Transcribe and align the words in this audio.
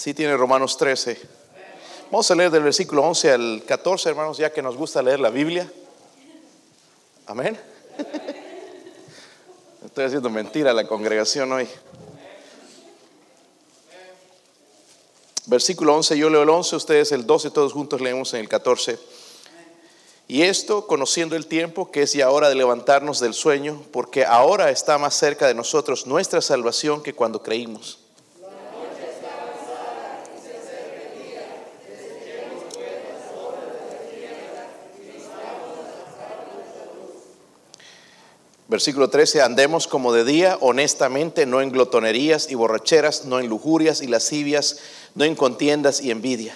Sí 0.00 0.14
tiene 0.14 0.34
Romanos 0.34 0.78
13. 0.78 1.20
Vamos 2.10 2.30
a 2.30 2.34
leer 2.34 2.50
del 2.50 2.62
versículo 2.62 3.02
11 3.02 3.32
al 3.32 3.62
14, 3.66 4.08
hermanos, 4.08 4.38
ya 4.38 4.50
que 4.50 4.62
nos 4.62 4.74
gusta 4.74 5.02
leer 5.02 5.20
la 5.20 5.28
Biblia. 5.28 5.70
Amén. 7.26 7.60
Estoy 9.84 10.06
haciendo 10.06 10.30
mentira 10.30 10.70
a 10.70 10.72
la 10.72 10.86
congregación 10.86 11.52
hoy. 11.52 11.68
Versículo 15.44 15.94
11, 15.96 16.16
yo 16.16 16.30
leo 16.30 16.44
el 16.44 16.48
11, 16.48 16.76
ustedes 16.76 17.12
el 17.12 17.26
12, 17.26 17.50
todos 17.50 17.74
juntos 17.74 18.00
leemos 18.00 18.32
en 18.32 18.40
el 18.40 18.48
14. 18.48 18.98
Y 20.28 20.44
esto 20.44 20.86
conociendo 20.86 21.36
el 21.36 21.46
tiempo 21.46 21.90
que 21.90 22.04
es 22.04 22.14
ya 22.14 22.30
hora 22.30 22.48
de 22.48 22.54
levantarnos 22.54 23.20
del 23.20 23.34
sueño, 23.34 23.82
porque 23.92 24.24
ahora 24.24 24.70
está 24.70 24.96
más 24.96 25.12
cerca 25.12 25.46
de 25.46 25.52
nosotros 25.52 26.06
nuestra 26.06 26.40
salvación 26.40 27.02
que 27.02 27.12
cuando 27.12 27.42
creímos. 27.42 27.98
Versículo 38.70 39.10
13, 39.10 39.42
andemos 39.42 39.88
como 39.88 40.12
de 40.12 40.22
día, 40.22 40.56
honestamente, 40.60 41.44
no 41.44 41.60
en 41.60 41.72
glotonerías 41.72 42.48
y 42.52 42.54
borracheras, 42.54 43.24
no 43.24 43.40
en 43.40 43.48
lujurias 43.48 44.00
y 44.00 44.06
lascivias, 44.06 44.78
no 45.16 45.24
en 45.24 45.34
contiendas 45.34 46.00
y 46.00 46.12
envidia, 46.12 46.54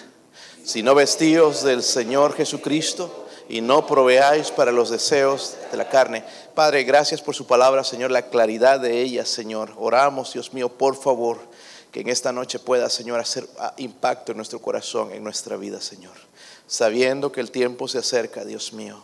sino 0.63 0.95
vestidos 0.95 1.65
del 1.65 1.83
Señor 1.83 2.37
Jesucristo 2.37 3.27
y 3.49 3.63
no 3.63 3.89
proveáis 3.89 4.53
para 4.53 4.71
los 4.71 4.91
deseos 4.91 5.57
de 5.73 5.77
la 5.77 5.89
carne. 5.89 6.23
Padre, 6.55 6.85
gracias 6.85 7.21
por 7.21 7.35
su 7.35 7.49
palabra, 7.49 7.83
Señor, 7.83 8.13
la 8.13 8.29
claridad 8.29 8.79
de 8.79 9.03
ella, 9.03 9.27
Señor. 9.27 9.73
Oramos, 9.77 10.35
Dios 10.35 10.55
mío, 10.55 10.69
por 10.69 10.95
favor, 10.95 11.39
que 11.91 12.03
en 12.03 12.09
esta 12.09 12.31
noche 12.31 12.61
pueda, 12.61 12.91
Señor, 12.91 13.19
hacer 13.19 13.45
ah, 13.59 13.75
impacto 13.79 14.31
en 14.31 14.37
nuestro 14.37 14.61
corazón, 14.61 15.11
en 15.11 15.25
nuestra 15.25 15.57
vida, 15.57 15.81
Señor. 15.81 16.15
Sabiendo 16.69 17.33
que 17.33 17.41
el 17.41 17.51
tiempo 17.51 17.89
se 17.89 17.99
acerca, 17.99 18.45
Dios 18.45 18.73
mío. 18.73 19.03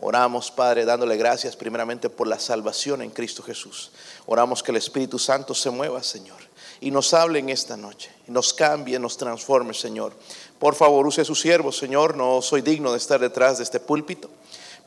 Oramos, 0.00 0.52
Padre, 0.52 0.84
dándole 0.84 1.16
gracias 1.16 1.56
primeramente 1.56 2.08
por 2.08 2.28
la 2.28 2.38
salvación 2.38 3.02
en 3.02 3.10
Cristo 3.10 3.42
Jesús. 3.42 3.90
Oramos 4.26 4.62
que 4.62 4.70
el 4.70 4.76
Espíritu 4.76 5.18
Santo 5.18 5.54
se 5.54 5.70
mueva, 5.70 6.02
Señor, 6.04 6.38
y 6.80 6.92
nos 6.92 7.12
hable 7.14 7.40
en 7.40 7.48
esta 7.48 7.76
noche, 7.76 8.10
y 8.28 8.30
nos 8.30 8.54
cambie, 8.54 8.98
nos 9.00 9.16
transforme, 9.16 9.74
Señor. 9.74 10.12
Por 10.60 10.76
favor, 10.76 11.04
use 11.04 11.22
a 11.22 11.24
su 11.24 11.34
siervo, 11.34 11.72
Señor. 11.72 12.16
No 12.16 12.40
soy 12.42 12.62
digno 12.62 12.92
de 12.92 12.98
estar 12.98 13.18
detrás 13.18 13.58
de 13.58 13.64
este 13.64 13.80
púlpito, 13.80 14.30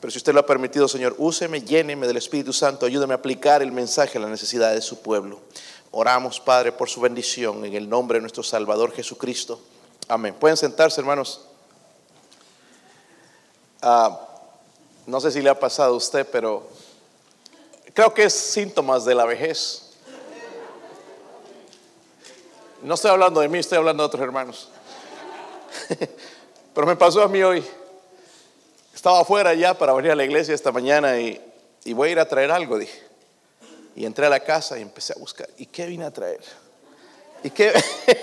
pero 0.00 0.10
si 0.10 0.16
usted 0.16 0.32
lo 0.32 0.40
ha 0.40 0.46
permitido, 0.46 0.88
Señor, 0.88 1.14
úseme, 1.18 1.60
lléneme 1.60 2.06
del 2.06 2.16
Espíritu 2.16 2.54
Santo, 2.54 2.86
ayúdame 2.86 3.12
a 3.12 3.18
aplicar 3.18 3.62
el 3.62 3.70
mensaje 3.70 4.16
a 4.16 4.22
la 4.22 4.28
necesidad 4.28 4.72
de 4.72 4.80
su 4.80 5.02
pueblo. 5.02 5.40
Oramos, 5.90 6.40
Padre, 6.40 6.72
por 6.72 6.88
su 6.88 7.02
bendición 7.02 7.66
en 7.66 7.74
el 7.74 7.86
nombre 7.86 8.16
de 8.16 8.22
nuestro 8.22 8.42
Salvador 8.42 8.92
Jesucristo. 8.92 9.60
Amén. 10.08 10.34
Pueden 10.40 10.56
sentarse, 10.56 11.02
hermanos. 11.02 11.42
Ah, 13.82 14.31
no 15.06 15.20
sé 15.20 15.30
si 15.32 15.42
le 15.42 15.50
ha 15.50 15.58
pasado 15.58 15.94
a 15.94 15.96
usted, 15.96 16.26
pero 16.30 16.68
creo 17.94 18.14
que 18.14 18.24
es 18.24 18.34
síntomas 18.34 19.04
de 19.04 19.14
la 19.14 19.24
vejez. 19.24 19.90
No 22.82 22.94
estoy 22.94 23.10
hablando 23.10 23.40
de 23.40 23.48
mí, 23.48 23.58
estoy 23.58 23.78
hablando 23.78 24.02
de 24.02 24.06
otros 24.06 24.22
hermanos. 24.22 24.68
Pero 26.74 26.86
me 26.86 26.96
pasó 26.96 27.22
a 27.22 27.28
mí 27.28 27.40
hoy. 27.42 27.64
Estaba 28.92 29.20
afuera 29.20 29.54
ya 29.54 29.74
para 29.74 29.92
venir 29.92 30.10
a 30.10 30.16
la 30.16 30.24
iglesia 30.24 30.54
esta 30.54 30.72
mañana 30.72 31.18
y, 31.20 31.40
voy 31.92 32.08
a 32.08 32.12
ir 32.12 32.18
a 32.18 32.26
traer 32.26 32.50
algo, 32.50 32.78
dije. 32.78 33.02
Y 33.94 34.04
entré 34.04 34.26
a 34.26 34.30
la 34.30 34.40
casa 34.40 34.78
y 34.78 34.82
empecé 34.82 35.12
a 35.12 35.18
buscar. 35.20 35.48
¿Y 35.58 35.66
qué 35.66 35.86
vine 35.86 36.04
a 36.04 36.10
traer? 36.10 36.40
¿Y 37.44 37.50
qué, 37.50 37.72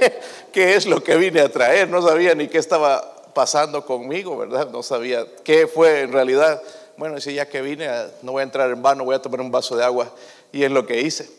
qué 0.52 0.76
es 0.76 0.86
lo 0.86 1.02
que 1.04 1.16
vine 1.16 1.40
a 1.40 1.50
traer? 1.50 1.88
No 1.88 2.02
sabía 2.02 2.36
ni 2.36 2.50
qué 2.50 2.58
estaba 2.58 3.19
pasando 3.34 3.86
conmigo, 3.86 4.38
¿verdad? 4.38 4.70
No 4.70 4.84
sabía 4.84 5.26
qué 5.44 5.68
fue 5.68 6.02
en 6.02 6.12
realidad. 6.12 6.62
Bueno, 6.98 7.16
decía, 7.16 7.34
ya 7.34 7.48
que 7.48 7.62
vine, 7.62 7.90
no 8.22 8.34
voy 8.34 8.42
a 8.42 8.44
entrar 8.44 8.70
en 8.70 8.82
vano, 8.82 9.06
voy 9.06 9.16
a 9.16 9.22
tomar 9.22 9.42
un 9.42 9.52
vaso 9.52 9.76
de 9.76 9.84
agua. 9.84 10.12
Y 10.52 10.64
es 10.64 10.72
lo 10.72 10.86
que 10.86 11.02
hice. 11.02 11.30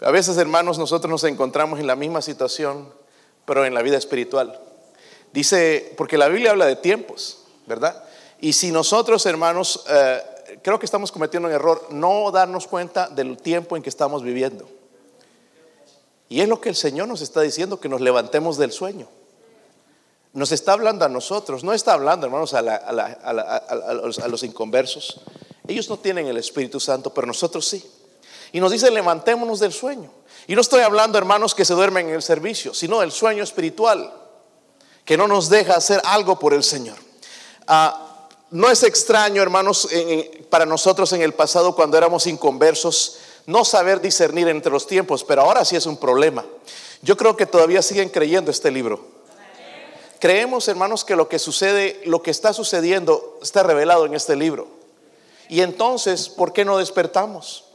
A 0.00 0.10
veces, 0.10 0.36
hermanos, 0.36 0.78
nosotros 0.78 1.10
nos 1.10 1.24
encontramos 1.24 1.80
en 1.80 1.86
la 1.86 1.96
misma 1.96 2.22
situación, 2.22 2.88
pero 3.44 3.64
en 3.64 3.74
la 3.74 3.82
vida 3.82 3.96
espiritual. 3.96 4.58
Dice, 5.32 5.92
porque 5.96 6.18
la 6.18 6.28
Biblia 6.28 6.52
habla 6.52 6.66
de 6.66 6.76
tiempos, 6.76 7.40
¿verdad? 7.66 8.04
Y 8.40 8.52
si 8.52 8.70
nosotros, 8.70 9.26
hermanos, 9.26 9.84
eh, 9.88 10.22
creo 10.62 10.78
que 10.78 10.86
estamos 10.86 11.10
cometiendo 11.10 11.48
un 11.48 11.54
error, 11.54 11.88
no 11.90 12.30
darnos 12.30 12.66
cuenta 12.66 13.08
del 13.08 13.36
tiempo 13.36 13.76
en 13.76 13.82
que 13.82 13.88
estamos 13.88 14.22
viviendo. 14.22 14.68
Y 16.28 16.40
es 16.40 16.48
lo 16.48 16.60
que 16.60 16.68
el 16.68 16.76
Señor 16.76 17.08
nos 17.08 17.22
está 17.22 17.40
diciendo, 17.40 17.80
que 17.80 17.88
nos 17.88 18.00
levantemos 18.00 18.58
del 18.58 18.70
sueño. 18.70 19.08
Nos 20.32 20.52
está 20.52 20.74
hablando 20.74 21.04
a 21.04 21.08
nosotros, 21.08 21.64
no 21.64 21.72
está 21.72 21.94
hablando, 21.94 22.26
hermanos, 22.26 22.54
a, 22.54 22.58
a, 22.58 24.28
los, 24.28 24.42
inconversos. 24.42 25.20
Ellos 25.66 25.88
no 25.88 25.98
tienen 25.98 26.26
el 26.26 26.36
Espíritu 26.36 26.78
Santo, 26.80 27.12
pero 27.12 27.26
nosotros 27.26 27.66
sí. 27.66 27.84
Y 28.52 28.60
nos 28.60 28.72
dice, 28.72 28.90
levantémonos 28.90 29.60
del 29.60 29.72
sueño. 29.72 30.10
Y 30.46 30.54
no 30.54 30.60
estoy 30.60 30.80
hablando, 30.82 31.18
hermanos, 31.18 31.54
que 31.54 31.64
se 31.64 31.74
duermen 31.74 32.08
en 32.08 32.14
el 32.14 32.22
servicio, 32.22 32.72
sino 32.74 33.00
del 33.00 33.12
sueño 33.12 33.42
espiritual, 33.42 34.12
que 35.04 35.16
no 35.16 35.26
nos 35.26 35.48
deja 35.48 35.74
hacer 35.74 36.00
algo 36.04 36.38
por 36.38 36.54
el 36.54 36.62
Señor. 36.62 36.96
Ah, 37.66 38.28
no 38.50 38.70
es 38.70 38.82
extraño, 38.82 39.42
hermanos, 39.42 39.88
para 40.48 40.64
nosotros 40.64 41.12
en 41.12 41.22
el 41.22 41.34
pasado, 41.34 41.74
cuando 41.74 41.98
éramos 41.98 42.26
inconversos, 42.26 43.18
no 43.46 43.64
saber 43.64 44.00
discernir 44.00 44.48
entre 44.48 44.72
los 44.72 44.86
tiempos, 44.86 45.24
pero 45.24 45.42
ahora 45.42 45.64
sí 45.64 45.76
es 45.76 45.86
un 45.86 45.96
problema. 45.96 46.44
Yo 47.02 47.16
creo 47.16 47.36
que 47.36 47.46
todavía 47.46 47.82
siguen 47.82 48.08
creyendo 48.08 48.50
este 48.50 48.70
libro. 48.70 49.17
Creemos, 50.18 50.66
hermanos, 50.68 51.04
que 51.04 51.16
lo 51.16 51.28
que 51.28 51.38
sucede, 51.38 52.00
lo 52.04 52.22
que 52.22 52.30
está 52.30 52.52
sucediendo 52.52 53.38
está 53.40 53.62
revelado 53.62 54.06
en 54.06 54.14
este 54.14 54.34
libro. 54.34 54.66
Y 55.48 55.60
entonces, 55.60 56.28
¿por 56.28 56.52
qué 56.52 56.64
no 56.64 56.78
despertamos? 56.78 57.67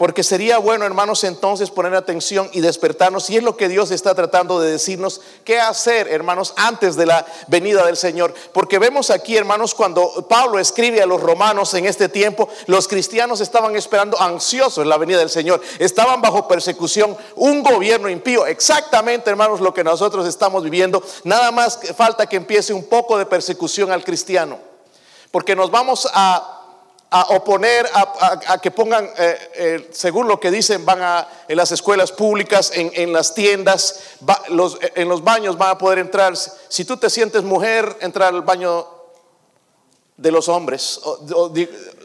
Porque 0.00 0.24
sería 0.24 0.56
bueno, 0.56 0.86
hermanos, 0.86 1.24
entonces 1.24 1.70
poner 1.70 1.94
atención 1.94 2.48
y 2.54 2.62
despertarnos. 2.62 3.28
Y 3.28 3.36
es 3.36 3.42
lo 3.42 3.58
que 3.58 3.68
Dios 3.68 3.90
está 3.90 4.14
tratando 4.14 4.58
de 4.58 4.72
decirnos 4.72 5.20
qué 5.44 5.60
hacer, 5.60 6.08
hermanos, 6.08 6.54
antes 6.56 6.96
de 6.96 7.04
la 7.04 7.26
venida 7.48 7.84
del 7.84 7.98
Señor. 7.98 8.32
Porque 8.54 8.78
vemos 8.78 9.10
aquí, 9.10 9.36
hermanos, 9.36 9.74
cuando 9.74 10.26
Pablo 10.26 10.58
escribe 10.58 11.02
a 11.02 11.06
los 11.06 11.20
romanos 11.20 11.74
en 11.74 11.84
este 11.84 12.08
tiempo, 12.08 12.48
los 12.64 12.88
cristianos 12.88 13.42
estaban 13.42 13.76
esperando 13.76 14.18
ansiosos 14.18 14.86
la 14.86 14.96
venida 14.96 15.18
del 15.18 15.28
Señor. 15.28 15.60
Estaban 15.78 16.22
bajo 16.22 16.48
persecución, 16.48 17.14
un 17.36 17.62
gobierno 17.62 18.08
impío. 18.08 18.46
Exactamente, 18.46 19.28
hermanos, 19.28 19.60
lo 19.60 19.74
que 19.74 19.84
nosotros 19.84 20.26
estamos 20.26 20.64
viviendo. 20.64 21.02
Nada 21.24 21.50
más 21.50 21.78
falta 21.94 22.26
que 22.26 22.36
empiece 22.36 22.72
un 22.72 22.84
poco 22.84 23.18
de 23.18 23.26
persecución 23.26 23.92
al 23.92 24.02
cristiano. 24.02 24.60
Porque 25.30 25.54
nos 25.54 25.70
vamos 25.70 26.08
a 26.14 26.59
a 27.12 27.22
oponer 27.34 27.88
a, 27.92 28.58
que 28.58 28.70
pongan, 28.70 29.10
eh, 29.16 29.50
eh, 29.54 29.88
según 29.90 30.28
lo 30.28 30.38
que 30.38 30.50
dicen, 30.50 30.84
van 30.84 31.02
a 31.02 31.28
en 31.48 31.56
las 31.56 31.72
escuelas 31.72 32.12
públicas, 32.12 32.70
en, 32.72 33.12
las 33.12 33.34
tiendas, 33.34 34.00
los, 34.48 34.78
en 34.94 35.08
los 35.08 35.24
baños 35.24 35.58
van 35.58 35.70
a 35.70 35.78
poder 35.78 35.98
entrar. 35.98 36.34
Si 36.36 36.84
tú 36.84 36.96
te 36.96 37.10
sientes 37.10 37.42
mujer, 37.42 37.96
entrar 38.00 38.32
al 38.32 38.42
baño 38.42 38.86
de 40.16 40.30
los 40.30 40.48
hombres. 40.48 41.00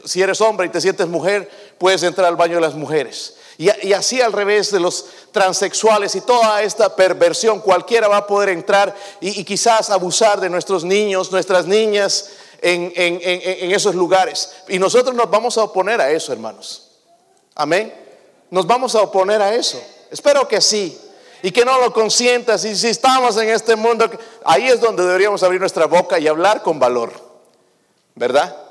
si 0.04 0.22
eres 0.22 0.40
hombre 0.40 0.66
y 0.66 0.70
te 0.70 0.80
sientes 0.80 1.06
mujer, 1.06 1.48
puedes 1.78 2.02
entrar 2.02 2.26
al 2.26 2.36
baño 2.36 2.56
de 2.56 2.62
las 2.62 2.74
mujeres. 2.74 3.34
Y, 3.58 3.92
así 3.92 4.20
al 4.20 4.32
revés 4.32 4.70
de 4.72 4.80
los 4.80 5.06
transexuales 5.30 6.14
y 6.16 6.20
toda 6.20 6.62
esta 6.62 6.96
perversión, 6.96 7.60
cualquiera 7.60 8.08
va 8.08 8.18
a 8.18 8.26
poder 8.26 8.48
entrar 8.48 8.94
y 9.20 9.44
quizás 9.44 9.88
abusar 9.90 10.40
de 10.40 10.50
nuestros 10.50 10.84
niños, 10.84 11.30
nuestras 11.30 11.66
niñas 11.66 12.30
en, 12.62 13.70
esos 13.72 13.94
lugares. 13.94 14.52
Y 14.68 14.78
nosotros 14.78 15.14
nos 15.14 15.30
vamos 15.30 15.56
a 15.58 15.64
oponer 15.64 16.00
a 16.00 16.10
eso, 16.10 16.32
hermanos. 16.32 16.90
Amén. 17.54 17.92
Nos 18.50 18.66
vamos 18.66 18.94
a 18.94 19.02
oponer 19.02 19.40
a 19.42 19.54
eso. 19.54 19.82
Espero 20.10 20.46
que 20.46 20.60
sí. 20.60 20.98
Y 21.42 21.50
que 21.50 21.64
no 21.64 21.78
lo 21.80 21.92
consientas. 21.92 22.64
Y 22.64 22.74
si 22.76 22.88
estamos 22.88 23.36
en 23.36 23.50
este 23.50 23.76
mundo, 23.76 24.10
ahí 24.44 24.66
es 24.68 24.80
donde 24.80 25.04
deberíamos 25.04 25.42
abrir 25.42 25.60
nuestra 25.60 25.86
boca 25.86 26.18
y 26.18 26.26
hablar 26.26 26.62
con 26.62 26.78
valor. 26.78 27.12
¿Verdad? 28.14 28.65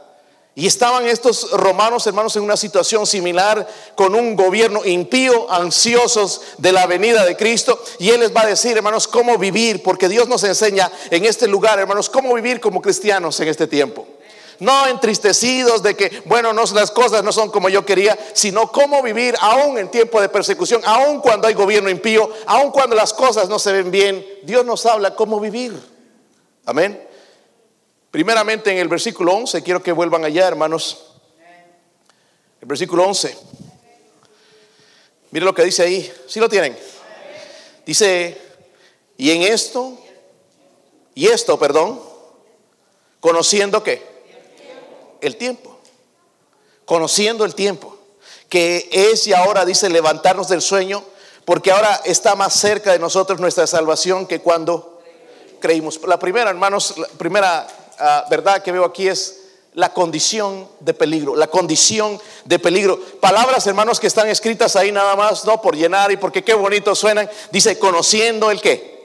Y 0.58 0.68
estaban 0.68 1.06
estos 1.06 1.52
romanos, 1.52 2.08
hermanos, 2.08 2.34
en 2.38 2.44
una 2.44 2.56
situación 2.56 3.06
similar 3.06 3.68
con 3.94 4.16
un 4.16 4.38
gobierno 4.38 4.86
impío, 4.86 5.52
ansiosos 5.52 6.42
de 6.58 6.72
la 6.72 6.88
venida 6.88 7.26
de 7.26 7.36
Cristo. 7.36 7.78
Y 8.00 8.12
Él 8.12 8.22
les 8.22 8.34
va 8.34 8.44
a 8.44 8.48
decir, 8.48 8.78
hermanos, 8.78 9.06
cómo 9.10 9.38
vivir, 9.38 9.84
porque 9.84 10.08
Dios 10.08 10.30
nos 10.30 10.46
enseña 10.46 10.90
en 11.12 11.26
este 11.26 11.50
lugar, 11.50 11.78
hermanos, 11.80 12.10
cómo 12.10 12.34
vivir 12.34 12.62
como 12.62 12.82
cristianos 12.82 13.38
en 13.42 13.50
este 13.50 13.68
tiempo. 13.68 14.08
No 14.60 14.88
entristecidos 14.88 15.84
de 15.84 15.98
que, 15.98 16.22
bueno, 16.24 16.54
no, 16.54 16.64
las 16.74 16.92
cosas 16.92 17.22
no 17.22 17.34
son 17.34 17.52
como 17.52 17.68
yo 17.68 17.86
quería, 17.86 18.18
sino 18.32 18.72
cómo 18.72 19.04
vivir 19.04 19.36
aún 19.42 19.78
en 19.78 19.92
tiempo 19.92 20.22
de 20.22 20.30
persecución, 20.30 20.82
aún 20.86 21.20
cuando 21.20 21.50
hay 21.50 21.54
gobierno 21.54 21.90
impío, 21.90 22.30
aún 22.46 22.72
cuando 22.72 22.96
las 22.96 23.14
cosas 23.14 23.50
no 23.50 23.60
se 23.60 23.74
ven 23.74 23.92
bien. 23.92 24.26
Dios 24.44 24.66
nos 24.66 24.86
habla 24.86 25.16
cómo 25.16 25.42
vivir. 25.42 25.74
Amén. 26.66 27.06
Primeramente 28.16 28.72
en 28.72 28.78
el 28.78 28.88
versículo 28.88 29.34
11, 29.34 29.62
quiero 29.62 29.84
que 29.84 29.92
vuelvan 29.92 30.24
allá, 30.24 30.48
hermanos. 30.48 31.04
El 32.62 32.66
versículo 32.66 33.04
11. 33.04 33.38
Mire 35.32 35.46
lo 35.46 35.54
que 35.54 35.66
dice 35.66 35.84
ahí. 35.84 36.14
¿Sí 36.26 36.40
lo 36.40 36.48
tienen? 36.48 36.80
Dice, 37.86 38.42
Y 39.18 39.32
en 39.32 39.42
esto, 39.42 39.98
y 41.14 41.28
esto, 41.28 41.60
perdón, 41.60 42.02
conociendo 43.20 43.84
qué? 43.84 44.02
El 45.20 45.36
tiempo. 45.36 45.78
Conociendo 46.86 47.44
el 47.44 47.54
tiempo. 47.54 47.98
Que 48.48 48.88
es 48.94 49.28
y 49.28 49.34
ahora 49.34 49.66
dice 49.66 49.90
levantarnos 49.90 50.48
del 50.48 50.62
sueño, 50.62 51.04
porque 51.44 51.70
ahora 51.70 52.00
está 52.06 52.38
más 52.38 52.54
cerca 52.54 52.94
de 52.94 53.00
nosotros 53.00 53.42
nuestra 53.42 53.68
salvación 53.68 54.26
que 54.26 54.40
cuando 54.40 55.02
creímos. 55.60 56.00
La 56.08 56.18
primera, 56.18 56.50
hermanos, 56.50 56.98
la 56.98 57.08
primera 57.10 57.68
ah, 58.00 58.26
verdad 58.30 58.62
que 58.62 58.72
veo 58.72 58.86
aquí 58.86 59.08
es 59.08 59.42
la 59.74 59.94
condición 59.94 60.68
de 60.80 60.94
peligro, 60.94 61.36
la 61.36 61.48
condición 61.48 62.20
de 62.46 62.60
peligro. 62.60 63.00
Palabras, 63.20 63.68
hermanos, 63.68 64.00
que 64.00 64.08
están 64.08 64.28
escritas 64.30 64.76
ahí 64.76 64.92
nada 64.92 65.16
más, 65.16 65.44
no 65.46 65.62
por 65.62 65.76
llenar 65.76 66.12
y 66.12 66.18
porque 66.18 66.44
qué 66.44 66.54
bonito 66.54 66.96
suenan. 66.96 67.30
Dice, 67.52 67.78
conociendo 67.78 68.52
el 68.52 68.62
qué. 68.62 68.96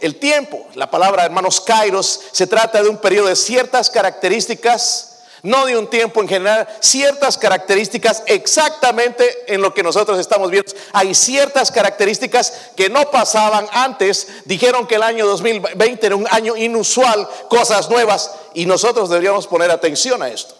El 0.00 0.16
tiempo. 0.16 0.66
La 0.74 0.90
palabra, 0.90 1.24
hermanos, 1.24 1.60
kairos, 1.60 2.20
se 2.32 2.46
trata 2.46 2.82
de 2.82 2.88
un 2.88 2.98
periodo 2.98 3.28
de 3.28 3.36
ciertas 3.36 3.88
características 3.90 5.07
no 5.42 5.66
de 5.66 5.76
un 5.76 5.88
tiempo 5.88 6.20
en 6.20 6.28
general, 6.28 6.68
ciertas 6.80 7.38
características 7.38 8.22
exactamente 8.26 9.52
en 9.52 9.60
lo 9.60 9.72
que 9.72 9.82
nosotros 9.82 10.18
estamos 10.18 10.50
viendo. 10.50 10.72
Hay 10.92 11.14
ciertas 11.14 11.70
características 11.70 12.70
que 12.76 12.88
no 12.88 13.10
pasaban 13.10 13.66
antes. 13.72 14.28
Dijeron 14.44 14.86
que 14.86 14.96
el 14.96 15.02
año 15.02 15.26
2020 15.26 16.06
era 16.06 16.16
un 16.16 16.26
año 16.30 16.56
inusual, 16.56 17.28
cosas 17.48 17.88
nuevas, 17.90 18.32
y 18.54 18.66
nosotros 18.66 19.08
deberíamos 19.08 19.46
poner 19.46 19.70
atención 19.70 20.22
a 20.22 20.28
esto. 20.28 20.54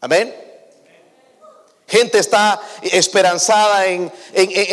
Amén. 0.00 0.42
Gente 1.86 2.18
está 2.18 2.60
esperanzada 2.82 3.86
en, 3.86 4.10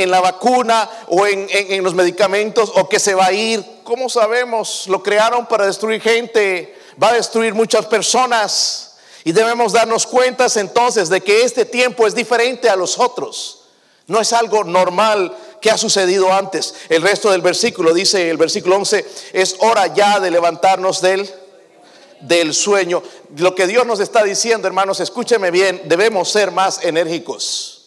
la 0.09 0.21
vacuna 0.21 0.89
o 1.07 1.27
en 1.27 1.83
los 1.83 1.94
medicamentos 1.94 2.71
o 2.75 2.88
que 2.88 3.00
se 3.00 3.13
va 3.13 3.27
a 3.27 3.33
ir. 3.33 3.63
¿Cómo 3.83 4.07
sabemos? 4.07 4.88
Lo 4.88 5.04
crearon 5.04 5.45
para 5.45 5.65
destruir 5.65 6.01
gente, 6.01 6.74
va 7.01 7.09
a 7.09 7.13
destruir 7.13 7.54
muchas 7.54 7.86
personas. 7.86 8.91
Y 9.23 9.31
debemos 9.31 9.73
darnos 9.73 10.07
cuenta 10.07 10.47
entonces 10.56 11.09
de 11.09 11.21
que 11.21 11.44
este 11.44 11.65
tiempo 11.65 12.07
es 12.07 12.15
diferente 12.15 12.69
a 12.69 12.75
los 12.75 12.97
otros. 12.97 13.65
No 14.07 14.19
es 14.19 14.33
algo 14.33 14.63
normal 14.63 15.35
que 15.62 15.69
ha 15.69 15.77
sucedido 15.77 16.33
antes. 16.33 16.73
El 16.89 17.01
resto 17.01 17.31
del 17.31 17.41
versículo 17.41 17.94
dice, 17.94 18.29
el 18.29 18.38
versículo 18.38 18.75
11, 18.77 19.06
es 19.33 19.56
hora 19.59 19.88
ya 19.94 20.19
de 20.19 20.31
levantarnos 20.31 21.01
del, 21.01 21.29
del 22.21 22.53
sueño. 22.53 23.03
Lo 23.38 23.53
que 23.53 23.68
Dios 23.68 23.85
nos 23.85 24.00
está 24.00 24.23
diciendo, 24.23 24.68
hermanos, 24.68 25.00
escúcheme 25.00 25.51
bien, 25.51 25.81
debemos 25.85 26.29
ser 26.29 26.51
más 26.51 26.83
enérgicos. 26.83 27.77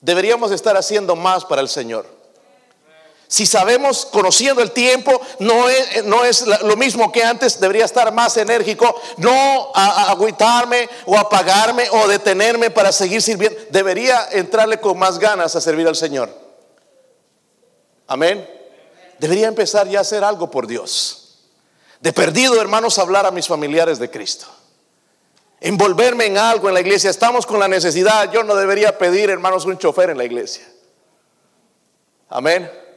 Deberíamos 0.00 0.50
estar 0.50 0.76
haciendo 0.76 1.14
más 1.14 1.44
para 1.44 1.60
el 1.60 1.68
Señor. 1.68 2.19
Si 3.30 3.46
sabemos, 3.46 4.08
conociendo 4.10 4.60
el 4.60 4.72
tiempo, 4.72 5.20
no 5.38 5.68
es, 5.68 6.04
no 6.04 6.24
es 6.24 6.44
lo 6.62 6.76
mismo 6.76 7.12
que 7.12 7.22
antes, 7.22 7.60
debería 7.60 7.84
estar 7.84 8.12
más 8.12 8.36
enérgico, 8.36 8.92
no 9.18 9.70
a, 9.72 10.10
agüitarme 10.10 10.88
o 11.06 11.16
apagarme 11.16 11.88
o 11.92 12.08
detenerme 12.08 12.70
para 12.70 12.90
seguir 12.90 13.22
sirviendo. 13.22 13.56
Debería 13.70 14.30
entrarle 14.32 14.80
con 14.80 14.98
más 14.98 15.20
ganas 15.20 15.54
a 15.54 15.60
servir 15.60 15.86
al 15.86 15.94
Señor. 15.94 16.28
Amén. 18.08 18.50
Debería 19.20 19.46
empezar 19.46 19.86
ya 19.86 20.00
a 20.00 20.02
hacer 20.02 20.24
algo 20.24 20.50
por 20.50 20.66
Dios. 20.66 21.38
De 22.00 22.12
perdido, 22.12 22.60
hermanos, 22.60 22.98
hablar 22.98 23.26
a 23.26 23.30
mis 23.30 23.46
familiares 23.46 24.00
de 24.00 24.10
Cristo. 24.10 24.48
Envolverme 25.60 26.26
en 26.26 26.36
algo 26.36 26.66
en 26.66 26.74
la 26.74 26.80
iglesia. 26.80 27.10
Estamos 27.10 27.46
con 27.46 27.60
la 27.60 27.68
necesidad. 27.68 28.32
Yo 28.32 28.42
no 28.42 28.56
debería 28.56 28.98
pedir, 28.98 29.30
hermanos, 29.30 29.66
un 29.66 29.78
chofer 29.78 30.10
en 30.10 30.18
la 30.18 30.24
iglesia. 30.24 30.66
Amén. 32.28 32.89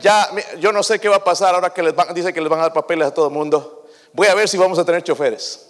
Ya, 0.00 0.28
yo 0.58 0.72
no 0.72 0.82
sé 0.82 0.98
qué 0.98 1.08
va 1.08 1.16
a 1.16 1.24
pasar 1.24 1.54
ahora 1.54 1.72
que 1.72 1.82
les 1.82 1.94
van, 1.94 2.12
dice 2.14 2.32
que 2.32 2.40
les 2.40 2.48
van 2.48 2.60
a 2.60 2.62
dar 2.64 2.72
papeles 2.72 3.08
a 3.08 3.14
todo 3.14 3.26
el 3.28 3.32
mundo. 3.32 3.86
Voy 4.12 4.26
a 4.26 4.34
ver 4.34 4.48
si 4.48 4.58
vamos 4.58 4.78
a 4.78 4.84
tener 4.84 5.02
choferes. 5.02 5.68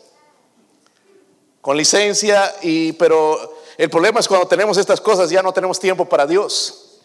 Con 1.61 1.77
licencia, 1.77 2.55
y, 2.63 2.93
pero 2.93 3.57
el 3.77 3.89
problema 3.89 4.21
es 4.21 4.29
cuando 4.29 4.47
tenemos 4.47 4.77
estas 4.79 5.01
cosas 5.01 5.31
ya 5.31 5.43
no 5.43 5.53
tenemos 5.53 5.79
tiempo 5.79 6.09
para 6.09 6.27
Dios. 6.27 7.01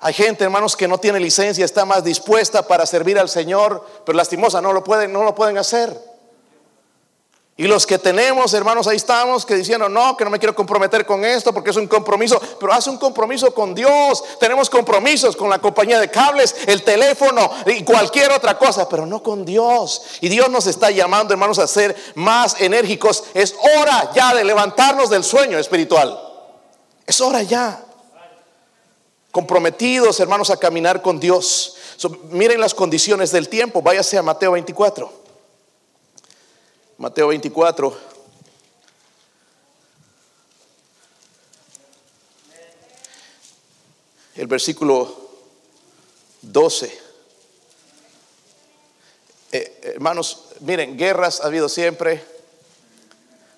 Hay 0.00 0.12
gente, 0.12 0.44
hermanos, 0.44 0.76
que 0.76 0.86
no 0.86 0.98
tiene 0.98 1.18
licencia, 1.18 1.64
está 1.64 1.84
más 1.84 2.04
dispuesta 2.04 2.66
para 2.66 2.84
servir 2.84 3.18
al 3.18 3.28
Señor, 3.28 3.86
pero 4.04 4.16
lastimosa 4.16 4.60
no 4.60 4.72
lo 4.72 4.84
pueden, 4.84 5.12
no 5.12 5.22
lo 5.22 5.34
pueden 5.34 5.56
hacer. 5.56 5.98
Y 7.56 7.68
los 7.68 7.86
que 7.86 8.00
tenemos, 8.00 8.52
hermanos, 8.52 8.88
ahí 8.88 8.96
estamos, 8.96 9.46
que 9.46 9.54
diciendo, 9.54 9.88
no, 9.88 10.16
que 10.16 10.24
no 10.24 10.30
me 10.30 10.40
quiero 10.40 10.56
comprometer 10.56 11.06
con 11.06 11.24
esto 11.24 11.54
porque 11.54 11.70
es 11.70 11.76
un 11.76 11.86
compromiso, 11.86 12.40
pero 12.58 12.72
haz 12.72 12.88
un 12.88 12.98
compromiso 12.98 13.54
con 13.54 13.76
Dios. 13.76 14.24
Tenemos 14.40 14.68
compromisos 14.68 15.36
con 15.36 15.48
la 15.48 15.60
compañía 15.60 16.00
de 16.00 16.10
cables, 16.10 16.56
el 16.66 16.82
teléfono 16.82 17.48
y 17.66 17.84
cualquier 17.84 18.32
otra 18.32 18.58
cosa, 18.58 18.88
pero 18.88 19.06
no 19.06 19.22
con 19.22 19.44
Dios. 19.44 20.02
Y 20.20 20.28
Dios 20.28 20.50
nos 20.50 20.66
está 20.66 20.90
llamando, 20.90 21.32
hermanos, 21.32 21.60
a 21.60 21.68
ser 21.68 21.94
más 22.16 22.60
enérgicos. 22.60 23.22
Es 23.34 23.54
hora 23.76 24.10
ya 24.12 24.34
de 24.34 24.42
levantarnos 24.42 25.08
del 25.08 25.22
sueño 25.22 25.56
espiritual. 25.56 26.20
Es 27.06 27.20
hora 27.20 27.40
ya. 27.42 27.84
Comprometidos, 29.30 30.18
hermanos, 30.18 30.50
a 30.50 30.56
caminar 30.56 31.02
con 31.02 31.20
Dios. 31.20 31.76
miren 32.30 32.60
las 32.60 32.74
condiciones 32.74 33.30
del 33.30 33.48
tiempo. 33.48 33.80
Váyase 33.80 34.18
a 34.18 34.22
Mateo 34.22 34.52
24. 34.52 35.23
Mateo 36.98 37.28
24. 37.28 38.14
El 44.36 44.46
versículo 44.46 45.14
12. 46.42 47.00
Eh, 49.52 49.80
hermanos, 49.82 50.44
miren, 50.60 50.96
guerras 50.96 51.40
ha 51.40 51.46
habido 51.46 51.68
siempre, 51.68 52.24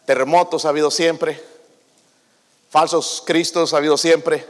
terremotos 0.04 0.64
ha 0.64 0.70
habido 0.70 0.90
siempre, 0.90 1.42
falsos 2.70 3.22
cristos 3.24 3.72
ha 3.72 3.78
habido 3.78 3.96
siempre, 3.96 4.46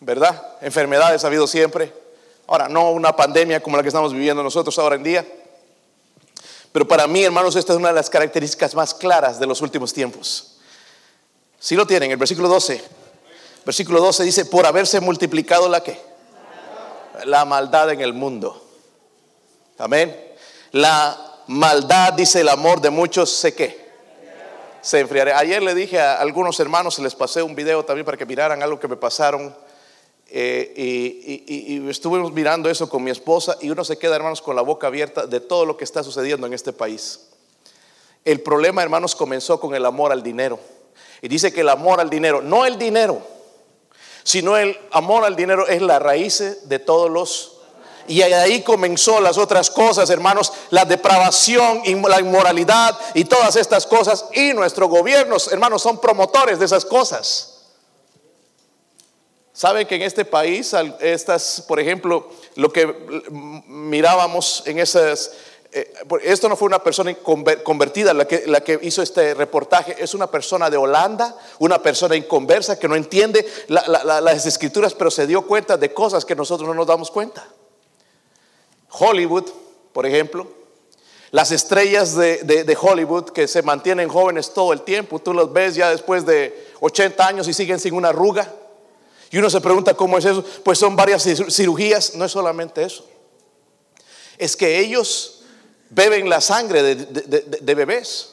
¿verdad? 0.00 0.56
Enfermedades 0.60 1.24
ha 1.24 1.28
habido 1.28 1.46
siempre. 1.46 1.92
Ahora, 2.46 2.68
no 2.68 2.90
una 2.90 3.14
pandemia 3.14 3.62
como 3.62 3.76
la 3.76 3.82
que 3.82 3.88
estamos 3.88 4.12
viviendo 4.12 4.42
nosotros 4.42 4.78
ahora 4.78 4.96
en 4.96 5.02
día. 5.02 5.26
Pero 6.72 6.88
para 6.88 7.06
mí, 7.06 7.22
hermanos, 7.22 7.54
esta 7.54 7.74
es 7.74 7.78
una 7.78 7.88
de 7.88 7.94
las 7.94 8.08
características 8.08 8.74
más 8.74 8.94
claras 8.94 9.38
de 9.38 9.46
los 9.46 9.60
últimos 9.60 9.92
tiempos. 9.92 10.56
Si 11.58 11.76
lo 11.76 11.86
tienen, 11.86 12.10
el 12.10 12.16
versículo 12.16 12.48
12. 12.48 12.82
Versículo 13.64 14.00
12 14.00 14.24
dice, 14.24 14.44
por 14.46 14.66
haberse 14.66 15.00
multiplicado 15.00 15.68
la 15.68 15.82
que? 15.82 16.00
La 17.24 17.44
maldad 17.44 17.90
en 17.90 18.00
el 18.00 18.14
mundo. 18.14 18.66
Amén. 19.78 20.34
La 20.72 21.42
maldad, 21.46 22.14
dice 22.14 22.40
el 22.40 22.48
amor 22.48 22.80
de 22.80 22.90
muchos, 22.90 23.30
sé 23.30 23.54
qué. 23.54 23.82
Se 24.80 24.98
enfriará. 24.98 25.38
Ayer 25.38 25.62
le 25.62 25.74
dije 25.74 26.00
a 26.00 26.14
algunos 26.14 26.58
hermanos, 26.58 26.98
les 26.98 27.14
pasé 27.14 27.42
un 27.42 27.54
video 27.54 27.84
también 27.84 28.04
para 28.04 28.16
que 28.16 28.26
miraran 28.26 28.62
algo 28.62 28.80
que 28.80 28.88
me 28.88 28.96
pasaron 28.96 29.54
eh, 30.34 30.72
y, 31.46 31.90
estuvimos 31.90 32.32
mirando 32.32 32.70
eso 32.70 32.88
con 32.88 33.04
mi 33.04 33.10
esposa 33.10 33.58
y 33.60 33.68
uno 33.68 33.84
se 33.84 33.98
queda, 33.98 34.16
hermanos, 34.16 34.40
con 34.40 34.56
la 34.56 34.62
boca 34.62 34.86
abierta 34.86 35.26
de 35.26 35.40
todo 35.40 35.66
lo 35.66 35.76
que 35.76 35.84
está 35.84 36.02
sucediendo 36.02 36.46
en 36.46 36.54
este 36.54 36.72
país. 36.72 37.28
El 38.24 38.40
problema, 38.40 38.82
hermanos, 38.82 39.14
comenzó 39.14 39.60
con 39.60 39.74
el 39.74 39.84
amor 39.84 40.10
al 40.10 40.22
dinero. 40.22 40.58
Y 41.20 41.28
dice 41.28 41.52
que 41.52 41.60
el 41.60 41.68
amor 41.68 42.00
al 42.00 42.08
dinero, 42.08 42.40
no 42.40 42.64
el 42.64 42.78
dinero, 42.78 43.20
sino 44.22 44.56
el 44.56 44.78
amor 44.90 45.24
al 45.24 45.36
dinero 45.36 45.68
es 45.68 45.82
la 45.82 45.98
raíz 45.98 46.66
de 46.66 46.78
todos 46.78 47.10
los... 47.10 47.58
Y 48.08 48.22
ahí 48.22 48.62
comenzó 48.62 49.20
las 49.20 49.36
otras 49.36 49.70
cosas, 49.70 50.08
hermanos, 50.08 50.50
la 50.70 50.86
depravación, 50.86 51.82
la 52.08 52.20
inmoralidad 52.20 52.98
y 53.12 53.26
todas 53.26 53.54
estas 53.56 53.86
cosas. 53.86 54.24
Y 54.32 54.54
nuestros 54.54 54.88
gobiernos, 54.88 55.52
hermanos, 55.52 55.82
son 55.82 56.00
promotores 56.00 56.58
de 56.58 56.64
esas 56.64 56.86
cosas. 56.86 57.51
Saben 59.52 59.86
que 59.86 59.96
en 59.96 60.02
este 60.02 60.24
país, 60.24 60.74
estas, 61.00 61.62
por 61.68 61.78
ejemplo, 61.78 62.30
lo 62.54 62.72
que 62.72 62.86
mirábamos 63.66 64.62
en 64.64 64.78
esas, 64.78 65.32
eh, 65.72 65.92
esto 66.22 66.48
no 66.48 66.56
fue 66.56 66.66
una 66.66 66.82
persona 66.82 67.14
convertida 67.14 68.14
la 68.14 68.26
que, 68.26 68.78
hizo 68.80 69.02
este 69.02 69.34
reportaje, 69.34 69.94
es 69.98 70.14
una 70.14 70.26
persona 70.26 70.70
de 70.70 70.78
Holanda, 70.78 71.36
una 71.58 71.82
persona 71.82 72.16
inconversa 72.16 72.78
que 72.78 72.88
no 72.88 72.96
entiende 72.96 73.46
las 73.68 74.46
escrituras, 74.46 74.94
pero 74.94 75.10
se 75.10 75.26
dio 75.26 75.42
cuenta 75.42 75.76
de 75.76 75.92
cosas 75.92 76.24
que 76.24 76.34
nosotros 76.34 76.66
no 76.66 76.74
nos 76.74 76.86
damos 76.86 77.10
cuenta. 77.10 77.46
Hollywood, 78.88 79.44
por 79.92 80.06
ejemplo, 80.06 80.46
las 81.30 81.50
estrellas 81.50 82.14
de, 82.14 82.38
de, 82.42 82.78
Hollywood 82.80 83.30
que 83.30 83.48
se 83.48 83.62
mantienen 83.62 84.08
jóvenes 84.08 84.52
todo 84.52 84.72
el 84.72 84.80
tiempo, 84.80 85.18
tú 85.18 85.34
los 85.34 85.52
ves 85.52 85.74
ya 85.74 85.90
después 85.90 86.24
de 86.24 86.72
80 86.80 87.26
años 87.26 87.48
y 87.48 87.52
siguen 87.54 87.80
sin 87.80 87.94
una 87.94 88.08
arruga. 88.08 88.50
Y 89.32 89.38
uno 89.38 89.48
se 89.48 89.62
pregunta 89.62 89.94
cómo 89.94 90.18
es 90.18 90.26
eso. 90.26 90.44
Pues 90.62 90.78
son 90.78 90.94
varias 90.94 91.26
cirugías. 91.48 92.14
No 92.14 92.26
es 92.26 92.32
solamente 92.32 92.84
eso. 92.84 93.04
Es 94.36 94.54
que 94.54 94.78
ellos 94.78 95.42
beben 95.88 96.28
la 96.28 96.42
sangre 96.42 96.82
de, 96.82 97.74
bebés. 97.74 98.28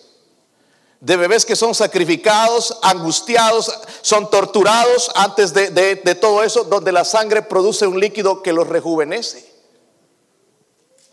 de 0.99 1.15
bebés 1.15 1.45
que 1.45 1.55
son 1.55 1.73
sacrificados, 1.73 2.79
angustiados, 2.81 3.71
son 4.01 4.29
torturados 4.29 5.09
antes 5.15 5.53
de, 5.53 6.17
todo 6.19 6.43
eso, 6.43 6.65
donde 6.65 6.91
la 6.91 7.05
sangre 7.05 7.43
produce 7.43 7.87
un 7.87 7.99
líquido 7.99 8.43
que 8.43 8.51
los 8.51 8.67
rejuvenece. 8.67 9.49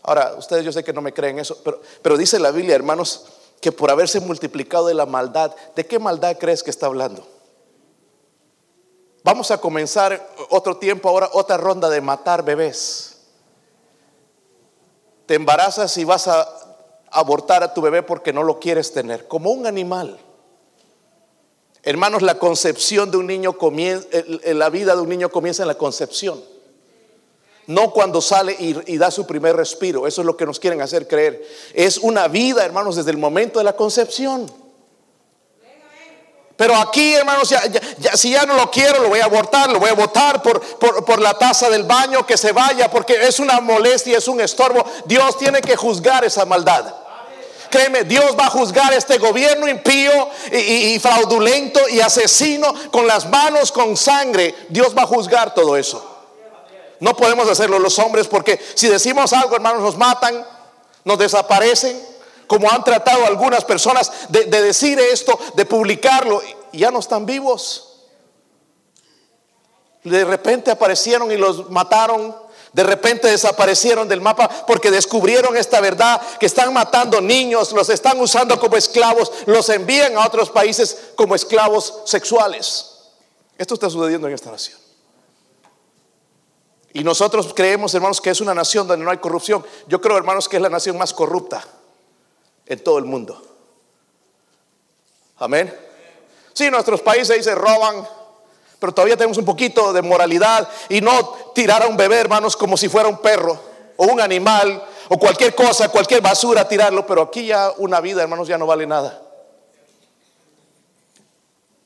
Ahora, 0.03 0.35
ustedes 0.37 0.65
yo 0.65 0.71
sé 0.73 0.83
que 0.83 0.93
no 0.93 1.01
me 1.01 1.13
creen 1.13 1.39
eso, 1.39 1.61
pero, 1.63 1.81
pero 2.01 2.17
dice 2.17 2.39
la 2.39 2.51
Biblia, 2.51 2.75
hermanos, 2.75 3.25
que 3.61 3.71
por 3.71 3.89
haberse 3.89 4.19
multiplicado 4.19 4.87
de 4.87 4.93
la 4.93 5.05
maldad, 5.05 5.53
¿de 5.75 5.85
qué 5.85 5.99
maldad 5.99 6.37
crees 6.37 6.63
que 6.63 6.69
está 6.71 6.85
hablando? 6.87 7.36
Vamos 9.23 9.51
a 9.51 9.59
comenzar 9.59 10.29
otro 10.49 10.77
tiempo, 10.77 11.09
ahora 11.09 11.29
otra 11.33 11.57
ronda 11.57 11.89
de 11.89 12.01
matar 12.01 12.43
bebés. 12.43 13.17
Te 15.25 15.35
embarazas 15.35 15.97
y 15.97 16.05
vas 16.05 16.27
a 16.27 16.47
abortar 17.11 17.63
a 17.63 17.73
tu 17.73 17.81
bebé 17.81 18.03
porque 18.03 18.31
no 18.31 18.43
lo 18.43 18.59
quieres 18.59 18.93
tener, 18.93 19.27
como 19.27 19.51
un 19.51 19.67
animal. 19.67 20.17
Hermanos, 21.83 22.21
la 22.21 22.37
concepción 22.37 23.11
de 23.11 23.17
un 23.17 23.27
niño 23.27 23.57
comienza, 23.57 24.07
la 24.45 24.69
vida 24.69 24.95
de 24.95 25.01
un 25.01 25.09
niño 25.09 25.29
comienza 25.29 25.63
en 25.63 25.67
la 25.67 25.75
concepción. 25.75 26.43
No 27.67 27.91
cuando 27.91 28.21
sale 28.21 28.55
y, 28.59 28.97
da 28.97 29.11
su 29.11 29.27
primer 29.27 29.55
respiro. 29.55 30.07
Eso 30.07 30.21
es 30.21 30.25
lo 30.25 30.37
que 30.37 30.45
nos 30.45 30.59
quieren 30.59 30.81
hacer 30.81 31.07
creer. 31.07 31.45
Es 31.73 31.97
una 31.97 32.29
vida, 32.29 32.63
hermanos, 32.63 32.95
desde 32.95 33.11
el 33.11 33.17
momento 33.17 33.59
de 33.59 33.65
la 33.65 33.75
concepción. 33.75 34.49
Pero 36.57 36.75
aquí, 36.75 37.13
hermanos, 37.13 37.53
si 38.15 38.31
ya 38.31 38.45
no 38.47 38.55
lo 38.55 38.71
quiero, 38.71 39.03
lo 39.03 39.09
voy 39.09 39.19
a 39.19 39.25
abortar, 39.25 39.69
lo 39.69 39.79
voy 39.79 39.91
a 39.91 39.93
votar 39.93 40.41
por, 40.41 40.59
por, 40.79 41.21
la 41.21 41.35
taza 41.35 41.69
del 41.69 41.83
baño, 41.83 42.25
que 42.25 42.35
se 42.35 42.51
vaya, 42.51 42.89
porque 42.89 43.27
es 43.27 43.39
una 43.39 43.61
molestia, 43.61 44.17
es 44.17 44.27
un 44.27 44.41
estorbo. 44.41 44.83
Dios 45.05 45.37
tiene 45.37 45.61
que 45.61 45.75
juzgar 45.75 46.25
esa 46.25 46.45
maldad. 46.45 46.95
Créeme, 47.69 48.05
Dios 48.05 48.35
va 48.39 48.47
a 48.47 48.49
juzgar 48.49 48.91
este 48.93 49.19
gobierno 49.19 49.67
impío 49.67 50.29
y, 50.51 50.97
fraudulento 50.99 51.79
y 51.89 51.99
asesino 51.99 52.73
con 52.91 53.05
las 53.05 53.29
manos 53.29 53.71
con 53.71 53.95
sangre. 53.95 54.55
Dios 54.69 54.97
va 54.97 55.03
a 55.03 55.07
juzgar 55.07 55.53
todo 55.53 55.77
eso. 55.77 56.03
No 56.99 57.15
podemos 57.15 57.47
hacerlo 57.47 57.77
los 57.77 57.99
hombres 57.99 58.27
porque 58.27 58.59
si 58.73 58.87
decimos 58.87 59.31
algo, 59.31 59.55
hermanos, 59.55 59.83
nos 59.83 59.97
matan, 59.97 60.43
nos 61.03 61.19
desaparecen 61.19 62.16
como 62.47 62.69
han 62.71 62.83
tratado 62.83 63.25
algunas 63.25 63.63
personas 63.65 64.11
de, 64.29 64.45
decir 64.45 64.99
esto, 64.99 65.37
de 65.55 65.65
publicarlo, 65.65 66.41
y 66.71 66.79
ya 66.79 66.89
no 66.89 66.99
están 66.99 67.25
vivos. 67.25 68.05
De 70.03 70.23
repente 70.23 70.71
aparecieron 70.71 71.31
y 71.31 71.37
los 71.37 71.69
mataron. 71.69 72.35
De 72.71 72.83
repente 72.83 73.27
desaparecieron 73.27 74.07
del 74.07 74.21
mapa 74.21 74.47
porque 74.67 74.91
descubrieron 74.91 75.57
esta 75.57 75.81
verdad 75.81 76.21
que 76.39 76.45
están 76.45 76.73
matando 76.73 77.21
niños, 77.21 77.71
los 77.71 77.89
están 77.89 78.19
usando 78.19 78.59
como 78.59 78.77
esclavos, 78.77 79.31
los 79.45 79.67
envían 79.69 80.15
a 80.17 80.25
otros 80.25 80.49
países 80.49 81.11
como 81.15 81.33
esclavos 81.33 82.01
sexuales. 82.05 82.91
Esto 83.57 83.73
está 83.73 83.89
sucediendo 83.89 84.27
en 84.27 84.33
esta 84.33 84.51
nación. 84.51 84.77
Y 86.93 87.03
nosotros 87.03 87.51
creemos, 87.55 87.93
hermanos, 87.95 88.21
que 88.21 88.29
es 88.29 88.41
una 88.41 88.53
nación 88.53 88.87
donde 88.87 89.03
no 89.03 89.11
hay 89.11 89.17
corrupción. 89.17 89.65
Yo 89.87 89.99
creo, 89.99 90.17
hermanos, 90.17 90.47
que 90.47 90.57
es 90.57 90.61
la 90.61 90.69
nación 90.69 90.97
más 90.97 91.13
corrupta 91.13 91.65
en 92.67 92.83
todo 92.83 92.97
el 92.97 93.05
mundo. 93.05 93.41
Amén. 95.37 95.73
Sí, 96.53 96.69
nuestros 96.71 97.01
países 97.01 97.43
se 97.43 97.55
roban, 97.55 98.07
pero 98.79 98.93
todavía 98.93 99.15
tenemos 99.15 99.37
un 99.37 99.45
poquito 99.45 99.93
de 99.93 100.01
moralidad 100.01 100.67
y 100.89 101.01
no 101.01 101.51
tirar 101.53 101.83
a 101.83 101.87
un 101.87 101.97
bebé, 101.97 102.17
hermanos, 102.17 102.57
como 102.57 102.77
si 102.77 102.89
fuera 102.89 103.07
un 103.07 103.19
perro 103.19 103.59
o 103.95 104.05
un 104.05 104.19
animal 104.19 104.83
o 105.09 105.17
cualquier 105.17 105.53
cosa, 105.55 105.89
cualquier 105.89 106.21
basura, 106.21 106.67
tirarlo, 106.67 107.05
pero 107.05 107.21
aquí 107.21 107.45
ya 107.45 107.71
una 107.77 108.01
vida, 108.01 108.23
hermanos, 108.23 108.47
ya 108.47 108.57
no 108.57 108.65
vale 108.65 108.87
nada. 108.87 109.21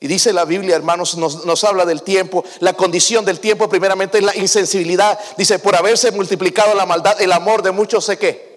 Y 0.00 0.08
dice 0.08 0.32
la 0.32 0.44
Biblia, 0.44 0.74
hermanos, 0.74 1.16
nos, 1.16 1.44
nos, 1.44 1.62
habla 1.62 1.84
del 1.84 2.02
tiempo, 2.02 2.42
la 2.58 2.72
condición 2.72 3.24
del 3.24 3.38
tiempo 3.38 3.68
primeramente 3.68 4.18
es 4.18 4.24
la 4.24 4.34
insensibilidad. 4.34 5.16
Dice, 5.36 5.60
por 5.60 5.76
haberse 5.76 6.10
multiplicado 6.10 6.74
la 6.74 6.86
maldad, 6.86 7.20
el 7.20 7.30
amor 7.30 7.62
de 7.62 7.70
muchos 7.70 8.06
sé 8.06 8.18
qué. 8.18 8.52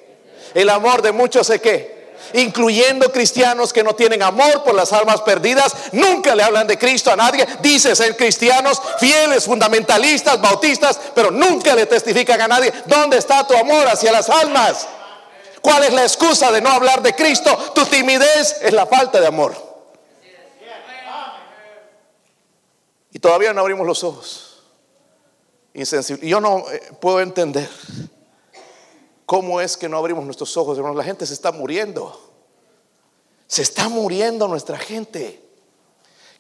El 0.56 0.70
amor 0.70 1.04
de 1.04 1.12
muchos 1.12 1.46
sé 1.46 1.60
qué 1.60 1.95
incluyendo 2.34 3.12
cristianos 3.12 3.72
que 3.72 3.84
no 3.84 3.96
tienen 3.96 4.24
amor 4.24 4.64
por 4.64 4.76
las 4.76 4.92
almas 4.94 5.22
perdidas, 5.22 5.74
nunca 5.92 6.36
le 6.36 6.44
hablan 6.44 6.68
de 6.68 6.78
Cristo 6.78 7.12
a 7.12 7.16
nadie, 7.16 7.46
dice 7.62 7.96
ser 7.96 8.16
cristianos, 8.18 8.82
fieles, 9.00 9.46
fundamentalistas, 9.46 10.42
bautistas, 10.42 11.00
pero 11.14 11.32
nunca 11.32 11.76
le 11.76 11.86
testifican 11.86 12.42
a 12.42 12.48
nadie, 12.48 12.74
¿dónde 12.86 13.18
está 13.18 13.46
tu 13.46 13.56
amor 13.56 13.88
hacia 13.88 14.12
las 14.12 14.30
almas? 14.30 14.88
¿Cuál 15.62 15.84
es 15.84 15.94
la 15.94 16.04
excusa 16.04 16.52
de 16.52 16.62
no 16.62 16.70
hablar 16.70 17.02
de 17.02 17.16
Cristo? 17.16 17.58
Tu 17.74 17.86
timidez 17.86 18.58
es 18.62 18.72
la 18.72 18.86
falta 18.86 19.20
de 19.20 19.28
amor. 19.28 19.56
Y 23.12 23.20
todavía 23.20 23.54
no 23.54 23.62
abrimos 23.62 23.88
los 23.88 24.04
ojos. 24.04 24.62
Insensible. 25.74 26.28
Yo 26.28 26.40
no 26.40 26.70
eh, 26.70 26.92
puedo 27.00 27.22
entender 27.22 27.70
¿Cómo 29.26 29.60
es 29.60 29.76
que 29.76 29.90
no 29.90 29.98
abrimos 29.98 30.24
nuestros 30.24 30.56
ojos, 30.56 30.78
hermanos? 30.78 30.98
La 30.98 31.04
gente 31.04 31.26
se 31.26 31.34
está 31.34 31.52
muriendo. 31.52 32.32
Se 33.48 33.62
está 33.62 33.90
muriendo 33.90 34.48
nuestra 34.48 34.78
gente. 34.78 35.42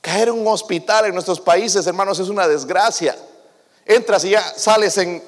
Caer 0.01 0.27
en 0.27 0.35
un 0.35 0.47
hospital 0.47 1.05
en 1.05 1.13
nuestros 1.13 1.39
países, 1.39 1.87
hermanos, 1.87 2.19
es 2.19 2.29
una 2.29 2.47
desgracia. 2.47 3.17
Entras 3.85 4.23
y 4.25 4.31
ya 4.31 4.41
sales 4.55 4.97
en, 4.97 5.23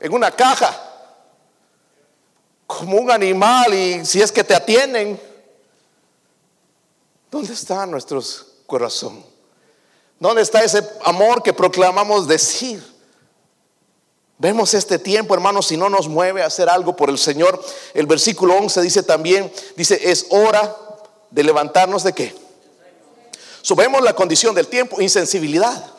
en 0.00 0.14
una 0.14 0.30
caja, 0.30 0.82
como 2.66 2.98
un 2.98 3.10
animal, 3.10 3.72
y 3.74 4.04
si 4.04 4.20
es 4.20 4.32
que 4.32 4.42
te 4.42 4.54
atienden, 4.54 5.20
¿dónde 7.30 7.52
está 7.52 7.86
nuestro 7.86 8.22
corazón? 8.66 9.24
¿Dónde 10.18 10.42
está 10.42 10.64
ese 10.64 10.82
amor 11.04 11.42
que 11.42 11.52
proclamamos 11.52 12.26
decir? 12.26 12.95
Vemos 14.38 14.74
este 14.74 14.98
tiempo, 14.98 15.32
hermanos, 15.32 15.66
si 15.68 15.76
no 15.76 15.88
nos 15.88 16.08
mueve 16.08 16.42
a 16.42 16.46
hacer 16.46 16.68
algo 16.68 16.94
por 16.94 17.08
el 17.08 17.18
Señor. 17.18 17.62
El 17.94 18.06
versículo 18.06 18.54
11 18.54 18.82
dice 18.82 19.02
también, 19.02 19.50
dice, 19.76 19.98
es 20.10 20.26
hora 20.28 20.76
de 21.30 21.42
levantarnos 21.42 22.02
de 22.02 22.12
qué. 22.12 22.34
Subemos 23.62 24.02
la 24.02 24.14
condición 24.14 24.54
del 24.54 24.68
tiempo, 24.68 25.00
insensibilidad. 25.00 25.90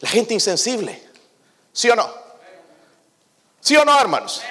La 0.00 0.08
gente 0.10 0.34
insensible. 0.34 1.02
¿Sí 1.72 1.88
o 1.88 1.96
no? 1.96 2.08
¿Sí 3.60 3.76
o 3.76 3.84
no, 3.84 3.98
hermanos? 3.98 4.42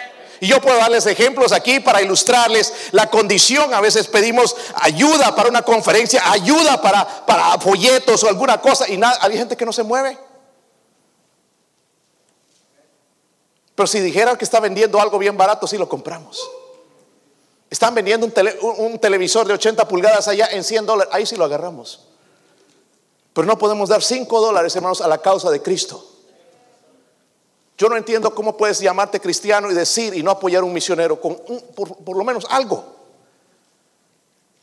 Y 0.42 0.48
yo 0.48 0.60
puedo 0.60 0.78
darles 0.78 1.06
ejemplos 1.06 1.52
aquí 1.52 1.80
para 1.80 2.02
ilustrarles 2.02 2.74
la 2.92 3.10
condición. 3.10 3.74
A 3.74 3.80
veces 3.80 4.08
pedimos 4.08 4.56
ayuda 4.76 5.36
para 5.36 5.50
una 5.50 5.62
conferencia, 5.62 6.30
ayuda 6.32 6.82
para, 6.82 7.26
para 7.26 7.58
folletos 7.60 8.24
o 8.24 8.28
alguna 8.28 8.60
cosa 8.60 8.90
y 8.90 8.98
nada, 8.98 9.18
hay 9.22 9.38
gente 9.38 9.56
que 9.56 9.66
no 9.66 9.72
se 9.72 9.84
mueve. 9.84 10.18
Pero 13.76 13.88
si 13.88 14.00
dijera 14.00 14.38
que 14.38 14.46
está 14.46 14.60
vendiendo 14.62 15.00
algo 15.00 15.20
bien 15.20 15.38
barato, 15.38 15.68
sí 15.68 15.78
lo 15.78 15.88
compramos. 15.88 16.50
Están 17.70 17.94
vendiendo 17.94 18.26
un, 18.78 19.00
televisor 19.00 19.46
de 19.48 19.54
80 19.54 19.88
pulgadas 19.88 20.28
allá 20.30 20.48
en 20.52 20.64
100 20.64 20.86
dólares, 20.86 21.14
ahí 21.14 21.26
sí 21.26 21.36
lo 21.36 21.44
agarramos. 21.44 22.08
Pero 23.34 23.46
no 23.46 23.58
podemos 23.58 23.90
dar 23.90 24.02
5 24.02 24.40
dólares, 24.40 24.74
hermanos, 24.76 25.02
a 25.02 25.10
la 25.10 25.18
causa 25.18 25.52
de 25.52 25.62
Cristo. 25.62 26.12
Yo 27.78 27.90
no 27.90 27.98
entiendo 27.98 28.34
cómo 28.34 28.56
puedes 28.56 28.80
llamarte 28.80 29.20
cristiano 29.20 29.70
y 29.70 29.74
decir 29.74 30.14
y 30.14 30.24
no 30.24 30.32
apoyar 30.32 30.62
a 30.62 30.66
un 30.66 30.72
misionero 30.72 31.20
con 31.20 31.36
por, 31.76 32.16
lo 32.16 32.24
menos 32.24 32.46
algo. 32.50 32.96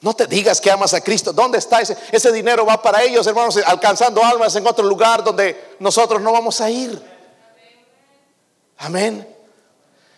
No 0.00 0.14
te 0.14 0.26
digas 0.26 0.60
que 0.60 0.70
amas 0.70 0.94
a 0.94 1.02
Cristo. 1.02 1.34
¿Dónde 1.34 1.58
está 1.58 1.82
ese? 1.82 1.96
Ese 2.10 2.32
dinero 2.32 2.64
va 2.64 2.80
para 2.80 3.02
ellos, 3.02 3.26
hermanos, 3.26 3.58
alcanzando 3.66 4.24
almas 4.24 4.56
en 4.56 4.66
otro 4.66 4.84
lugar 4.86 5.22
donde 5.22 5.76
nosotros 5.78 6.22
no 6.22 6.32
vamos 6.32 6.60
a 6.62 6.70
ir. 6.70 7.11
Amén. 8.82 9.28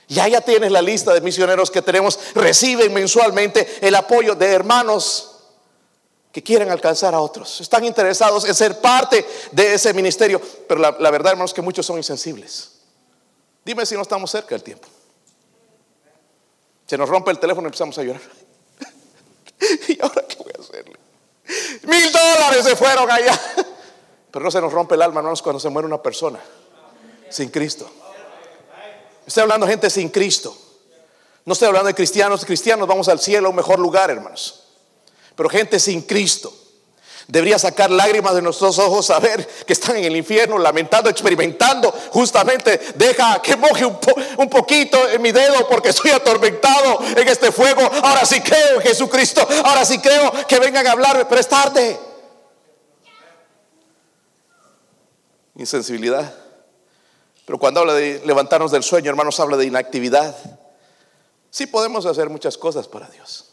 Ya 0.09 0.27
ya 0.27 0.41
tienes 0.41 0.73
la 0.73 0.81
lista 0.81 1.13
de 1.13 1.21
misioneros 1.21 1.71
que 1.71 1.83
tenemos, 1.83 2.19
reciben 2.35 2.93
mensualmente 2.93 3.79
el 3.87 3.95
apoyo 3.95 4.35
de 4.35 4.47
hermanos 4.53 5.31
que 6.33 6.43
quieren 6.43 6.71
alcanzar 6.71 7.15
a 7.15 7.21
otros. 7.21 7.61
Están 7.61 7.85
interesados 7.85 8.45
en 8.47 8.55
ser 8.55 8.81
parte 8.81 9.27
de 9.53 9.75
ese 9.75 9.93
ministerio, 9.93 10.41
pero 10.67 10.81
la, 10.81 11.11
verdad, 11.11 11.33
hermanos, 11.33 11.53
que 11.53 11.63
muchos 11.63 11.85
son 11.85 11.99
insensibles. 11.99 12.73
Dime 13.65 13.85
si 13.87 13.95
no 13.95 14.03
estamos 14.03 14.31
cerca 14.31 14.55
del 14.55 14.63
tiempo. 14.63 14.89
Se 16.87 16.99
nos 16.99 17.09
rompe 17.09 17.31
el 17.31 17.39
teléfono 17.39 17.67
y 17.67 17.69
empezamos 17.69 17.99
a 17.99 18.03
llorar. 18.03 18.23
¿Y 19.89 20.01
ahora 20.03 20.25
qué 20.27 20.37
voy 20.37 20.53
a 20.59 20.61
hacerle? 20.61 20.99
Mil 21.83 22.13
dólares 22.13 22.65
se 22.65 22.77
fueron 22.77 23.11
allá. 23.11 23.39
Pero 24.31 24.45
no 24.45 24.51
se 24.51 24.61
nos 24.61 24.73
rompe 24.73 24.95
el 24.95 25.03
alma, 25.03 25.21
hermanos, 25.21 25.43
cuando 25.43 25.61
se 25.61 25.69
muere 25.69 25.87
una 25.87 26.03
persona 26.03 26.41
sin 27.29 27.51
Cristo. 27.51 27.91
Estoy 29.27 29.43
hablando 29.43 29.67
de 29.67 29.73
gente 29.73 29.91
sin 29.91 30.09
Cristo. 30.09 30.57
No 31.45 31.53
estoy 31.53 31.69
hablando 31.69 31.89
de 31.89 31.95
cristianos. 31.95 32.45
Cristianos 32.45 32.89
vamos 32.89 33.09
al 33.09 33.21
cielo, 33.21 33.49
a 33.49 33.51
un 33.51 33.57
mejor 33.57 33.79
lugar, 33.79 34.11
hermanos. 34.11 34.65
Pero 35.37 35.49
gente 35.49 35.79
sin 35.79 36.03
Cristo. 36.03 36.53
Debería 37.27 37.59
sacar 37.59 37.91
lágrimas 37.91 38.35
de 38.35 38.43
nuestros 38.43 38.79
ojos 38.79 39.07
saber 39.07 39.47
que 39.67 39.73
están 39.73 39.97
en 39.97 40.05
el 40.05 40.15
infierno, 40.15 40.59
lamentando, 40.59 41.09
experimentando. 41.09 41.91
Justamente 42.11 42.79
deja 42.97 43.41
que 43.41 43.57
moje 43.57 43.87
un, 43.87 43.99
un, 44.37 44.51
poquito 44.51 45.09
en 45.09 45.23
mi 45.23 45.33
dedo 45.33 45.67
porque 45.67 45.89
estoy 45.89 46.11
atormentado 46.11 47.01
en 47.17 47.27
este 47.27 47.51
fuego. 47.51 47.81
Ahora 48.03 48.27
sí 48.27 48.43
creo 48.43 48.77
en 48.77 48.83
Jesucristo. 48.83 49.47
Ahora 49.65 49.87
sí 49.87 49.99
creo 50.01 50.33
que 50.47 50.59
vengan 50.59 50.87
a 50.87 50.93
hablarme, 50.93 51.25
pero 51.25 51.41
es 51.41 51.49
tarde. 51.49 51.99
Insensibilidad. 55.57 56.44
Pero 57.45 57.59
cuando 57.59 57.81
habla 57.81 57.95
de 57.95 58.23
levantarnos 58.25 58.71
del 58.71 58.83
sueño, 58.83 59.11
hermanos, 59.11 59.39
habla 59.41 59.57
de 59.57 59.67
inactividad. 59.67 60.35
Sí 61.51 61.67
podemos 61.67 62.07
hacer 62.07 62.31
muchas 62.31 62.57
cosas 62.57 62.89
para 62.89 63.09
Dios. 63.09 63.53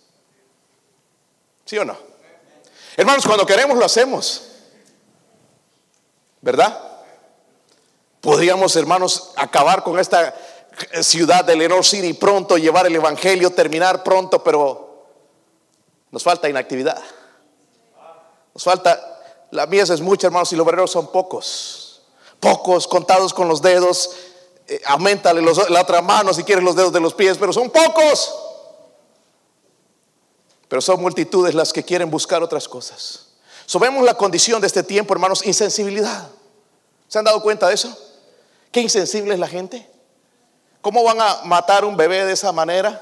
¿Sí 1.65 1.77
o 1.77 1.85
no? 1.85 1.97
Hermanos, 2.97 3.25
cuando 3.25 3.45
queremos 3.45 3.77
lo 3.77 3.85
hacemos. 3.85 4.43
¿Verdad? 6.41 6.79
Podríamos, 8.21 8.75
hermanos, 8.75 9.31
acabar 9.35 9.83
con 9.83 9.99
esta 9.99 10.33
ciudad 11.01 11.43
de 11.43 11.55
Lenore 11.55 11.83
City 11.83 12.13
pronto, 12.13 12.57
llevar 12.57 12.87
el 12.87 12.95
Evangelio, 12.95 13.51
terminar 13.51 14.03
pronto, 14.03 14.43
pero 14.43 15.05
nos 16.11 16.23
falta 16.23 16.49
inactividad. 16.49 17.01
Nos 18.53 18.63
falta, 18.63 19.21
la 19.51 19.65
mies 19.65 19.89
es 19.89 20.01
mucha, 20.01 20.27
hermanos, 20.27 20.51
y 20.51 20.55
los 20.55 20.65
obreros 20.65 20.91
son 20.91 21.11
pocos. 21.11 21.80
Pocos, 22.41 22.87
contados 22.87 23.33
con 23.33 23.47
los 23.47 23.61
dedos. 23.61 24.09
Eh, 24.67 24.81
la 25.69 25.81
otra 25.81 26.01
mano 26.01 26.33
si 26.33 26.43
quieres 26.43 26.63
los 26.63 26.75
dedos 26.75 26.91
de 26.91 26.99
los 26.99 27.13
pies, 27.13 27.37
pero 27.37 27.53
son 27.53 27.69
pocos. 27.69 28.33
Pero 30.67 30.81
son 30.81 30.99
multitudes 30.99 31.53
las 31.53 31.71
que 31.71 31.85
quieren 31.85 32.09
buscar 32.09 32.41
otras 32.41 32.67
cosas. 32.67 33.27
Sabemos 33.67 34.03
la 34.03 34.15
condición 34.15 34.59
de 34.59 34.67
este 34.67 34.81
tiempo, 34.81 35.13
hermanos, 35.13 35.45
insensibilidad. 35.45 36.27
¿Se 37.07 37.19
han 37.19 37.25
dado 37.25 37.43
cuenta 37.43 37.67
de 37.67 37.75
eso? 37.75 37.95
Qué 38.71 38.81
insensible 38.81 39.33
es 39.33 39.39
la 39.39 39.47
gente. 39.47 39.87
¿Cómo 40.81 41.03
van 41.03 41.21
a 41.21 41.41
matar 41.43 41.85
un 41.85 41.95
bebé 41.95 42.25
de 42.25 42.33
esa 42.33 42.51
manera? 42.51 43.01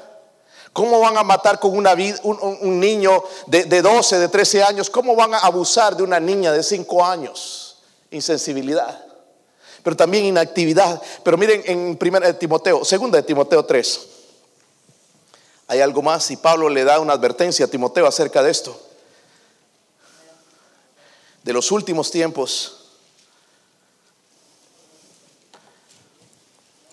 ¿Cómo 0.74 1.00
van 1.00 1.18
a 1.18 1.24
matar 1.24 1.60
con 1.60 1.78
una 1.78 1.96
vida, 1.96 2.20
un, 2.24 2.80
niño 2.80 3.24
de, 3.48 3.64
de 3.64 3.82
12, 3.82 4.20
de 4.20 4.28
13 4.28 4.64
años? 4.64 4.90
¿Cómo 4.90 5.16
van 5.16 5.34
a 5.34 5.40
abusar 5.40 5.96
de 5.96 6.04
una 6.04 6.20
niña 6.20 6.52
de 6.52 6.62
5 6.62 7.06
años? 7.06 7.78
Insensibilidad. 8.12 9.09
Pero 9.84 9.96
también 9.96 10.26
inactividad. 10.26 11.02
Pero 11.24 11.38
miren 11.38 11.64
en 11.66 11.98
1 12.00 12.36
Timoteo, 12.36 12.84
segunda 12.84 13.18
de 13.18 13.24
Timoteo 13.24 13.64
3. 13.66 14.08
Hay 15.68 15.82
algo 15.82 16.02
más 16.02 16.32
y 16.32 16.38
Pablo 16.38 16.68
le 16.68 16.84
da 16.84 17.00
una 17.00 17.14
advertencia 17.14 17.66
a 17.66 17.70
Timoteo 17.70 18.08
acerca 18.08 18.42
de 18.42 18.50
esto. 18.50 18.80
De 21.44 21.54
los 21.54 21.72
últimos 21.72 22.10
tiempos. 22.10 22.76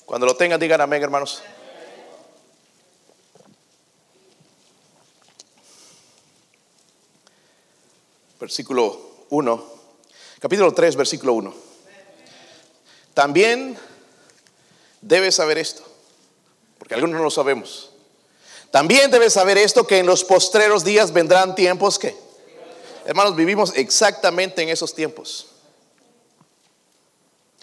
Cuando 0.05 0.27
lo 0.27 0.37
tengan, 0.37 0.61
digan 0.61 0.81
amén, 0.81 1.03
hermanos. 1.03 1.43
Versículo 8.39 9.01
1. 9.31 9.65
Capítulo 10.39 10.73
3, 10.73 10.97
versículo 10.97 11.33
1. 11.33 11.66
También 13.17 13.79
debes 15.01 15.37
saber 15.37 15.57
esto, 15.57 15.83
porque 16.79 16.93
algunos 16.93 17.17
no 17.17 17.23
lo 17.25 17.31
sabemos. 17.31 17.89
También 18.71 19.11
debes 19.11 19.33
saber 19.33 19.57
esto, 19.57 19.87
que 19.87 20.01
en 20.01 20.07
los 20.07 20.23
postreros 20.23 20.85
días 20.85 21.15
vendrán 21.15 21.55
tiempos 21.55 21.99
que, 21.99 22.15
hermanos, 23.07 23.35
vivimos 23.35 23.73
exactamente 23.75 24.61
en 24.61 24.69
esos 24.69 24.95
tiempos. 24.95 25.47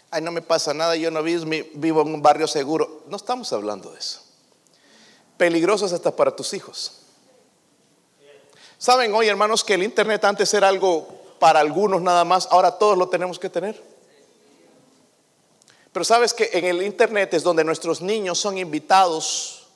Ay, 0.09 0.23
no 0.23 0.31
me 0.31 0.41
pasa 0.41 0.73
nada, 0.73 0.95
yo 0.95 1.11
no 1.11 1.21
vivo, 1.21 2.01
en 2.01 2.15
un 2.15 2.23
barrio 2.23 2.47
seguro. 2.47 3.03
No 3.07 3.17
estamos 3.17 3.53
hablando 3.53 3.91
de 3.91 3.99
eso. 3.99 4.23
Peligrosos 5.37 5.93
hasta 5.93 6.15
para 6.15 6.35
tus 6.35 6.51
hijos. 6.55 6.93
Saben 8.79 9.13
hoy, 9.13 9.27
hermanos, 9.27 9.63
que 9.63 9.75
el 9.75 9.83
Internet 9.83 10.25
antes 10.25 10.51
era 10.55 10.67
algo 10.67 11.07
para 11.37 11.59
algunos 11.59 12.01
nada 12.01 12.25
más, 12.25 12.47
ahora 12.49 12.71
todos 12.71 12.97
lo 12.97 13.07
tenemos 13.07 13.37
que 13.37 13.51
tener. 13.51 13.92
Pero 15.93 16.03
sabes 16.03 16.33
que 16.33 16.49
en 16.53 16.65
el 16.65 16.81
Internet 16.81 17.35
es 17.35 17.43
donde 17.43 17.63
nuestros 17.63 18.01
niños 18.01 18.39
son 18.39 18.57
invitados 18.57 19.67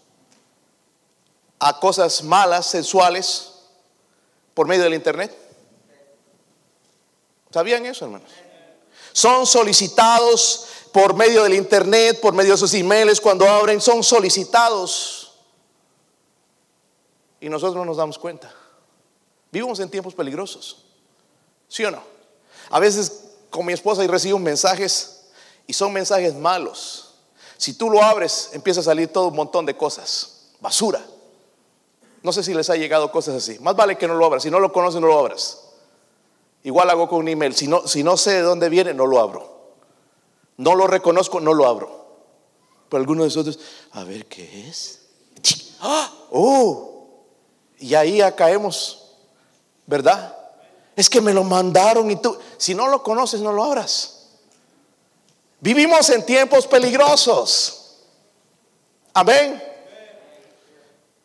a 1.60 1.80
cosas 1.80 2.24
malas, 2.24 2.66
sensuales, 2.66 3.54
por 4.56 4.68
medio 4.68 4.84
del 4.84 4.96
Internet. 4.96 5.36
¿Sabían 7.52 7.86
eso, 7.86 8.06
hermanos? 8.06 8.32
Son 9.14 9.46
solicitados 9.46 10.68
por 10.92 11.14
medio 11.14 11.44
del 11.44 11.54
Internet, 11.54 12.20
por 12.20 12.34
medio 12.34 12.54
de 12.54 12.58
sus 12.58 12.74
emails, 12.74 13.22
cuando 13.22 13.48
abren, 13.48 13.80
son 13.80 14.04
solicitados. 14.04 15.34
Y 17.40 17.48
nosotros 17.50 17.76
no 17.76 17.86
nos 17.86 17.98
damos 17.98 18.18
cuenta. 18.18 18.52
Vivimos 19.52 19.80
en 19.80 19.92
tiempos 19.92 20.16
peligrosos. 20.16 20.84
¿Sí 21.68 21.86
o 21.86 21.92
no? 21.92 22.02
A 22.72 22.80
veces 22.80 23.26
con 23.52 23.66
mi 23.66 23.74
esposa 23.74 24.04
y 24.04 24.08
recibo 24.08 24.40
mensajes 24.40 25.17
y 25.68 25.74
son 25.74 25.94
mensajes 25.94 26.34
malos. 26.34 27.16
Si 27.58 27.74
tú 27.74 27.90
lo 27.90 28.02
abres, 28.02 28.52
empieza 28.54 28.80
a 28.80 28.84
salir 28.84 29.10
todo 29.10 29.28
un 29.28 29.36
montón 29.36 29.66
de 29.66 29.76
cosas, 29.76 30.52
basura. 30.62 31.06
No 32.24 32.32
sé 32.32 32.44
si 32.44 32.54
les 32.54 32.70
ha 32.70 32.76
llegado 32.76 33.12
cosas 33.12 33.36
así. 33.36 33.60
Más 33.60 33.76
vale 33.76 33.98
que 33.98 34.08
no 34.08 34.16
lo 34.16 34.26
abras. 34.26 34.44
Si 34.44 34.52
no 34.52 34.60
lo 34.60 34.72
conoces, 34.72 35.00
no 35.00 35.08
lo 35.08 35.20
abras. 35.20 35.60
Igual 36.64 36.90
hago 36.90 37.08
con 37.08 37.20
un 37.20 37.28
email. 37.28 37.56
Si 37.56 37.68
no, 37.68 37.88
si 37.88 38.04
no 38.04 38.18
sé 38.18 38.34
de 38.34 38.42
dónde 38.42 38.70
viene, 38.70 38.94
no 38.94 39.06
lo 39.06 39.20
abro. 39.20 39.58
No 40.58 40.76
lo 40.76 40.88
reconozco, 40.88 41.40
no 41.40 41.54
lo 41.54 41.68
abro. 41.68 42.06
Pero 42.90 43.00
algunos 43.00 43.24
de 43.24 43.28
nosotros, 43.28 43.60
a 43.92 44.04
ver 44.04 44.26
qué 44.26 44.68
es. 44.68 45.02
¡Ah! 45.80 46.12
¡Oh! 46.32 47.06
Y 47.80 47.94
ahí 47.94 48.18
ya 48.18 48.36
caemos, 48.36 49.14
¿verdad? 49.86 50.36
Es 50.96 51.10
que 51.10 51.22
me 51.22 51.34
lo 51.34 51.44
mandaron 51.44 52.10
y 52.10 52.16
tú, 52.16 52.38
si 52.58 52.74
no 52.74 52.88
lo 52.88 53.04
conoces, 53.04 53.40
no 53.42 53.52
lo 53.54 53.64
abras. 53.64 54.17
Vivimos 55.60 56.10
en 56.10 56.26
tiempos 56.26 56.68
peligrosos. 56.68 57.98
Amén. 59.14 59.64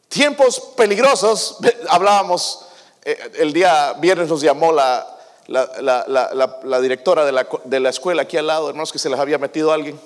Tiempos 0.08 0.60
peligrosos, 0.76 1.58
hablábamos, 1.88 2.66
eh, 3.04 3.18
el 3.38 3.52
día 3.52 3.94
viernes 3.94 4.28
nos 4.28 4.40
llamó 4.40 4.72
la, 4.72 5.06
la, 5.48 6.80
directora 6.80 7.24
de 7.24 7.32
la, 7.32 7.46
de 7.64 7.80
la, 7.80 7.90
escuela 7.90 8.22
aquí 8.22 8.36
al 8.36 8.46
lado, 8.46 8.68
hermanos, 8.68 8.92
que 8.92 8.98
se 8.98 9.10
les 9.10 9.18
había 9.18 9.38
metido 9.38 9.72
alguien, 9.72 9.98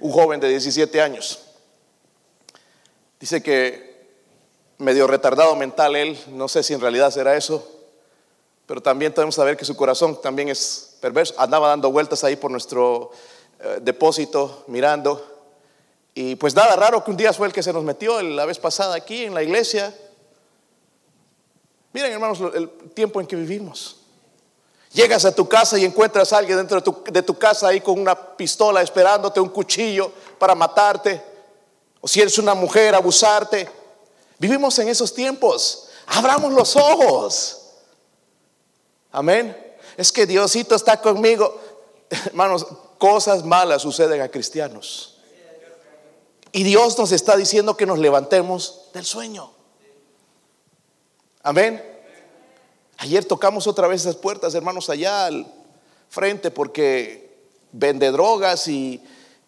un 0.00 0.12
joven 0.12 0.40
de 0.40 0.48
17 0.48 1.00
años. 1.00 1.40
Dice 3.20 3.42
que 3.42 4.06
medio 4.78 5.06
retardado 5.06 5.54
mental 5.56 5.96
él, 5.96 6.18
no 6.28 6.48
sé 6.48 6.62
si 6.62 6.74
en 6.74 6.80
realidad 6.80 7.10
será 7.10 7.36
eso, 7.36 7.66
pero 8.66 8.80
también 8.80 9.14
tenemos 9.14 9.34
que 9.34 9.40
saber 9.40 9.56
que 9.56 9.64
su 9.64 9.76
corazón 9.76 10.20
también 10.20 10.48
es 10.48 10.96
perverso. 11.00 11.34
Andaba 11.38 11.68
dando 11.68 11.90
vueltas 11.90 12.24
ahí 12.24 12.36
por 12.36 12.50
nuestro 12.50 13.12
eh, 13.60 13.78
depósito, 13.80 14.64
mirando. 14.68 15.34
Y 16.14 16.36
pues 16.36 16.54
nada 16.54 16.76
raro 16.76 17.04
que 17.04 17.10
un 17.10 17.16
día 17.16 17.32
fue 17.32 17.46
el 17.46 17.52
que 17.52 17.62
se 17.62 17.72
nos 17.72 17.84
metió 17.84 18.22
la 18.22 18.44
vez 18.44 18.58
pasada 18.58 18.94
aquí 18.94 19.24
en 19.24 19.34
la 19.34 19.42
iglesia. 19.42 19.94
Miren 21.92 22.12
hermanos 22.12 22.40
el 22.54 22.70
tiempo 22.94 23.20
en 23.20 23.26
que 23.26 23.36
vivimos. 23.36 23.96
Llegas 24.92 25.24
a 25.26 25.34
tu 25.34 25.46
casa 25.46 25.78
y 25.78 25.84
encuentras 25.84 26.32
a 26.32 26.38
alguien 26.38 26.56
dentro 26.56 26.78
de 26.78 26.82
tu, 26.82 27.04
de 27.10 27.22
tu 27.22 27.38
casa 27.38 27.68
ahí 27.68 27.80
con 27.80 28.00
una 28.00 28.14
pistola 28.14 28.80
esperándote, 28.80 29.40
un 29.40 29.50
cuchillo 29.50 30.10
para 30.38 30.54
matarte. 30.54 31.22
O 32.00 32.08
si 32.08 32.20
eres 32.20 32.38
una 32.38 32.54
mujer, 32.54 32.94
abusarte. 32.94 33.68
Vivimos 34.38 34.78
en 34.78 34.88
esos 34.88 35.12
tiempos. 35.12 35.88
Abramos 36.06 36.52
los 36.52 36.76
ojos. 36.76 37.62
Amén. 39.12 39.56
Es 39.96 40.12
que 40.12 40.26
Diosito 40.26 40.74
está 40.74 41.00
conmigo. 41.00 41.60
Hermanos, 42.26 42.66
cosas 43.06 43.44
malas 43.44 43.82
suceden 43.82 44.20
a 44.20 44.28
cristianos. 44.28 45.18
Y 46.50 46.64
Dios 46.64 46.98
nos 46.98 47.12
está 47.12 47.36
diciendo 47.36 47.76
que 47.76 47.86
nos 47.86 48.00
levantemos 48.00 48.88
del 48.92 49.04
sueño. 49.04 49.52
Amén. 51.44 51.80
Ayer 52.98 53.24
tocamos 53.24 53.68
otra 53.68 53.86
vez 53.86 54.00
esas 54.00 54.16
puertas, 54.16 54.56
hermanos, 54.56 54.90
allá 54.90 55.26
al 55.26 55.46
frente, 56.08 56.50
porque 56.50 57.36
vende 57.70 58.10
drogas 58.10 58.66
y, 58.66 59.00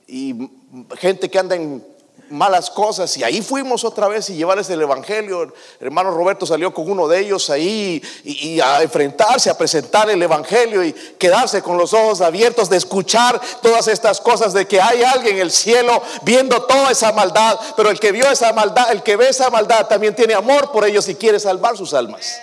y 0.06 0.50
gente 0.96 1.28
que 1.28 1.38
anda 1.40 1.56
en 1.56 1.84
malas 2.30 2.70
cosas. 2.70 3.16
Y 3.16 3.24
ahí 3.24 3.42
fuimos 3.42 3.84
otra 3.84 4.08
vez 4.08 4.28
y 4.30 4.36
llevarles 4.36 4.68
el 4.70 4.80
Evangelio. 4.80 5.42
El 5.42 5.52
hermano 5.80 6.10
Roberto 6.10 6.46
salió 6.46 6.72
con 6.72 6.90
uno 6.90 7.08
de 7.08 7.20
ellos 7.20 7.50
ahí 7.50 8.02
y, 8.24 8.60
a 8.60 8.82
enfrentarse, 8.82 9.50
a 9.50 9.58
presentar 9.58 10.10
el 10.10 10.22
Evangelio 10.22 10.84
y 10.84 10.92
quedarse 10.92 11.62
con 11.62 11.76
los 11.76 11.92
ojos 11.94 12.20
abiertos 12.20 12.68
de 12.68 12.76
escuchar 12.76 13.40
todas 13.62 13.88
estas 13.88 14.20
cosas, 14.20 14.52
de 14.52 14.66
que 14.66 14.80
hay 14.80 15.02
alguien 15.02 15.36
en 15.36 15.42
el 15.42 15.50
cielo 15.50 16.02
viendo 16.22 16.62
toda 16.62 16.90
esa 16.90 17.12
maldad. 17.12 17.58
Pero 17.76 17.90
el 17.90 18.00
que 18.00 18.12
vio 18.12 18.30
esa 18.30 18.52
maldad, 18.52 18.92
el 18.92 19.02
que 19.02 19.16
ve 19.16 19.28
esa 19.28 19.50
maldad, 19.50 19.86
también 19.86 20.14
tiene 20.14 20.34
amor 20.34 20.72
por 20.72 20.84
ellos 20.84 21.08
y 21.08 21.14
quiere 21.14 21.40
salvar 21.40 21.76
sus 21.76 21.94
almas. 21.94 22.40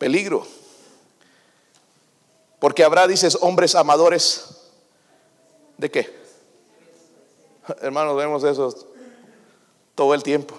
peligro. 0.00 0.46
Porque 2.58 2.82
habrá, 2.82 3.06
dices, 3.06 3.36
hombres 3.42 3.74
amadores. 3.74 4.46
¿De 5.76 5.90
qué? 5.90 6.19
Hermanos, 7.80 8.16
vemos 8.16 8.44
eso 8.44 8.74
todo 9.94 10.14
el 10.14 10.22
tiempo. 10.22 10.54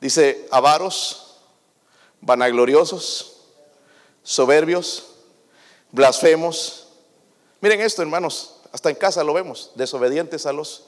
Dice, 0.00 0.46
avaros, 0.50 1.36
vanagloriosos, 2.20 3.40
soberbios, 4.22 5.06
blasfemos. 5.90 6.88
Miren 7.60 7.80
esto, 7.80 8.02
hermanos, 8.02 8.56
hasta 8.72 8.90
en 8.90 8.96
casa 8.96 9.22
lo 9.22 9.34
vemos, 9.34 9.70
desobedientes 9.74 10.46
a 10.46 10.52
los... 10.52 10.84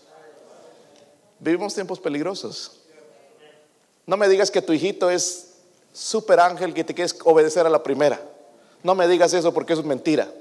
Vivimos 1.39 1.75
tiempos 1.75 2.01
peligrosos. 2.01 2.81
No 4.07 4.17
me 4.17 4.29
digas 4.29 4.51
que 4.51 4.63
tu 4.63 4.73
hijito 4.73 5.11
es 5.11 5.55
super 5.93 6.41
ángel 6.41 6.75
que 6.75 6.85
te 6.85 6.95
quieres 6.95 7.17
obedecer 7.25 7.67
a 7.67 7.71
la 7.71 7.83
primera. 7.83 8.21
No 8.83 8.95
me 8.95 9.07
digas 9.09 9.33
eso 9.35 9.53
porque 9.53 9.73
eso 9.73 9.83
es 9.83 9.87
mentira. 9.87 10.33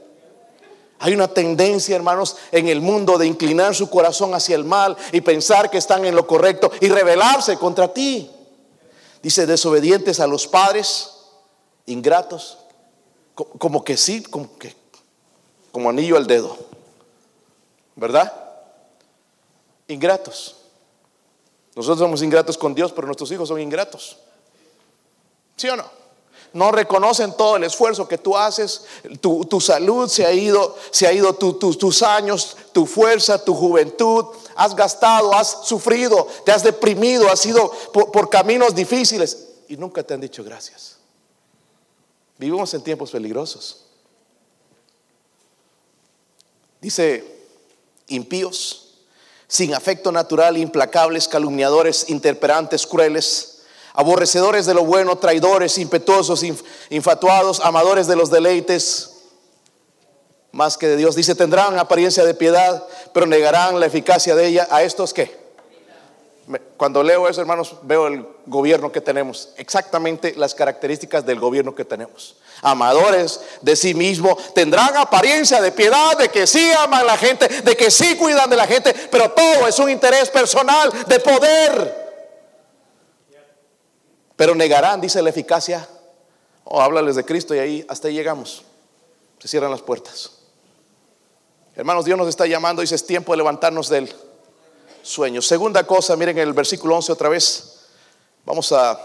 Hay 1.03 1.13
una 1.13 1.27
tendencia, 1.27 1.97
hermanos, 1.97 2.37
en 2.49 2.69
el 2.69 2.79
mundo 2.79 3.17
de 3.17 3.27
inclinar 3.27 3.75
su 3.75 3.89
corazón 3.89 4.33
hacia 4.33 4.55
el 4.55 4.63
mal 4.63 4.95
y 5.11 5.19
pensar 5.19 5.69
que 5.69 5.77
están 5.77 6.05
en 6.05 6.15
lo 6.15 6.25
correcto 6.25 6.71
y 6.79 6.87
rebelarse 6.87 7.57
contra 7.57 7.93
ti. 7.93 8.31
Dice, 9.21 9.45
desobedientes 9.45 10.21
a 10.21 10.27
los 10.27 10.47
padres, 10.47 11.11
ingratos, 11.87 12.57
como 13.35 13.83
que 13.83 13.97
sí, 13.97 14.23
como 14.23 14.57
que, 14.57 14.73
anillo 15.89 16.15
al 16.15 16.25
dedo, 16.25 16.57
¿verdad? 17.97 18.31
Ingratos. 19.89 20.55
Nosotros 21.75 21.99
somos 21.99 22.21
ingratos 22.21 22.57
con 22.57 22.73
Dios, 22.73 22.93
pero 22.93 23.07
nuestros 23.07 23.29
hijos 23.33 23.49
son 23.49 23.59
ingratos. 23.59 24.19
¿Sí 25.57 25.67
o 25.67 25.75
no? 25.75 26.02
No 26.53 26.71
reconocen 26.71 27.35
todo 27.35 27.57
el 27.57 27.63
esfuerzo 27.63 28.07
que 28.07 28.19
tú 28.19 28.37
haces, 28.37 28.83
tu, 29.19 29.59
salud 29.59 30.07
se 30.07 30.23
ha 30.25 30.31
ido, 30.31 30.77
se 30.91 31.07
ha 31.07 31.11
ido 31.11 31.33
tus 31.33 32.03
años, 32.03 32.55
tu 32.71 32.85
fuerza, 32.85 33.43
tu 33.43 33.55
juventud, 33.55 34.25
has 34.55 34.75
gastado, 34.75 35.33
has 35.33 35.65
sufrido, 35.65 36.27
te 36.45 36.51
has 36.51 36.63
deprimido, 36.63 37.27
has 37.29 37.43
ido 37.47 37.71
por, 37.91 38.29
caminos 38.29 38.75
difíciles 38.75 39.47
y 39.67 39.77
nunca 39.77 40.03
te 40.03 40.13
han 40.13 40.21
dicho 40.21 40.43
gracias. 40.43 40.97
Vivimos 42.37 42.71
en 42.75 42.83
tiempos 42.83 43.09
peligrosos. 43.09 43.85
Dice, 46.79 47.25
impíos, 48.07 48.99
sin 49.47 49.73
afecto 49.73 50.11
natural, 50.11 50.57
implacables, 50.57 51.27
calumniadores, 51.27 52.09
interperantes, 52.09 52.85
crueles 52.85 53.52
aborrecedores 53.93 54.65
de 54.65 54.73
lo 54.73 54.83
bueno, 54.83 55.17
traidores, 55.17 55.77
impetuosos, 55.77 56.43
infatuados, 56.89 57.59
amadores 57.61 58.07
de 58.07 58.15
los 58.15 58.29
deleites 58.29 59.13
más 60.51 60.77
que 60.77 60.87
de 60.87 60.97
Dios. 60.97 61.15
Dice, 61.15 61.35
tendrán 61.35 61.77
apariencia 61.79 62.23
de 62.23 62.33
piedad, 62.33 62.83
pero 63.13 63.25
negarán 63.25 63.79
la 63.79 63.85
eficacia 63.85 64.35
de 64.35 64.47
ella. 64.47 64.67
¿A 64.69 64.83
estos 64.83 65.13
qué? 65.13 65.43
Cuando 66.77 67.01
leo 67.01 67.29
eso, 67.29 67.39
hermanos, 67.39 67.75
veo 67.83 68.07
el 68.07 68.25
gobierno 68.45 68.91
que 68.91 68.99
tenemos, 68.99 69.49
exactamente 69.55 70.33
las 70.35 70.53
características 70.53 71.25
del 71.25 71.39
gobierno 71.39 71.73
que 71.73 71.85
tenemos. 71.85 72.35
Amadores 72.61 73.39
de 73.61 73.75
sí 73.75 73.93
mismo, 73.93 74.37
tendrán 74.53 74.97
apariencia 74.97 75.61
de 75.61 75.71
piedad, 75.71 76.17
de 76.17 76.27
que 76.29 76.45
sí 76.45 76.71
aman 76.77 77.01
a 77.01 77.05
la 77.05 77.17
gente, 77.17 77.47
de 77.47 77.77
que 77.77 77.89
sí 77.89 78.17
cuidan 78.17 78.49
de 78.49 78.57
la 78.57 78.67
gente, 78.67 78.93
pero 79.09 79.31
todo 79.31 79.67
es 79.67 79.79
un 79.79 79.89
interés 79.89 80.29
personal 80.29 80.91
de 81.07 81.19
poder. 81.21 82.02
Pero 84.43 84.55
negarán, 84.55 84.99
dice 84.99 85.21
la 85.21 85.29
eficacia. 85.29 85.87
O 86.65 86.77
oh, 86.77 86.81
háblales 86.81 87.15
de 87.15 87.23
Cristo 87.23 87.55
y 87.55 87.59
ahí 87.59 87.85
hasta 87.87 88.09
ahí 88.09 88.13
llegamos. 88.13 88.65
Se 89.39 89.47
cierran 89.47 89.71
las 89.71 89.81
puertas. 89.81 90.31
Hermanos, 91.77 92.03
Dios 92.03 92.17
nos 92.17 92.27
está 92.27 92.45
llamando, 92.45 92.81
dice, 92.81 92.95
es 92.95 93.05
tiempo 93.05 93.31
de 93.31 93.37
levantarnos 93.37 93.87
del 93.87 94.13
sueño. 95.01 95.41
Segunda 95.41 95.87
cosa, 95.87 96.17
miren 96.17 96.37
el 96.39 96.51
versículo 96.51 96.97
11 96.97 97.13
otra 97.13 97.29
vez. 97.29 97.85
Vamos 98.43 98.69
a 98.73 98.99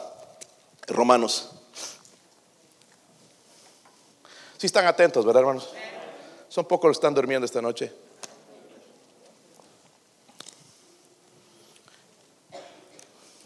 Romanos. 0.88 1.50
Si 4.56 4.66
están 4.66 4.86
atentos, 4.86 5.24
¿verdad, 5.24 5.42
hermanos? 5.42 5.68
Son 6.48 6.64
pocos 6.64 6.88
los 6.88 6.96
que 6.96 7.02
están 7.02 7.14
durmiendo 7.14 7.44
esta 7.44 7.62
noche. 7.62 7.92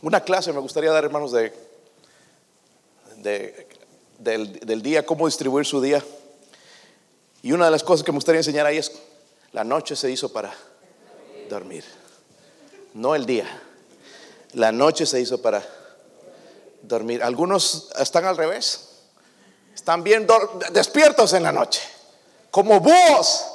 Una 0.01 0.23
clase 0.23 0.55
me 0.55 0.61
gustaría 0.61 0.91
dar, 0.91 1.05
hermanos, 1.05 1.33
de 1.33 1.72
del, 3.23 4.83
día, 4.83 5.07
cómo 5.07 5.27
distribuir 5.27 5.67
su 5.67 5.81
día. 5.81 6.05
Y 7.43 7.53
una 7.53 7.67
de 7.67 7.71
las 7.71 7.83
cosas 7.83 8.05
que 8.05 8.13
me 8.13 8.17
gustaría 8.17 8.41
enseñar 8.41 8.67
ahí 8.67 8.79
es, 8.79 8.93
la 9.53 9.65
noche 9.65 9.97
se 9.97 10.11
hizo 10.11 10.33
para 10.33 10.53
dormir, 11.49 11.85
no 12.95 13.15
el 13.15 13.27
día. 13.27 13.47
La 14.53 14.71
noche 14.71 15.07
se 15.07 15.21
hizo 15.21 15.41
para 15.41 15.65
dormir. 16.83 17.23
Algunos 17.23 17.91
están 17.99 18.25
al 18.25 18.37
revés, 18.37 18.91
están 19.75 20.03
bien 20.03 20.27
despiertos 20.73 21.33
en 21.33 21.43
la 21.43 21.53
noche, 21.53 21.81
como 22.51 22.81
búhos, 22.81 23.47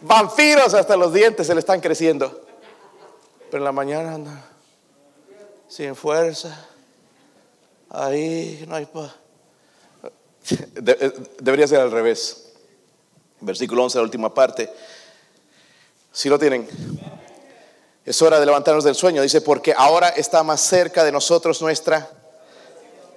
vampiros 0.00 0.74
hasta 0.74 0.96
los 0.96 1.12
dientes 1.12 1.46
se 1.46 1.54
le 1.54 1.60
están 1.60 1.80
creciendo. 1.80 2.42
Pero 3.50 3.58
en 3.58 3.64
la 3.64 3.72
mañana 3.72 4.14
anda 4.14 4.50
sin 5.68 5.94
fuerza 5.94 6.68
Ahí 7.90 8.64
no 8.66 8.74
hay 8.74 8.86
eh, 10.50 11.12
debería 11.40 11.66
ser 11.66 11.80
al 11.80 11.90
revés. 11.90 12.52
Versículo 13.40 13.84
11, 13.84 13.98
la 13.98 14.04
última 14.04 14.32
parte. 14.32 14.72
Si 16.12 16.28
lo 16.28 16.38
tienen. 16.38 16.68
Es 18.04 18.22
hora 18.22 18.38
de 18.38 18.46
levantarnos 18.46 18.84
del 18.84 18.94
sueño. 18.94 19.20
Dice, 19.22 19.40
porque 19.40 19.74
ahora 19.76 20.10
está 20.10 20.42
más 20.42 20.60
cerca 20.60 21.04
de 21.04 21.12
nosotros 21.12 21.60
nuestra, 21.60 22.08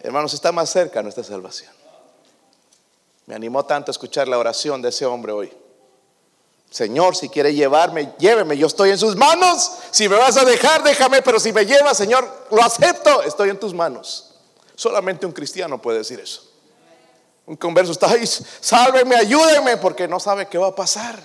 hermanos, 0.01 0.33
está 0.33 0.51
más 0.51 0.69
cerca 0.69 1.03
nuestra 1.03 1.23
salvación. 1.23 1.71
Me 3.27 3.35
animó 3.35 3.63
tanto 3.65 3.91
a 3.91 3.93
escuchar 3.93 4.27
la 4.27 4.39
oración 4.39 4.81
de 4.81 4.89
ese 4.89 5.05
hombre 5.05 5.31
hoy. 5.31 5.53
Señor, 6.71 7.15
si 7.15 7.29
quiere 7.29 7.53
llevarme, 7.53 8.13
lléveme. 8.17 8.57
Yo 8.57 8.67
estoy 8.67 8.89
en 8.89 8.97
sus 8.97 9.15
manos. 9.15 9.71
Si 9.91 10.09
me 10.09 10.15
vas 10.15 10.37
a 10.37 10.45
dejar, 10.45 10.83
déjame. 10.83 11.21
Pero 11.21 11.39
si 11.39 11.51
me 11.51 11.65
llevas, 11.65 11.97
Señor, 11.97 12.27
lo 12.51 12.61
acepto. 12.61 13.21
Estoy 13.23 13.49
en 13.49 13.59
tus 13.59 13.73
manos. 13.73 14.28
Solamente 14.79 15.25
un 15.25 15.33
cristiano 15.33 15.81
puede 15.81 15.97
decir 15.97 16.21
eso. 16.21 16.41
Un 17.45 17.57
converso 17.57 17.91
está 17.91 18.11
ahí, 18.11 18.25
sálveme, 18.25 19.13
ayúdenme, 19.13 19.75
porque 19.75 20.07
no 20.07 20.21
sabe 20.21 20.47
qué 20.47 20.57
va 20.57 20.67
a 20.67 20.75
pasar. 20.75 21.21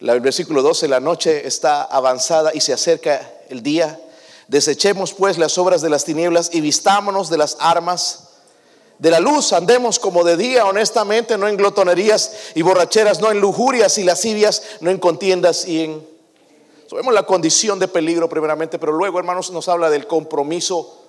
El 0.00 0.20
versículo 0.20 0.62
12, 0.62 0.88
la 0.88 0.98
noche 0.98 1.46
está 1.46 1.84
avanzada 1.84 2.50
y 2.52 2.60
se 2.60 2.72
acerca 2.72 3.34
el 3.50 3.62
día. 3.62 4.00
Desechemos 4.48 5.14
pues 5.14 5.38
las 5.38 5.56
obras 5.58 5.80
de 5.80 5.90
las 5.90 6.04
tinieblas 6.04 6.50
y 6.52 6.60
vistámonos 6.60 7.30
de 7.30 7.38
las 7.38 7.56
armas 7.60 8.30
de 8.98 9.12
la 9.12 9.20
luz. 9.20 9.52
Andemos 9.52 10.00
como 10.00 10.24
de 10.24 10.36
día, 10.36 10.66
honestamente, 10.66 11.38
no 11.38 11.46
en 11.46 11.56
glotonerías 11.56 12.32
y 12.56 12.62
borracheras, 12.62 13.20
no 13.20 13.30
en 13.30 13.40
lujurias 13.40 13.96
y 13.96 14.02
lascivias, 14.02 14.60
no 14.80 14.90
en 14.90 14.98
contiendas 14.98 15.68
y 15.68 15.84
en 15.84 16.19
vemos 16.96 17.14
la 17.14 17.24
condición 17.24 17.78
de 17.78 17.88
peligro 17.88 18.28
primeramente, 18.28 18.78
pero 18.78 18.92
luego, 18.92 19.18
hermanos, 19.18 19.50
nos 19.50 19.68
habla 19.68 19.90
del 19.90 20.06
compromiso 20.06 21.00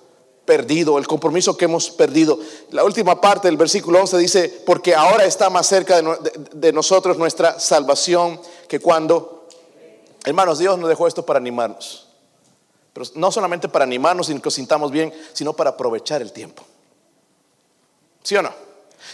perdido, 0.44 0.98
el 0.98 1.06
compromiso 1.06 1.56
que 1.56 1.64
hemos 1.64 1.90
perdido. 1.90 2.38
La 2.70 2.84
última 2.84 3.20
parte 3.20 3.48
del 3.48 3.56
versículo 3.56 4.00
11 4.00 4.18
dice, 4.18 4.62
porque 4.66 4.94
ahora 4.94 5.24
está 5.24 5.50
más 5.50 5.66
cerca 5.66 6.00
de, 6.52 6.72
nosotros 6.72 7.16
nuestra 7.16 7.58
salvación 7.58 8.40
que 8.68 8.80
cuando, 8.80 9.48
hermanos, 10.24 10.58
Dios 10.58 10.78
nos 10.78 10.88
dejó 10.88 11.06
esto 11.06 11.24
para 11.24 11.38
animarnos. 11.38 12.08
Pero 12.92 13.06
no 13.14 13.32
solamente 13.32 13.68
para 13.68 13.84
animarnos 13.84 14.28
y 14.28 14.34
que 14.34 14.42
nos 14.44 14.54
sintamos 14.54 14.90
bien, 14.90 15.12
sino 15.32 15.54
para 15.54 15.70
aprovechar 15.70 16.20
el 16.20 16.32
tiempo. 16.32 16.64
¿Sí 18.22 18.36
o 18.36 18.42
no? 18.42 18.52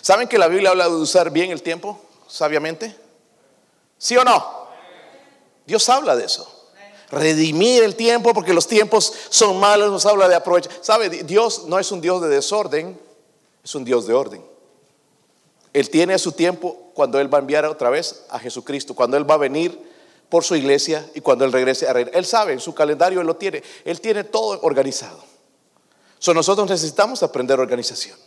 ¿Saben 0.03 0.29
que 0.29 0.39
la 0.39 0.49
Biblia 0.49 0.71
habla 0.71 0.89
de 0.89 0.95
usar 0.97 1.31
bien 1.31 1.51
el 1.51 1.63
tiempo 1.63 1.99
sabiamente? 2.27 2.95
¿Sí 3.97 4.17
o 4.17 4.25
no? 4.25 4.59
Dios 5.67 5.89
habla 5.89 6.17
de 6.17 6.25
eso 6.25 6.58
redimir 7.11 7.83
el 7.83 7.95
tiempo 7.95 8.35
porque 8.35 8.53
los 8.53 8.67
tiempos 8.67 9.13
son 9.31 9.59
malos, 9.59 9.91
nos 9.91 10.07
habla 10.07 10.29
de 10.29 10.35
aprovechar. 10.35 10.73
¿Sabe? 10.81 11.09
Dios 11.09 11.65
no 11.67 11.79
es 11.79 11.91
un 11.93 12.01
Dios 12.01 12.21
de 12.23 12.29
desorden, 12.29 12.99
es 13.65 13.75
un 13.75 13.85
Dios 13.85 14.07
de 14.07 14.15
orden. 14.15 14.45
Él 15.73 15.91
tiene 15.91 16.19
su 16.19 16.33
tiempo 16.33 16.91
cuando 16.95 17.21
Él 17.21 17.33
va 17.33 17.39
a 17.39 17.41
enviar 17.41 17.65
otra 17.67 17.91
vez 17.91 18.25
a 18.31 18.39
Jesucristo, 18.39 18.95
cuando 18.95 19.17
Él 19.17 19.31
va 19.31 19.35
a 19.35 19.39
venir 19.39 19.79
por 20.29 20.45
su 20.45 20.57
iglesia 20.57 21.09
y 21.15 21.21
cuando 21.21 21.45
Él 21.45 21.53
regrese 21.53 21.89
a 21.89 21.93
reír. 21.93 22.11
Él 22.13 22.27
sabe, 22.27 22.53
en 22.53 22.61
su 22.61 22.75
calendario 22.75 23.21
Él 23.21 23.27
lo 23.27 23.37
tiene, 23.37 23.63
Él 23.85 24.01
tiene 24.01 24.25
todo 24.25 24.59
organizado. 24.63 25.23
So, 26.19 26.35
nosotros 26.35 26.69
necesitamos 26.69 27.23
aprender 27.23 27.61
organización. 27.61 28.19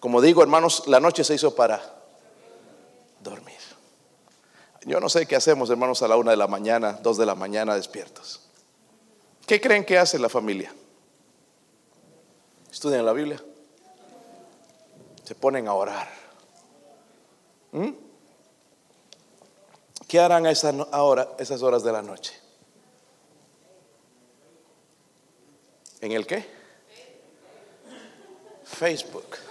Como 0.00 0.20
digo, 0.20 0.42
hermanos, 0.42 0.84
la 0.86 1.00
noche 1.00 1.24
se 1.24 1.34
hizo 1.34 1.54
para. 1.54 1.97
Yo 4.88 5.00
no 5.00 5.10
sé 5.10 5.26
qué 5.26 5.36
hacemos, 5.36 5.68
hermanos, 5.68 6.02
a 6.02 6.08
la 6.08 6.16
una 6.16 6.30
de 6.30 6.38
la 6.38 6.46
mañana, 6.46 6.92
dos 7.02 7.18
de 7.18 7.26
la 7.26 7.34
mañana 7.34 7.74
despiertos. 7.74 8.40
¿Qué 9.46 9.60
creen 9.60 9.84
que 9.84 9.98
hace 9.98 10.18
la 10.18 10.30
familia? 10.30 10.74
Estudian 12.72 13.04
la 13.04 13.12
Biblia. 13.12 13.38
Se 15.24 15.34
ponen 15.34 15.68
a 15.68 15.74
orar. 15.74 16.08
¿Mm? 17.72 17.90
¿Qué 20.06 20.20
harán 20.20 20.46
a 20.46 20.50
esas 20.50 21.62
horas 21.62 21.82
de 21.82 21.92
la 21.92 22.00
noche? 22.00 22.32
¿En 26.00 26.12
el 26.12 26.26
qué? 26.26 26.48
Facebook. 28.64 29.47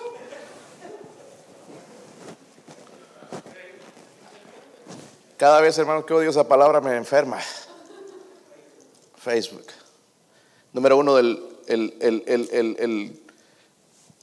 Cada 5.38 5.62
vez, 5.62 5.78
hermano, 5.78 6.06
que 6.06 6.14
odio 6.14 6.32
esa 6.32 6.48
palabra 6.48 6.82
me 6.82 6.96
enferma. 6.96 7.40
Facebook. 9.18 9.68
Número 10.74 10.98
uno, 10.98 11.16
del, 11.16 11.44
el, 11.68 11.94
el, 12.02 13.22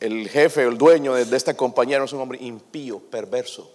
el, 0.01 0.29
jefe, 0.29 0.63
el 0.63 0.77
dueño 0.77 1.15
de, 1.15 1.37
esta 1.37 1.55
compañía 1.55 2.03
es 2.03 2.13
un 2.13 2.21
hombre 2.21 2.39
impío, 2.43 2.99
perverso. 2.99 3.71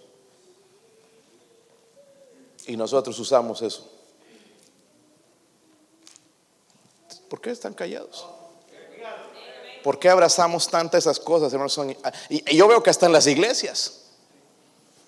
Y 2.66 2.76
nosotros 2.76 3.18
usamos 3.18 3.62
eso. 3.62 3.90
¿Por 7.28 7.40
qué 7.40 7.50
están 7.50 7.72
callados? 7.72 8.26
¿Por 9.82 9.98
qué 9.98 10.10
abrazamos 10.10 10.68
tantas 10.68 11.04
esas 11.04 11.18
cosas, 11.18 11.52
hermanos? 11.52 11.80
Y, 12.28 12.56
yo 12.56 12.68
veo 12.68 12.82
que 12.82 12.90
hasta 12.90 13.06
en 13.06 13.12
las 13.12 13.26
iglesias. 13.26 14.09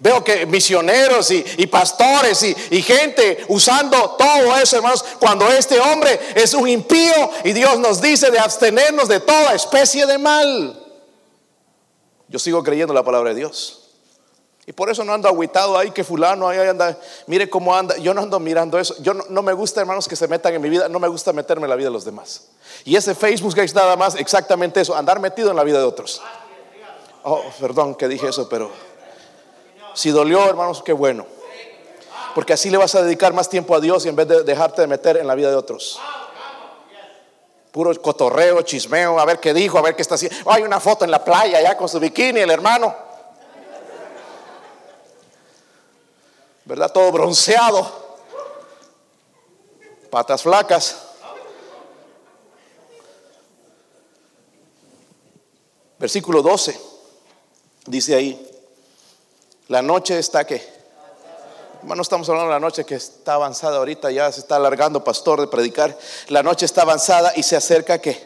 Veo 0.02 0.24
que 0.24 0.46
misioneros 0.46 1.30
y, 1.30 1.66
pastores 1.68 2.42
y, 2.42 2.82
gente 2.82 3.44
usando 3.46 4.16
todo 4.18 4.56
eso, 4.56 4.74
hermanos, 4.74 5.04
cuando 5.20 5.48
este 5.48 5.78
hombre 5.78 6.18
es 6.34 6.54
un 6.54 6.66
impío 6.66 7.30
y 7.44 7.52
Dios 7.52 7.78
nos 7.78 8.02
dice 8.02 8.32
de 8.32 8.40
abstenernos 8.40 9.06
de 9.06 9.20
toda 9.20 9.54
especie 9.54 10.04
de 10.04 10.18
mal. 10.18 10.76
Yo 12.26 12.40
sigo 12.40 12.64
creyendo 12.64 12.92
la 12.92 13.04
palabra 13.04 13.30
de 13.30 13.36
Dios. 13.36 13.90
Y 14.66 14.72
por 14.72 14.90
eso 14.90 15.04
no 15.04 15.12
ando 15.14 15.28
aguitado 15.28 15.78
ahí 15.78 15.92
que 15.92 16.02
fulano 16.02 16.48
ahí 16.48 16.58
anda, 16.58 16.98
mire 17.28 17.48
cómo 17.48 17.72
anda. 17.72 17.96
Yo 17.98 18.12
no 18.12 18.22
ando 18.22 18.40
mirando 18.40 18.80
eso. 18.80 18.96
Yo 19.02 19.14
no, 19.14 19.22
no, 19.28 19.42
me 19.42 19.52
gusta, 19.52 19.82
hermanos, 19.82 20.08
que 20.08 20.16
se 20.16 20.26
metan 20.26 20.52
en 20.52 20.62
mi 20.62 20.68
vida. 20.68 20.88
No 20.88 20.98
me 20.98 21.06
gusta 21.06 21.32
meterme 21.32 21.66
en 21.66 21.70
la 21.70 21.76
vida 21.76 21.88
de 21.88 21.92
los 21.92 22.04
demás. 22.04 22.48
Y 22.84 22.96
ese 22.96 23.14
Facebook 23.14 23.56
es 23.56 23.72
nada 23.72 23.94
más 23.94 24.16
exactamente 24.16 24.80
eso, 24.80 24.96
andar 24.96 25.20
metido 25.20 25.50
en 25.50 25.56
la 25.56 25.62
vida 25.62 25.78
de 25.78 25.84
otros. 25.84 26.20
Oh, 27.22 27.40
perdón 27.60 27.94
que 27.94 28.08
dije 28.08 28.28
eso, 28.28 28.48
pero 28.48 28.72
si 29.94 30.10
dolió, 30.10 30.44
hermanos, 30.48 30.82
qué 30.82 30.92
bueno. 30.92 31.26
Porque 32.34 32.52
así 32.52 32.70
le 32.70 32.78
vas 32.78 32.94
a 32.94 33.02
dedicar 33.02 33.32
más 33.32 33.48
tiempo 33.48 33.74
a 33.74 33.80
Dios 33.80 34.06
y 34.06 34.08
en 34.08 34.16
vez 34.16 34.26
de 34.28 34.42
dejarte 34.42 34.80
de 34.82 34.86
meter 34.86 35.16
en 35.16 35.26
la 35.26 35.34
vida 35.34 35.50
de 35.50 35.56
otros. 35.56 36.00
Puro 37.70 37.94
cotorreo, 38.00 38.62
chismeo, 38.62 39.18
a 39.18 39.24
ver 39.24 39.40
qué 39.40 39.54
dijo, 39.54 39.78
a 39.78 39.82
ver 39.82 39.96
qué 39.96 40.02
está 40.02 40.14
haciendo. 40.14 40.50
hay 40.50 40.62
una 40.62 40.80
foto 40.80 41.04
en 41.04 41.10
la 41.10 41.24
playa 41.24 41.60
ya 41.60 41.76
con 41.76 41.88
su 41.88 41.98
bikini, 41.98 42.40
el 42.40 42.50
hermano. 42.50 42.94
¿Verdad? 46.64 46.92
Todo 46.92 47.10
bronceado. 47.12 48.02
Patas 50.10 50.42
flacas. 50.42 50.96
Versículo 55.98 56.42
12. 56.42 56.78
Dice 57.86 58.14
ahí, 58.14 58.51
la 59.68 59.82
noche 59.82 60.18
está 60.18 60.44
que, 60.46 60.62
no 61.82 62.00
estamos 62.00 62.28
hablando 62.28 62.48
de 62.48 62.54
la 62.54 62.60
noche 62.60 62.84
que 62.84 62.94
está 62.94 63.34
avanzada 63.34 63.78
ahorita, 63.78 64.10
ya 64.10 64.30
se 64.30 64.40
está 64.40 64.56
alargando, 64.56 65.02
pastor, 65.02 65.40
de 65.40 65.46
predicar. 65.46 65.96
La 66.28 66.42
noche 66.42 66.66
está 66.66 66.82
avanzada 66.82 67.32
y 67.36 67.42
se 67.42 67.56
acerca 67.56 67.98
que, 68.00 68.18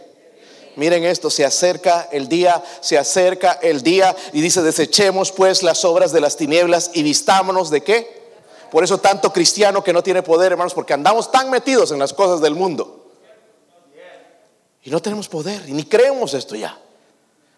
miren 0.76 1.04
esto, 1.04 1.30
se 1.30 1.44
acerca 1.44 2.08
el 2.12 2.28
día, 2.28 2.62
se 2.80 2.98
acerca 2.98 3.58
el 3.62 3.82
día 3.82 4.14
y 4.32 4.40
dice, 4.40 4.62
desechemos 4.62 5.32
pues 5.32 5.62
las 5.62 5.84
obras 5.84 6.12
de 6.12 6.20
las 6.20 6.36
tinieblas 6.36 6.90
y 6.94 7.02
vistámonos 7.02 7.70
de 7.70 7.82
qué? 7.82 8.26
Por 8.70 8.82
eso 8.82 8.98
tanto 8.98 9.32
cristiano 9.32 9.82
que 9.82 9.92
no 9.92 10.02
tiene 10.02 10.22
poder, 10.22 10.52
hermanos, 10.52 10.74
porque 10.74 10.92
andamos 10.92 11.30
tan 11.30 11.50
metidos 11.50 11.92
en 11.92 11.98
las 11.98 12.12
cosas 12.12 12.40
del 12.40 12.54
mundo. 12.54 13.04
Y 14.82 14.90
no 14.90 15.00
tenemos 15.00 15.28
poder, 15.28 15.68
y 15.68 15.72
ni 15.72 15.84
creemos 15.84 16.34
esto 16.34 16.54
ya. 16.54 16.78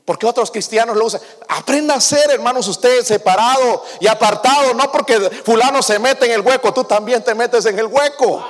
Porque 0.08 0.24
otros 0.24 0.50
cristianos 0.50 0.96
lo 0.96 1.04
usan. 1.04 1.20
Aprenda 1.48 1.94
a 1.94 2.00
ser, 2.00 2.30
hermanos, 2.30 2.66
usted 2.66 3.04
separado 3.04 3.84
y 4.00 4.06
apartado. 4.06 4.72
No 4.72 4.90
porque 4.90 5.20
fulano 5.44 5.82
se 5.82 5.98
mete 5.98 6.24
en 6.24 6.32
el 6.32 6.40
hueco, 6.40 6.72
tú 6.72 6.82
también 6.82 7.22
te 7.22 7.34
metes 7.34 7.66
en 7.66 7.78
el 7.78 7.84
hueco. 7.84 8.42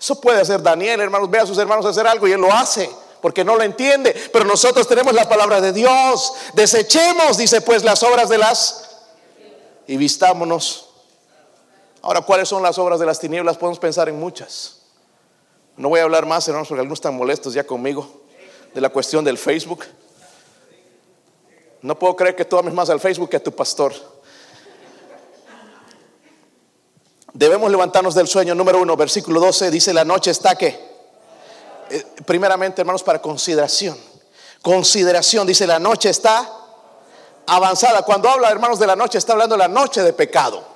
Eso 0.00 0.18
puede 0.18 0.40
hacer 0.40 0.62
Daniel, 0.62 1.02
hermanos. 1.02 1.28
Ve 1.28 1.38
a 1.38 1.44
sus 1.44 1.58
hermanos 1.58 1.84
hacer 1.84 2.06
algo 2.06 2.26
y 2.26 2.32
él 2.32 2.40
lo 2.40 2.50
hace. 2.50 2.88
Porque 3.20 3.44
no 3.44 3.56
lo 3.56 3.62
entiende. 3.62 4.30
Pero 4.32 4.46
nosotros 4.46 4.88
tenemos 4.88 5.12
la 5.12 5.28
palabra 5.28 5.60
de 5.60 5.70
Dios. 5.70 6.32
Desechemos, 6.54 7.36
dice 7.36 7.60
pues, 7.60 7.84
las 7.84 8.02
obras 8.02 8.30
de 8.30 8.38
las... 8.38 8.88
Y 9.86 9.98
vistámonos. 9.98 10.88
Ahora, 12.00 12.22
¿cuáles 12.22 12.48
son 12.48 12.62
las 12.62 12.78
obras 12.78 12.98
de 12.98 13.04
las 13.04 13.20
tinieblas? 13.20 13.58
Podemos 13.58 13.78
pensar 13.78 14.08
en 14.08 14.18
muchas. 14.18 14.76
No 15.76 15.90
voy 15.90 16.00
a 16.00 16.04
hablar 16.04 16.24
más, 16.24 16.48
hermanos, 16.48 16.68
porque 16.68 16.80
algunos 16.80 17.00
están 17.00 17.16
molestos 17.16 17.52
ya 17.52 17.66
conmigo 17.66 18.22
de 18.72 18.80
la 18.80 18.88
cuestión 18.88 19.26
del 19.26 19.36
Facebook. 19.36 19.84
No 21.82 21.98
puedo 21.98 22.14
creer 22.16 22.36
que 22.36 22.44
tú 22.44 22.56
ames 22.56 22.72
más 22.72 22.88
al 22.90 23.00
Facebook 23.00 23.30
que 23.30 23.36
a 23.36 23.42
tu 23.42 23.52
pastor. 23.52 23.92
Debemos 27.32 27.70
levantarnos 27.70 28.14
del 28.14 28.28
sueño. 28.28 28.54
Número 28.54 28.80
uno, 28.80 28.96
versículo 28.96 29.40
12, 29.40 29.70
dice, 29.70 29.92
la 29.92 30.04
noche 30.04 30.30
está 30.30 30.54
que, 30.54 30.68
eh, 31.90 32.04
primeramente 32.24 32.82
hermanos, 32.82 33.02
para 33.02 33.20
consideración. 33.20 33.98
Consideración, 34.60 35.46
dice, 35.46 35.66
la 35.66 35.78
noche 35.78 36.10
está 36.10 36.48
avanzada. 37.46 38.02
Cuando 38.02 38.28
habla, 38.28 38.50
hermanos, 38.50 38.78
de 38.78 38.86
la 38.86 38.94
noche, 38.94 39.18
está 39.18 39.32
hablando 39.32 39.56
de 39.56 39.60
la 39.60 39.68
noche 39.68 40.02
de 40.02 40.12
pecado 40.12 40.72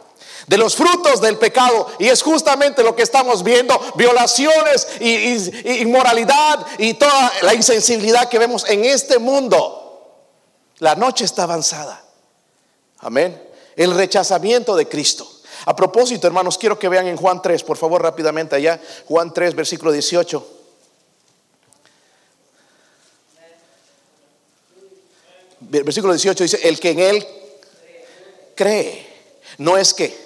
de 0.47 0.59
los 0.59 0.77
frutos 0.77 1.21
del 1.21 1.39
pecado. 1.39 1.89
Y 1.99 2.09
es 2.09 2.23
justamente 2.23 2.83
lo 2.83 2.95
que 2.95 3.03
estamos 3.03 3.43
viendo, 3.43 3.79
violaciones 3.95 4.89
y, 5.01 5.81
inmoralidad 5.81 6.67
y 6.79 6.95
toda 6.95 7.33
la 7.43 7.55
insensibilidad 7.55 8.29
que 8.29 8.39
vemos 8.39 8.65
en 8.69 8.85
este 8.85 9.19
mundo. 9.19 9.86
La 10.79 10.95
noche 10.95 11.25
está 11.25 11.45
avanzada. 11.45 12.03
Amén. 12.99 13.43
El 13.77 13.95
rechazamiento 13.95 14.77
de 14.77 14.89
Cristo. 14.89 15.31
A 15.65 15.75
propósito, 15.75 16.27
hermanos, 16.27 16.59
quiero 16.59 16.79
que 16.79 16.89
vean 16.89 17.07
en 17.07 17.17
Juan 17.17 17.41
3, 17.41 17.63
por 17.63 17.77
favor, 17.77 18.03
rápidamente 18.03 18.57
allá. 18.57 18.81
Juan 19.07 19.33
3, 19.33 19.55
versículo 19.55 19.91
18. 19.93 20.53
Versículo 25.61 26.13
18 26.13 26.45
dice, 26.45 26.69
el 26.69 26.79
que 26.79 26.91
en 26.91 27.01
él 27.01 27.27
cree, 28.55 29.07
no 29.59 29.77
es 29.77 29.95
que 29.95 30.26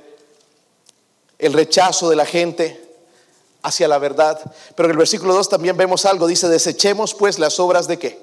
el 1.41 1.53
rechazo 1.53 2.09
de 2.09 2.15
la 2.15 2.25
gente 2.25 2.79
hacia 3.63 3.87
la 3.87 3.97
verdad. 3.97 4.39
Pero 4.75 4.87
en 4.87 4.91
el 4.91 4.97
versículo 4.97 5.33
2 5.33 5.49
también 5.49 5.75
vemos 5.75 6.05
algo, 6.05 6.27
dice, 6.27 6.47
desechemos 6.47 7.13
pues 7.13 7.39
las 7.39 7.59
obras 7.59 7.87
de 7.87 7.99
qué. 7.99 8.21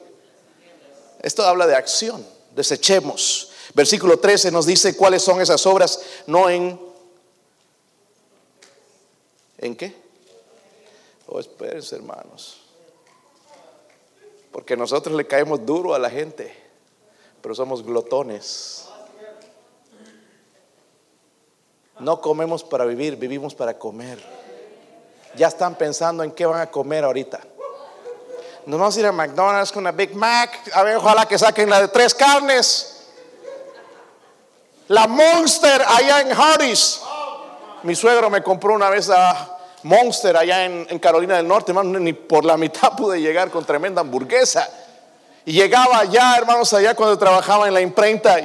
Esto 1.21 1.43
habla 1.43 1.67
de 1.67 1.75
acción, 1.75 2.25
desechemos. 2.55 3.51
Versículo 3.75 4.19
13 4.19 4.51
nos 4.53 4.67
dice 4.67 4.97
cuáles 4.97 5.23
son 5.23 5.41
esas 5.41 5.67
obras, 5.67 6.01
no 6.27 6.49
en... 6.49 6.81
¿En 9.59 9.75
qué? 9.75 9.95
Oh, 11.27 11.41
espérense 11.41 11.97
hermanos. 11.97 12.61
Porque 14.53 14.77
nosotros 14.77 15.17
le 15.17 15.27
caemos 15.27 15.67
duro 15.67 15.93
a 15.93 15.99
la 15.99 16.09
gente, 16.09 16.55
pero 17.43 17.55
somos 17.55 17.83
glotones. 17.83 18.88
No 22.01 22.21
comemos 22.21 22.63
para 22.63 22.85
vivir, 22.85 23.17
vivimos 23.17 23.55
para 23.55 23.79
comer. 23.79 24.19
Ya 25.35 25.49
están 25.49 25.75
pensando 25.75 26.23
en 26.23 26.31
qué 26.31 26.47
van 26.47 26.61
a 26.61 26.71
comer 26.71 27.05
ahorita. 27.05 27.41
Nos 28.67 28.79
vamos 28.79 28.97
a 28.97 29.01
ir 29.01 29.07
a 29.07 29.13
McDonald's 29.13 29.73
con 29.73 29.83
una 29.83 29.93
Big 29.93 30.15
Mac. 30.15 30.51
A 30.75 30.83
ver, 30.83 30.97
ojalá 30.97 31.27
que 31.27 31.39
saquen 31.39 31.71
la 31.71 31.81
de 31.81 31.89
tres 31.89 32.15
carnes. 32.15 33.07
La 34.89 35.07
Monster 35.07 35.83
allá 35.87 36.21
en 36.21 36.33
Hardee's. 36.33 37.01
Mi 37.83 37.95
suegro 37.95 38.31
me 38.31 38.43
compró 38.43 38.75
una 38.75 38.91
vez 38.91 39.11
a 39.11 39.59
Monster 39.83 40.37
allá 40.37 40.65
en, 40.65 40.99
Carolina 40.99 41.37
del 41.37 41.49
Norte. 41.49 41.73
ni 41.73 42.13
por 42.13 42.45
la 42.45 42.57
mitad 42.57 42.97
pude 42.97 43.21
llegar 43.21 43.51
con 43.51 43.65
tremenda 43.65 44.03
hamburguesa. 44.03 44.69
Y 45.45 45.53
llegaba 45.53 46.01
allá, 46.01 46.37
hermanos, 46.37 46.73
allá 46.75 46.95
cuando 46.95 47.19
trabajaba 47.19 47.69
en 47.69 47.75
la 47.75 47.81
imprenta. 47.81 48.37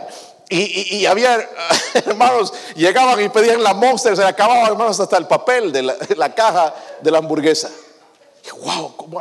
Y, 0.55 1.07
había, 1.07 1.49
hermanos, 2.05 2.53
llegaban 2.75 3.19
y 3.19 3.27
pedían 3.29 3.63
la 3.63 3.73
monster, 3.73 4.15
se 4.15 4.23
acababa, 4.23 4.67
hermanos, 4.67 4.99
hasta 4.99 5.17
el 5.17 5.25
papel 5.25 5.71
de 5.71 5.81
la, 5.81 6.35
caja 6.35 6.75
de 7.01 7.09
la 7.09 7.17
hamburguesa. 7.17 7.71
Y, 8.45 8.51
wow, 8.63 8.95
¿cómo, 8.95 9.19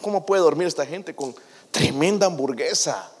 ¿cómo 0.00 0.24
puede 0.24 0.40
dormir 0.40 0.66
esta 0.66 0.86
gente 0.86 1.14
con 1.14 1.34
tremenda 1.70 2.26
hamburguesa? 2.26 3.12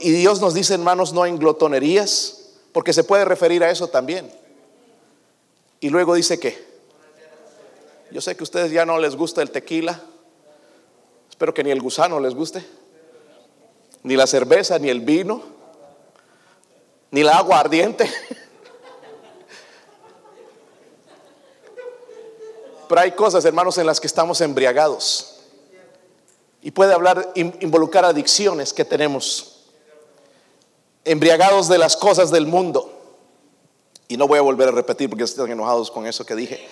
Y 0.00 0.10
Dios 0.10 0.40
nos 0.40 0.54
dice, 0.54 0.74
hermanos, 0.74 1.12
no 1.12 1.24
en 1.24 1.38
glotonerías, 1.38 2.46
porque 2.72 2.92
se 2.92 3.04
puede 3.04 3.24
referir 3.24 3.62
a 3.62 3.70
eso 3.70 3.86
también. 3.86 4.28
Y 5.78 5.90
luego 5.90 6.14
dice 6.14 6.40
que, 6.40 6.66
yo 8.10 8.20
sé 8.20 8.34
que 8.34 8.42
a 8.42 8.44
ustedes 8.44 8.72
ya 8.72 8.84
no 8.84 8.98
les 8.98 9.14
gusta 9.14 9.40
el 9.40 9.52
tequila, 9.52 10.02
espero 11.30 11.54
que 11.54 11.62
ni 11.62 11.70
el 11.70 11.80
gusano 11.80 12.18
les 12.18 12.34
guste, 12.34 12.66
ni 14.02 14.16
la 14.16 14.26
cerveza, 14.26 14.80
ni 14.80 14.88
el 14.88 15.00
vino, 15.02 15.57
ni 17.10 17.22
la 17.22 17.38
agua 17.38 17.60
ardiente. 17.60 18.10
Pero 22.88 23.00
hay 23.00 23.12
cosas, 23.12 23.44
hermanos, 23.44 23.76
en 23.78 23.86
las 23.86 24.00
que 24.00 24.06
estamos 24.06 24.40
embriagados. 24.40 25.40
Y 26.62 26.70
puede 26.70 26.92
hablar, 26.94 27.32
involucrar 27.34 28.04
adicciones 28.04 28.72
que 28.72 28.84
tenemos 28.84 29.66
embriagados 31.04 31.68
de 31.68 31.78
las 31.78 31.96
cosas 31.96 32.30
del 32.30 32.46
mundo. 32.46 32.94
Y 34.08 34.16
no 34.16 34.26
voy 34.26 34.38
a 34.38 34.42
volver 34.42 34.68
a 34.68 34.72
repetir 34.72 35.08
porque 35.10 35.24
están 35.24 35.50
enojados 35.50 35.90
con 35.90 36.06
eso 36.06 36.24
que 36.24 36.34
dije. 36.34 36.66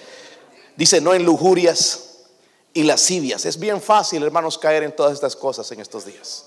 Dice, 0.77 1.01
no 1.01 1.15
en 1.15 1.25
lujurias 1.25 2.25
y 2.73 2.83
lascivias. 2.83 3.45
Es 3.45 3.59
bien 3.59 3.81
fácil, 3.81 4.23
hermanos, 4.23 4.59
caer 4.59 4.83
en 4.83 4.97
todas 4.97 5.13
estas 5.13 5.37
cosas 5.37 5.71
en 5.73 5.81
estos 5.81 6.05
días. 6.05 6.47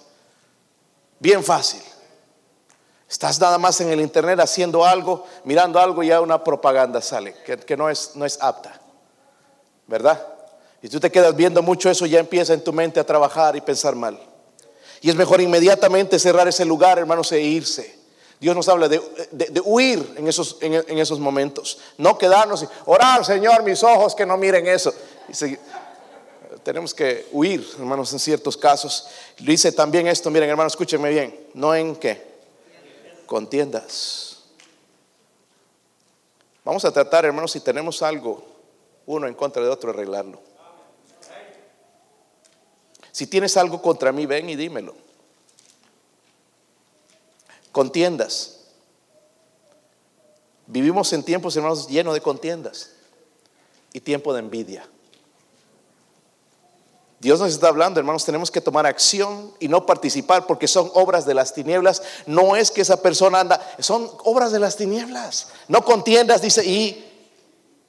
Bien 1.20 1.44
fácil. 1.44 1.82
Estás 3.10 3.40
nada 3.40 3.58
más 3.58 3.82
en 3.82 3.90
el 3.90 4.02
internet 4.02 4.40
haciendo 4.40 4.86
algo, 4.86 5.26
mirando 5.44 5.80
algo 5.80 6.04
y 6.04 6.08
ya 6.08 6.22
una 6.22 6.44
propaganda 6.44 7.02
sale 7.02 7.34
que, 7.44 7.76
no, 7.76 7.90
es, 7.90 8.12
no 8.14 8.24
es 8.24 8.38
apta. 8.40 8.80
¿Verdad? 9.88 10.24
Y 10.84 10.90
tú 10.90 11.00
te 11.00 11.12
quedas 11.12 11.36
viendo 11.36 11.64
mucho 11.64 11.90
eso, 11.90 12.06
ya 12.06 12.20
empieza 12.20 12.54
en 12.54 12.64
tu 12.64 12.72
mente 12.72 13.00
a 13.00 13.04
trabajar 13.04 13.56
y 13.56 13.62
pensar 13.62 13.96
mal. 13.96 14.20
Y 15.02 15.10
es 15.10 15.16
mejor 15.16 15.42
inmediatamente 15.42 16.20
cerrar 16.20 16.48
ese 16.48 16.64
lugar, 16.66 17.00
hermanos, 17.00 17.32
e 17.32 17.42
irse. 17.42 17.98
Dios 18.40 18.56
nos 18.56 18.70
habla 18.70 18.88
de, 18.88 19.02
huir 19.66 20.14
en 20.16 20.28
esos, 20.28 20.58
en, 20.62 20.98
esos, 21.00 21.20
momentos. 21.20 21.80
No 21.98 22.18
quedarnos 22.18 22.64
y 22.64 22.68
orar, 22.86 23.26
Señor, 23.26 23.64
mis 23.64 23.84
ojos 23.84 24.14
que 24.14 24.26
no 24.26 24.38
miren 24.38 24.68
eso. 24.68 24.94
tenemos 26.64 26.94
que 26.94 27.28
huir, 27.32 27.68
hermanos, 27.80 28.14
en 28.14 28.20
ciertos 28.20 28.56
casos. 28.56 29.08
Dice 29.40 29.72
también 29.72 30.08
esto, 30.08 30.30
miren, 30.30 30.50
hermanos, 30.50 30.74
escúchenme 30.74 31.10
bien. 31.10 31.48
No 31.56 31.74
en 31.74 31.96
qué. 31.96 32.29
Contiendas. 33.30 34.40
Vamos 36.66 36.84
a 36.84 36.92
tratar, 36.92 37.26
hermanos, 37.26 37.52
si 37.52 37.60
tenemos 37.60 38.02
algo, 38.02 38.44
uno 39.06 39.28
en 39.28 39.36
contra 39.36 39.62
de 39.62 39.70
otro, 39.70 39.92
arreglarlo. 39.92 40.42
Si 43.12 43.28
tienes 43.28 43.56
algo 43.56 43.84
contra 43.84 44.12
mí, 44.12 44.26
ven 44.26 44.50
y 44.50 44.56
dímelo. 44.56 44.96
Contiendas. 47.72 48.62
Vivimos 50.66 51.14
en 51.14 51.22
tiempos, 51.22 51.56
hermanos, 51.56 51.88
llenos 51.88 52.16
de 52.16 52.22
contiendas 52.22 52.94
y 53.94 54.00
tiempo 54.00 54.34
de 54.34 54.40
envidia. 54.40 54.90
Dios 57.20 57.40
nos 57.40 57.52
está 57.52 57.68
hablando, 57.68 58.00
hermanos, 58.00 58.24
tenemos 58.24 58.50
que 58.50 58.62
tomar 58.62 58.86
acción 58.86 59.54
y 59.60 59.68
no 59.68 59.86
participar 59.86 60.48
porque 60.48 60.68
son 60.68 60.90
obras 60.94 61.26
de 61.26 61.34
las 61.34 61.54
tinieblas. 61.54 62.02
No 62.26 62.56
es 62.56 62.72
que 62.72 62.82
esa 62.82 63.02
persona 63.02 63.42
anda, 63.42 63.76
son 63.80 64.10
obras 64.24 64.54
de 64.54 64.60
las 64.60 64.78
tinieblas. 64.78 65.50
No 65.68 65.84
contiendas, 65.84 66.42
dice, 66.42 66.66
y 66.66 67.06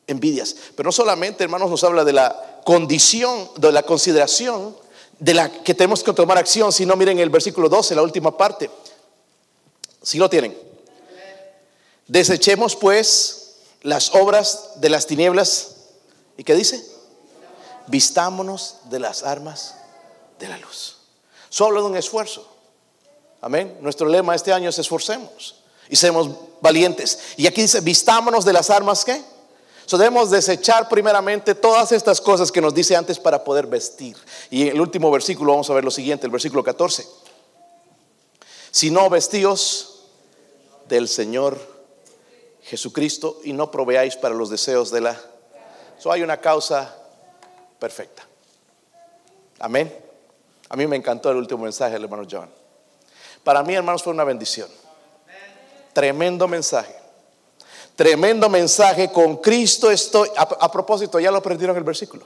envidias. 0.09 0.57
Pero 0.75 0.89
no 0.89 0.93
solamente, 0.93 1.45
hermanos, 1.45 1.71
nos 1.71 1.85
habla 1.85 2.05
de 2.05 2.13
la 2.13 2.61
condición, 2.65 3.49
de 3.57 3.71
la 3.71 3.85
consideración 3.85 4.75
de 5.21 5.35
la 5.35 5.51
que 5.63 5.75
tenemos 5.75 6.03
que 6.03 6.13
tomar 6.13 6.39
acción, 6.39 6.73
si 6.73 6.87
no 6.87 6.97
miren 6.97 7.19
el 7.19 7.31
versículo 7.31 7.69
12, 7.69 7.95
la 7.95 8.03
última 8.03 8.37
parte. 8.37 8.71
Si 10.03 10.19
lo 10.19 10.29
tienen. 10.31 10.57
Desechemos 12.09 12.75
pues 12.75 13.59
las 13.83 14.15
obras 14.15 14.71
de 14.77 14.89
las 14.89 15.07
tinieblas. 15.07 15.77
¿Y 16.37 16.43
qué 16.43 16.55
dice? 16.55 16.83
Vistámonos 17.91 18.77
de 18.85 19.01
las 19.01 19.25
armas 19.25 19.75
de 20.39 20.49
la 20.49 20.57
luz. 20.59 20.99
Solo 21.49 21.83
de 21.83 21.89
un 21.89 21.97
esfuerzo. 21.97 22.49
Amén. 23.41 23.79
Nuestro 23.81 24.09
lema 24.09 24.35
este 24.35 24.53
año 24.53 24.71
es 24.71 24.79
esforcemos 24.79 25.57
y 25.89 25.97
seamos 25.97 26.31
valientes. 26.61 27.19
Y 27.37 27.47
aquí 27.49 27.63
dice, 27.63 27.81
vistámonos 27.81 28.45
de 28.45 28.53
las 28.53 28.71
armas 28.71 29.05
¿qué? 29.05 29.21
debemos 29.91 30.31
desechar 30.31 30.89
primeramente 30.89 31.55
todas 31.57 31.91
estas 31.91 32.21
cosas 32.21 32.53
que 32.53 32.61
nos 32.61 32.73
dice 32.73 32.95
antes 32.95 33.19
para 33.19 33.43
poder 33.43 33.67
vestir. 33.67 34.17
Y 34.51 34.63
en 34.63 34.69
el 34.69 34.81
último 34.81 35.11
versículo 35.11 35.53
vamos 35.53 35.69
a 35.69 35.75
ver 35.75 35.85
lo 35.85 35.91
siguiente, 35.91 36.27
el 36.27 36.33
versículo 36.33 36.63
14. 36.63 37.07
Si 38.71 38.91
no 38.91 39.11
vestíos 39.11 40.05
del 40.89 41.09
Señor 41.09 41.59
Jesucristo 42.63 43.41
y 43.43 43.53
no 43.53 43.73
proveáis 43.73 44.15
para 44.15 44.35
los 44.35 44.49
deseos 44.49 44.93
de 44.93 45.01
la... 45.01 45.21
So 45.99 46.13
hay 46.13 46.23
una 46.23 46.41
causa 46.41 46.97
perfecta. 47.81 48.23
Amén. 49.59 49.93
A 50.69 50.77
mí 50.77 50.87
me 50.87 50.95
encantó 50.95 51.31
el 51.31 51.37
último 51.39 51.65
mensaje 51.65 51.95
del 51.95 52.05
hermano 52.05 52.23
John. 52.31 52.49
Para 53.43 53.63
mí, 53.65 53.75
hermanos, 53.75 54.03
fue 54.03 54.13
una 54.13 54.23
bendición. 54.23 54.69
Tremendo 55.93 56.47
mensaje. 56.47 56.95
Tremendo 57.97 58.49
mensaje, 58.49 59.11
con 59.11 59.39
Cristo 59.39 59.91
estoy. 59.91 60.29
A, 60.37 60.71
propósito, 60.71 61.19
ya 61.19 61.31
lo 61.31 61.39
aprendieron 61.39 61.77
el 61.77 61.83
versículo. 61.83 62.25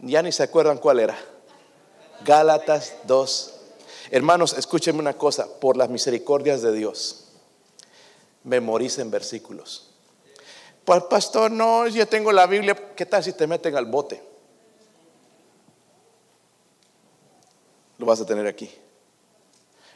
Ya 0.00 0.20
ni 0.22 0.32
se 0.32 0.42
acuerdan 0.42 0.78
cuál 0.78 0.98
era. 0.98 1.16
Gálatas 2.24 2.94
2. 3.04 3.54
Hermanos, 4.10 4.54
escúchenme 4.58 4.98
una 4.98 5.14
cosa, 5.14 5.46
por 5.60 5.76
las 5.76 5.88
misericordias 5.88 6.60
de 6.60 6.72
Dios, 6.72 7.28
memoricen 8.44 9.10
versículos. 9.10 9.91
Pues 10.84 11.02
pastor, 11.04 11.50
no, 11.50 11.86
yo 11.86 12.06
tengo 12.08 12.32
la 12.32 12.46
Biblia, 12.46 12.76
¿qué 12.96 13.06
tal 13.06 13.22
si 13.22 13.32
te 13.32 13.46
meten 13.46 13.76
al 13.76 13.86
bote? 13.86 14.22
Lo 17.98 18.06
vas 18.06 18.20
a 18.20 18.26
tener 18.26 18.46
aquí. 18.46 18.70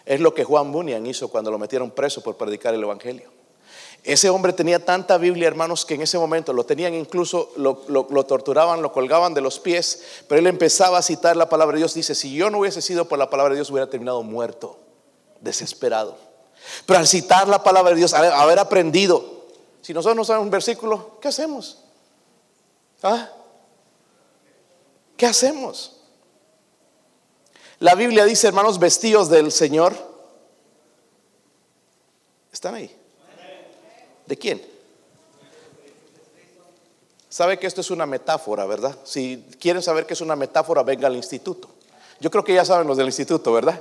Es 0.05 0.20
lo 0.20 0.33
que 0.33 0.44
Juan 0.44 0.70
Bunyan 0.70 1.05
hizo 1.07 1.29
cuando 1.29 1.51
lo 1.51 1.59
metieron 1.59 1.90
preso 1.90 2.22
por 2.22 2.37
predicar 2.37 2.72
el 2.72 2.83
Evangelio. 2.83 3.37
Ese 4.05 4.31
hombre 4.31 4.53
tenía 4.53 4.85
tanta 4.85 5.18
Biblia, 5.18 5.49
hermanos, 5.49 5.85
que 5.85 5.94
en 5.94 6.03
ese 6.03 6.16
momento 6.16 6.53
lo 6.53 6.64
tenían 6.64 6.94
incluso, 6.94 7.51
lo, 7.57 7.75
torturaban, 8.25 8.81
lo 8.81 8.92
colgaban 8.92 9.35
de 9.35 9.40
los 9.40 9.59
pies, 9.59 10.05
pero 10.29 10.38
él 10.38 10.46
empezaba 10.46 10.99
a 10.99 11.03
citar 11.03 11.37
la 11.37 11.49
palabra 11.49 11.75
de 11.75 11.79
Dios. 11.79 11.94
Dice, 11.94 12.14
si 12.14 12.33
yo 12.33 12.49
no 12.49 12.61
hubiese 12.61 12.81
sido 12.81 13.09
por 13.09 13.18
la 13.18 13.29
palabra 13.29 13.55
de 13.55 13.57
Dios, 13.57 13.70
hubiera 13.70 13.90
terminado 13.90 14.22
muerto, 14.22 14.79
desesperado. 15.40 16.16
Pero 16.87 17.01
al 17.01 17.09
citar 17.09 17.49
la 17.49 17.64
palabra 17.64 17.90
de 17.90 17.96
Dios, 17.96 18.14
haber 18.14 18.61
aprendido, 18.61 19.36
si 19.87 19.94
nosotros 19.94 20.16
no 20.16 20.25
sabemos 20.25 20.46
un 20.46 20.51
versículo, 20.51 21.16
¿qué 21.20 21.29
hacemos? 21.29 21.79
¿Ah? 23.05 23.31
¿Qué 25.16 25.27
hacemos? 25.27 26.01
La 27.79 27.94
Biblia 27.94 28.25
dice, 28.25 28.49
hermanos, 28.49 28.81
vestidos 28.81 29.31
del 29.31 29.53
Señor. 29.53 29.94
¿Están 32.53 32.75
ahí? 32.75 32.90
¿De 34.27 34.37
quién? 34.37 34.61
Sabe 37.29 37.57
que 37.57 37.68
esto 37.68 37.81
es 37.81 37.92
una 37.92 38.07
metáfora, 38.07 38.66
¿verdad? 38.66 38.99
Si 39.05 39.46
quieren 39.61 39.83
saber 39.83 40.05
que 40.05 40.14
es 40.14 40.20
una 40.20 40.35
metáfora, 40.35 40.83
venga 40.83 41.07
al 41.07 41.14
instituto. 41.14 41.68
Yo 42.18 42.29
creo 42.33 42.42
que 42.42 42.55
ya 42.55 42.64
saben 42.64 42.88
los 42.88 42.96
del 42.96 43.07
instituto, 43.07 43.53
¿verdad? 43.53 43.81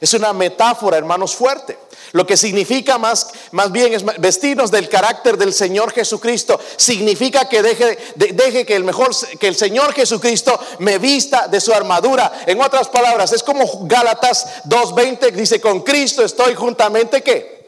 Es 0.00 0.14
una 0.14 0.32
metáfora, 0.32 0.96
hermanos, 0.96 1.34
fuerte. 1.34 1.78
Lo 2.12 2.26
que 2.26 2.36
significa 2.36 2.98
más, 2.98 3.28
más 3.52 3.70
bien 3.70 3.92
es 3.92 4.04
vestirnos 4.18 4.70
del 4.70 4.88
carácter 4.88 5.36
del 5.36 5.52
Señor 5.52 5.92
Jesucristo. 5.92 6.58
Significa 6.76 7.48
que 7.48 7.62
deje, 7.62 7.98
deje 8.16 8.64
que 8.66 8.74
el 8.74 8.84
mejor, 8.84 9.10
que 9.38 9.48
el 9.48 9.54
Señor 9.54 9.92
Jesucristo 9.92 10.58
me 10.78 10.98
vista 10.98 11.48
de 11.48 11.60
su 11.60 11.72
armadura. 11.72 12.42
En 12.46 12.60
otras 12.60 12.88
palabras, 12.88 13.32
es 13.32 13.42
como 13.42 13.86
Gálatas 13.86 14.64
2.20 14.64 15.32
dice, 15.32 15.60
con 15.60 15.82
Cristo 15.82 16.24
estoy 16.24 16.54
juntamente 16.54 17.22
que 17.22 17.60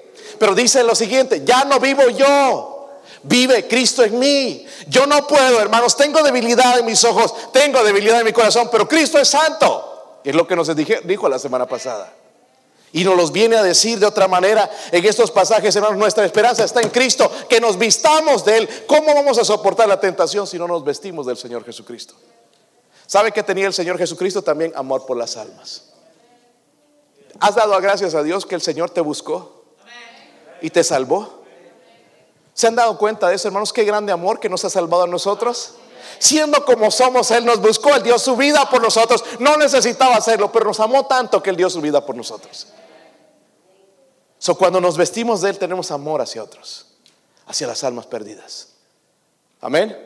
pero 0.42 0.56
dice 0.56 0.82
lo 0.82 0.96
siguiente, 0.96 1.42
ya 1.44 1.64
no 1.64 1.78
vivo 1.78 2.08
yo, 2.08 2.88
vive 3.22 3.68
Cristo 3.68 4.02
en 4.02 4.18
mí. 4.18 4.66
Yo 4.88 5.06
no 5.06 5.24
puedo, 5.24 5.60
hermanos, 5.60 5.96
tengo 5.96 6.20
debilidad 6.20 6.80
en 6.80 6.84
mis 6.84 7.04
ojos, 7.04 7.52
tengo 7.52 7.84
debilidad 7.84 8.18
en 8.18 8.26
mi 8.26 8.32
corazón, 8.32 8.68
pero 8.68 8.88
Cristo 8.88 9.20
es 9.20 9.28
santo. 9.28 10.18
Es 10.24 10.34
lo 10.34 10.44
que 10.44 10.56
nos 10.56 10.68
dijo 10.74 11.28
la 11.28 11.38
semana 11.38 11.66
pasada. 11.66 12.12
Y 12.92 13.04
nos 13.04 13.16
los 13.16 13.32
viene 13.32 13.56
a 13.56 13.62
decir 13.62 13.98
de 13.98 14.06
otra 14.06 14.28
manera 14.28 14.70
en 14.90 15.04
estos 15.04 15.30
pasajes, 15.30 15.74
hermanos, 15.74 15.98
nuestra 15.98 16.26
esperanza 16.26 16.64
está 16.64 16.82
en 16.82 16.90
Cristo, 16.90 17.30
que 17.48 17.58
nos 17.58 17.78
vistamos 17.78 18.44
de 18.44 18.58
Él. 18.58 18.68
¿Cómo 18.86 19.14
vamos 19.14 19.38
a 19.38 19.44
soportar 19.44 19.88
la 19.88 19.98
tentación 19.98 20.46
si 20.46 20.58
no 20.58 20.68
nos 20.68 20.84
vestimos 20.84 21.24
del 21.24 21.38
Señor 21.38 21.64
Jesucristo? 21.64 22.14
¿Sabe 23.06 23.32
que 23.32 23.42
tenía 23.42 23.66
el 23.66 23.72
Señor 23.72 23.96
Jesucristo? 23.96 24.42
También 24.42 24.72
amor 24.76 25.06
por 25.06 25.16
las 25.16 25.36
almas. 25.38 25.84
¿Has 27.40 27.54
dado 27.54 27.78
gracias 27.80 28.14
a 28.14 28.22
Dios 28.22 28.44
que 28.44 28.54
el 28.54 28.60
Señor 28.60 28.90
te 28.90 29.00
buscó 29.00 29.64
y 30.60 30.68
te 30.68 30.84
salvó? 30.84 31.42
¿Se 32.54 32.66
han 32.66 32.74
dado 32.74 32.98
cuenta 32.98 33.28
de 33.28 33.36
eso, 33.36 33.48
hermanos? 33.48 33.72
Qué 33.72 33.84
grande 33.84 34.12
amor 34.12 34.38
que 34.38 34.50
nos 34.50 34.64
ha 34.66 34.70
salvado 34.70 35.04
a 35.04 35.06
nosotros. 35.06 35.76
Siendo 36.18 36.64
como 36.64 36.90
somos, 36.90 37.30
Él 37.30 37.44
nos 37.44 37.60
buscó, 37.60 37.94
Él 37.94 38.02
dio 38.02 38.18
su 38.18 38.36
vida 38.36 38.68
por 38.68 38.82
nosotros. 38.82 39.24
No 39.38 39.56
necesitaba 39.56 40.16
hacerlo, 40.16 40.50
pero 40.52 40.66
nos 40.66 40.80
amó 40.80 41.06
tanto 41.06 41.42
que 41.42 41.50
Él 41.50 41.56
dio 41.56 41.68
su 41.70 41.80
vida 41.80 42.04
por 42.04 42.16
nosotros. 42.16 42.68
So, 44.38 44.56
cuando 44.56 44.80
nos 44.80 44.96
vestimos 44.96 45.40
de 45.40 45.50
Él, 45.50 45.58
tenemos 45.58 45.90
amor 45.90 46.20
hacia 46.20 46.42
otros, 46.42 46.86
hacia 47.46 47.66
las 47.66 47.84
almas 47.84 48.06
perdidas. 48.06 48.68
Amén. 49.60 49.96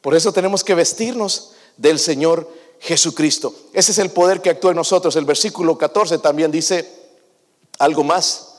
Por 0.00 0.14
eso 0.14 0.32
tenemos 0.32 0.64
que 0.64 0.74
vestirnos 0.74 1.52
del 1.76 1.98
Señor 1.98 2.48
Jesucristo. 2.80 3.54
Ese 3.72 3.92
es 3.92 3.98
el 3.98 4.10
poder 4.10 4.40
que 4.40 4.50
actúa 4.50 4.70
en 4.70 4.76
nosotros. 4.78 5.14
El 5.16 5.24
versículo 5.24 5.76
14 5.76 6.18
también 6.18 6.50
dice 6.50 6.90
algo 7.78 8.02
más. 8.02 8.56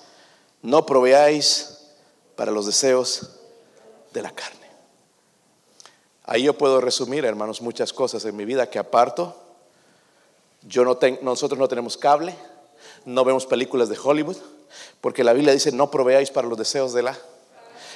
No 0.61 0.85
proveáis 0.85 1.79
para 2.35 2.51
los 2.51 2.65
deseos 2.65 3.29
de 4.13 4.21
la 4.21 4.31
carne. 4.31 4.60
Ahí 6.25 6.43
yo 6.43 6.57
puedo 6.57 6.81
resumir, 6.81 7.25
hermanos, 7.25 7.61
muchas 7.61 7.93
cosas 7.93 8.23
en 8.25 8.35
mi 8.35 8.45
vida 8.45 8.69
que 8.69 8.79
aparto. 8.79 9.35
Yo 10.63 10.85
no 10.85 10.97
tengo, 10.97 11.19
nosotros 11.21 11.59
no 11.59 11.67
tenemos 11.67 11.97
cable, 11.97 12.35
no 13.05 13.25
vemos 13.25 13.45
películas 13.45 13.89
de 13.89 13.97
Hollywood, 14.01 14.37
porque 15.01 15.23
la 15.23 15.33
Biblia 15.33 15.53
dice 15.53 15.71
no 15.71 15.89
proveáis 15.89 16.29
para 16.29 16.47
los 16.47 16.57
deseos 16.57 16.93
de 16.93 17.03
la 17.03 17.17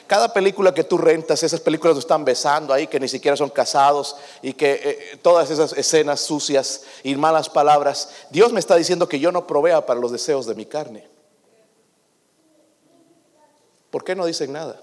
cada 0.08 0.32
película 0.32 0.74
que 0.74 0.84
tú 0.84 1.00
rentas, 1.00 1.42
esas 1.42 1.60
películas 1.60 1.98
están 1.98 2.24
besando 2.24 2.74
ahí, 2.74 2.86
que 2.86 3.00
ni 3.00 3.08
siquiera 3.08 3.36
son 3.36 3.50
casados 3.50 4.16
y 4.44 4.54
que 4.54 4.80
eh, 4.84 5.20
todas 5.24 5.50
esas 5.50 5.74
escenas 5.74 6.22
sucias 6.22 6.84
y 7.04 7.16
malas 7.16 7.50
palabras, 7.50 8.10
Dios 8.30 8.54
me 8.54 8.60
está 8.60 8.76
diciendo 8.76 9.10
que 9.10 9.20
yo 9.20 9.32
no 9.32 9.48
provea 9.48 9.86
para 9.86 10.00
los 10.00 10.12
deseos 10.12 10.46
de 10.46 10.54
mi 10.54 10.68
carne. 10.68 11.08
¿Por 13.90 14.04
qué 14.04 14.16
no 14.16 14.26
dicen 14.26 14.54
nada? 14.54 14.80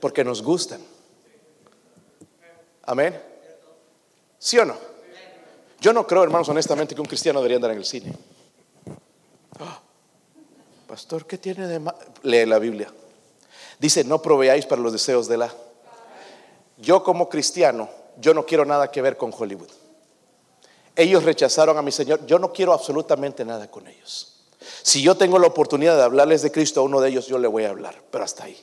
Porque 0.00 0.24
nos 0.24 0.42
gustan. 0.42 0.91
Amén. 2.84 3.20
¿Sí 4.38 4.58
o 4.58 4.64
no? 4.64 4.76
Yo 5.80 5.92
no 5.92 6.06
creo, 6.06 6.22
hermanos, 6.22 6.48
honestamente, 6.48 6.94
que 6.94 7.00
un 7.00 7.06
cristiano 7.06 7.40
debería 7.40 7.56
andar 7.56 7.72
en 7.72 7.78
el 7.78 7.84
cine. 7.84 8.12
Ah, 9.58 9.80
pastor, 10.86 11.26
¿qué 11.26 11.38
tiene 11.38 11.66
de 11.66 11.78
mal? 11.78 11.96
Lee 12.22 12.46
la 12.46 12.58
Biblia. 12.58 12.92
Dice, 13.78 14.04
no 14.04 14.22
proveáis 14.22 14.66
para 14.66 14.80
los 14.80 14.92
deseos 14.92 15.26
de 15.26 15.38
la... 15.38 15.52
Yo 16.78 17.02
como 17.02 17.28
cristiano, 17.28 17.88
yo 18.18 18.32
no 18.34 18.46
quiero 18.46 18.64
nada 18.64 18.90
que 18.90 19.02
ver 19.02 19.16
con 19.16 19.32
Hollywood. 19.36 19.70
Ellos 20.94 21.24
rechazaron 21.24 21.76
a 21.78 21.82
mi 21.82 21.90
Señor. 21.90 22.24
Yo 22.26 22.38
no 22.38 22.52
quiero 22.52 22.72
absolutamente 22.72 23.44
nada 23.44 23.70
con 23.70 23.86
ellos. 23.86 24.44
Si 24.82 25.02
yo 25.02 25.16
tengo 25.16 25.38
la 25.38 25.46
oportunidad 25.46 25.96
de 25.96 26.02
hablarles 26.02 26.42
de 26.42 26.52
Cristo 26.52 26.80
a 26.80 26.84
uno 26.84 27.00
de 27.00 27.10
ellos, 27.10 27.26
yo 27.26 27.38
le 27.38 27.48
voy 27.48 27.64
a 27.64 27.70
hablar, 27.70 28.00
pero 28.10 28.24
hasta 28.24 28.44
ahí. 28.44 28.56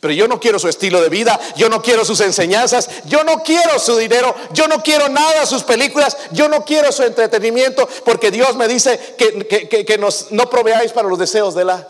Pero 0.00 0.14
yo 0.14 0.28
no 0.28 0.40
quiero 0.40 0.58
su 0.58 0.68
estilo 0.68 1.00
de 1.00 1.08
vida, 1.08 1.38
yo 1.56 1.68
no 1.68 1.80
quiero 1.82 2.04
sus 2.04 2.20
enseñanzas, 2.20 2.88
yo 3.04 3.24
no 3.24 3.42
quiero 3.42 3.78
su 3.78 3.96
dinero, 3.96 4.34
yo 4.52 4.66
no 4.68 4.82
quiero 4.82 5.08
nada 5.08 5.46
sus 5.46 5.62
películas, 5.62 6.16
yo 6.32 6.48
no 6.48 6.64
quiero 6.64 6.90
su 6.92 7.02
entretenimiento, 7.02 7.88
porque 8.04 8.30
Dios 8.30 8.56
me 8.56 8.68
dice 8.68 9.16
que, 9.16 9.86
que 9.86 9.98
nos, 9.98 10.32
no 10.32 10.50
proveáis 10.50 10.92
para 10.92 11.08
los 11.08 11.18
deseos 11.18 11.54
de 11.54 11.64
la 11.64 11.88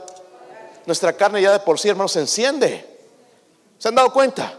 nuestra 0.86 1.12
carne 1.12 1.40
ya 1.40 1.52
de 1.52 1.60
por 1.60 1.78
sí, 1.78 1.88
hermanos, 1.88 2.12
se 2.12 2.20
enciende. 2.20 2.88
¿Se 3.78 3.88
han 3.88 3.94
dado 3.94 4.12
cuenta? 4.12 4.58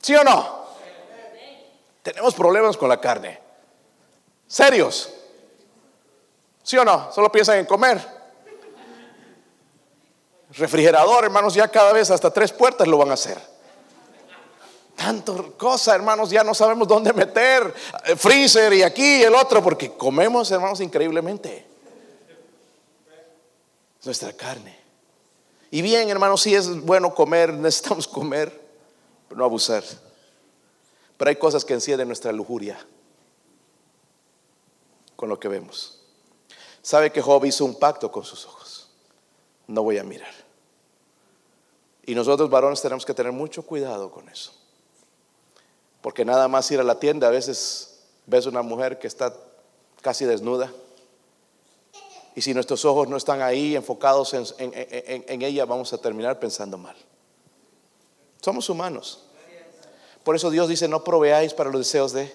¿Sí 0.00 0.14
o 0.14 0.24
no? 0.24 0.66
Tenemos 2.02 2.34
problemas 2.34 2.76
con 2.76 2.88
la 2.88 3.00
carne. 3.00 3.40
Serios. 4.46 5.12
¿Sí 6.62 6.76
o 6.76 6.84
no? 6.84 7.12
Solo 7.12 7.30
piensan 7.32 7.58
en 7.58 7.66
comer. 7.66 8.15
Refrigerador, 10.56 11.24
hermanos, 11.24 11.54
ya 11.54 11.68
cada 11.68 11.92
vez 11.92 12.10
hasta 12.10 12.30
tres 12.30 12.52
puertas 12.52 12.88
lo 12.88 12.96
van 12.96 13.10
a 13.10 13.14
hacer. 13.14 13.38
Tanto 14.96 15.56
cosa, 15.58 15.94
hermanos, 15.94 16.30
ya 16.30 16.42
no 16.42 16.54
sabemos 16.54 16.88
dónde 16.88 17.12
meter. 17.12 17.74
Freezer 18.16 18.72
y 18.72 18.82
aquí 18.82 19.18
y 19.18 19.22
el 19.24 19.34
otro, 19.34 19.62
porque 19.62 19.92
comemos, 19.92 20.50
hermanos, 20.50 20.80
increíblemente. 20.80 21.66
Nuestra 24.04 24.32
carne. 24.32 24.80
Y 25.70 25.82
bien, 25.82 26.08
hermanos, 26.08 26.40
si 26.40 26.54
es 26.54 26.80
bueno 26.80 27.14
comer, 27.14 27.52
necesitamos 27.54 28.08
comer, 28.08 28.58
pero 29.28 29.38
no 29.38 29.44
abusar. 29.44 29.84
Pero 31.18 31.28
hay 31.28 31.36
cosas 31.36 31.64
que 31.64 31.74
encienden 31.74 32.08
nuestra 32.08 32.32
lujuria 32.32 32.78
con 35.16 35.28
lo 35.28 35.38
que 35.38 35.48
vemos. 35.48 36.00
Sabe 36.80 37.12
que 37.12 37.20
Job 37.20 37.44
hizo 37.44 37.64
un 37.64 37.78
pacto 37.78 38.10
con 38.10 38.24
sus 38.24 38.46
ojos. 38.46 38.88
No 39.66 39.82
voy 39.82 39.98
a 39.98 40.04
mirar. 40.04 40.45
Y 42.06 42.14
nosotros 42.14 42.48
varones 42.48 42.80
tenemos 42.80 43.04
que 43.04 43.12
tener 43.12 43.32
mucho 43.32 43.62
cuidado 43.62 44.10
con 44.10 44.28
eso. 44.28 44.52
Porque 46.00 46.24
nada 46.24 46.46
más 46.46 46.70
ir 46.70 46.80
a 46.80 46.84
la 46.84 47.00
tienda, 47.00 47.26
a 47.26 47.30
veces 47.30 47.98
ves 48.26 48.46
una 48.46 48.62
mujer 48.62 48.98
que 48.98 49.08
está 49.08 49.34
casi 50.00 50.24
desnuda 50.24 50.72
y 52.36 52.42
si 52.42 52.52
nuestros 52.52 52.84
ojos 52.84 53.08
no 53.08 53.16
están 53.16 53.40
ahí 53.40 53.74
enfocados 53.74 54.34
en, 54.34 55.42
ella, 55.42 55.64
vamos 55.64 55.92
a 55.94 55.98
terminar 55.98 56.38
pensando 56.38 56.76
mal. 56.76 56.94
Somos 58.42 58.68
humanos. 58.68 59.24
Por 60.22 60.36
eso 60.36 60.50
Dios 60.50 60.68
dice, 60.68 60.86
no 60.86 61.02
proveáis 61.02 61.54
para 61.54 61.70
los 61.70 61.80
deseos 61.80 62.12
de... 62.12 62.30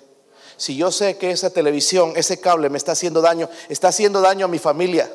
Si 0.58 0.76
yo 0.76 0.92
sé 0.92 1.18
que 1.18 1.30
esa 1.30 1.52
televisión, 1.52 2.14
ese 2.16 2.40
cable 2.40 2.70
me 2.70 2.80
está 2.80 2.94
haciendo 2.94 3.22
daño, 3.22 3.48
está 3.70 3.90
haciendo 3.90 4.22
daño 4.22 4.46
a 4.46 4.50
mi 4.50 4.58
familia, 4.58 5.12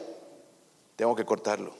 tengo 0.94 1.16
que 1.16 1.24
cortarlo. 1.24 1.74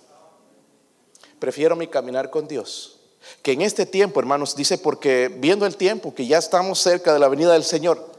Prefiero 1.39 1.77
mi 1.77 1.87
caminar 1.87 2.31
con 2.31 2.49
Dios. 2.49 2.99
Que 3.43 3.53
en 3.53 3.63
este 3.63 3.87
tiempo, 3.87 4.21
hermanos, 4.21 4.55
dice, 4.57 4.79
porque 4.79 5.29
viendo 5.29 5.67
el 5.67 5.77
tiempo, 5.77 6.15
que 6.15 6.27
ya 6.27 6.39
estamos 6.39 6.79
cerca 6.79 7.13
de 7.13 7.19
la 7.19 7.29
venida 7.29 7.53
del 7.53 7.65
Señor, 7.65 8.11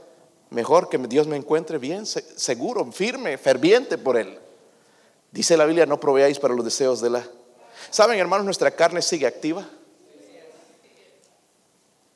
mejor 0.50 0.90
que 0.90 0.98
Dios 0.98 1.28
me 1.28 1.38
encuentre 1.38 1.78
bien, 1.78 2.06
seguro, 2.06 2.92
firme, 2.92 3.38
ferviente 3.38 3.98
por 3.98 4.18
Él. 4.18 4.40
Dice 5.32 5.58
la 5.58 5.66
Biblia, 5.66 5.86
no 5.86 6.00
proveáis 6.00 6.40
para 6.40 6.54
los 6.54 6.66
deseos 6.66 7.02
de 7.02 7.10
la... 7.10 7.28
¿Saben, 7.90 8.20
hermanos, 8.20 8.46
nuestra 8.46 8.72
carne 8.72 9.02
sigue 9.02 9.28
activa? 9.28 9.68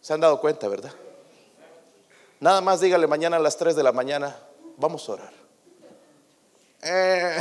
¿Se 0.01 0.13
han 0.13 0.19
dado 0.19 0.39
cuenta, 0.41 0.67
verdad? 0.67 0.91
Nada 2.39 2.59
más 2.61 2.81
dígale 2.81 3.05
mañana 3.05 3.37
a 3.37 3.39
las 3.39 3.55
3 3.57 3.75
de 3.75 3.83
la 3.83 3.91
mañana, 3.91 4.35
vamos 4.77 5.07
a 5.07 5.11
orar. 5.11 5.33
Eh, 6.81 7.37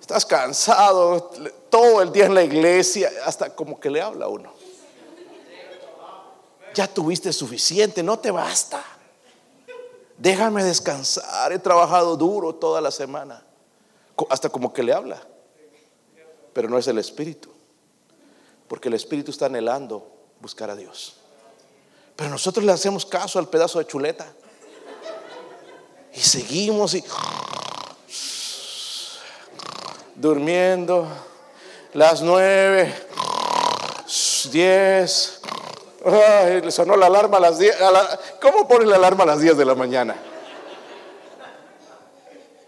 estás 0.00 0.24
cansado, 0.24 1.30
todo 1.72 2.02
el 2.02 2.12
día 2.12 2.26
en 2.26 2.34
la 2.34 2.44
iglesia, 2.44 3.10
hasta 3.24 3.56
como 3.56 3.80
que 3.80 3.88
le 3.88 4.02
habla 4.02 4.28
uno. 4.28 4.52
Ya 6.74 6.86
tuviste 6.86 7.32
suficiente, 7.32 8.02
no 8.02 8.18
te 8.18 8.30
basta. 8.30 8.84
Déjame 10.18 10.62
descansar, 10.64 11.50
he 11.50 11.58
trabajado 11.58 12.18
duro 12.18 12.54
toda 12.54 12.82
la 12.82 12.90
semana 12.90 13.42
hasta 14.28 14.50
como 14.50 14.74
que 14.74 14.82
le 14.82 14.92
habla, 14.92 15.26
pero 16.52 16.68
no 16.68 16.76
es 16.76 16.86
el 16.88 16.98
Espíritu, 16.98 17.48
porque 18.68 18.88
el 18.88 18.94
Espíritu 18.94 19.30
está 19.30 19.46
anhelando 19.46 20.06
buscar 20.42 20.68
a 20.68 20.76
Dios. 20.76 21.16
Pero 22.16 22.28
nosotros 22.28 22.66
le 22.66 22.72
hacemos 22.72 23.06
caso 23.06 23.38
al 23.38 23.48
pedazo 23.48 23.78
de 23.78 23.86
chuleta 23.86 24.30
y 26.12 26.20
seguimos 26.20 26.94
y 26.94 27.02
durmiendo 30.14 31.08
las 31.92 32.22
nueve, 32.22 32.94
diez. 34.50 35.40
le 36.04 36.70
sonó 36.70 36.96
la 36.96 37.06
alarma 37.06 37.36
a 37.36 37.40
las 37.40 37.58
diez. 37.58 37.76
¿Cómo 38.40 38.66
pone 38.66 38.86
la 38.86 38.96
alarma 38.96 39.24
a 39.24 39.26
las 39.26 39.40
diez 39.40 39.56
de 39.56 39.64
la 39.64 39.74
mañana? 39.74 40.16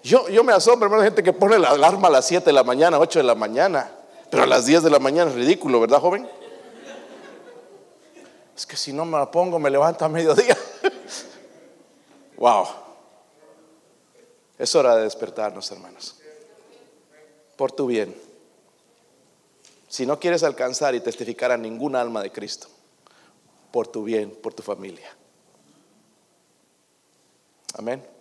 Yo, 0.02 0.28
yo 0.28 0.44
me 0.44 0.52
asombro, 0.52 0.86
hermano, 0.86 1.02
gente 1.02 1.22
que 1.22 1.32
pone 1.32 1.58
la 1.58 1.70
alarma 1.70 2.08
a 2.08 2.10
las 2.10 2.26
7 2.26 2.44
de 2.44 2.52
la 2.52 2.62
mañana, 2.62 2.98
8 2.98 3.20
de 3.20 3.22
la 3.22 3.34
mañana, 3.34 3.90
pero 4.28 4.42
a 4.42 4.46
las 4.46 4.66
10 4.66 4.82
de 4.82 4.90
la 4.90 4.98
mañana 4.98 5.30
es 5.30 5.36
ridículo, 5.36 5.80
¿verdad, 5.80 5.98
joven? 5.98 6.28
Es 8.54 8.66
que 8.66 8.76
si 8.76 8.92
no 8.92 9.06
me 9.06 9.16
la 9.16 9.30
pongo, 9.30 9.58
me 9.58 9.70
levanto 9.70 10.04
a 10.04 10.10
mediodía. 10.10 10.58
wow. 12.36 12.66
Es 14.58 14.74
hora 14.74 14.94
de 14.96 15.04
despertarnos, 15.04 15.70
hermanos. 15.72 16.16
Por 17.56 17.72
tu 17.72 17.86
bien. 17.86 18.14
Si 19.94 20.06
no 20.06 20.18
quieres 20.18 20.42
alcanzar 20.42 20.94
y 20.94 21.00
testificar 21.00 21.52
a 21.52 21.56
ningún 21.56 21.94
alma 21.94 22.22
de 22.22 22.32
Cristo, 22.32 22.66
por 23.70 23.86
tu 23.86 24.02
bien, 24.02 24.30
por 24.30 24.52
tu 24.52 24.62
familia. 24.62 25.14
Amén 27.76 28.14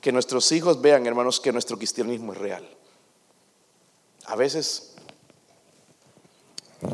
que 0.00 0.12
nuestros 0.12 0.50
hijos 0.52 0.80
vean, 0.80 1.06
hermanos, 1.06 1.40
que 1.40 1.52
nuestro 1.52 1.76
cristianismo 1.76 2.32
es 2.32 2.38
real. 2.38 2.68
A 4.26 4.36
veces 4.36 4.94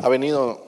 ha 0.03 0.09
venido 0.09 0.65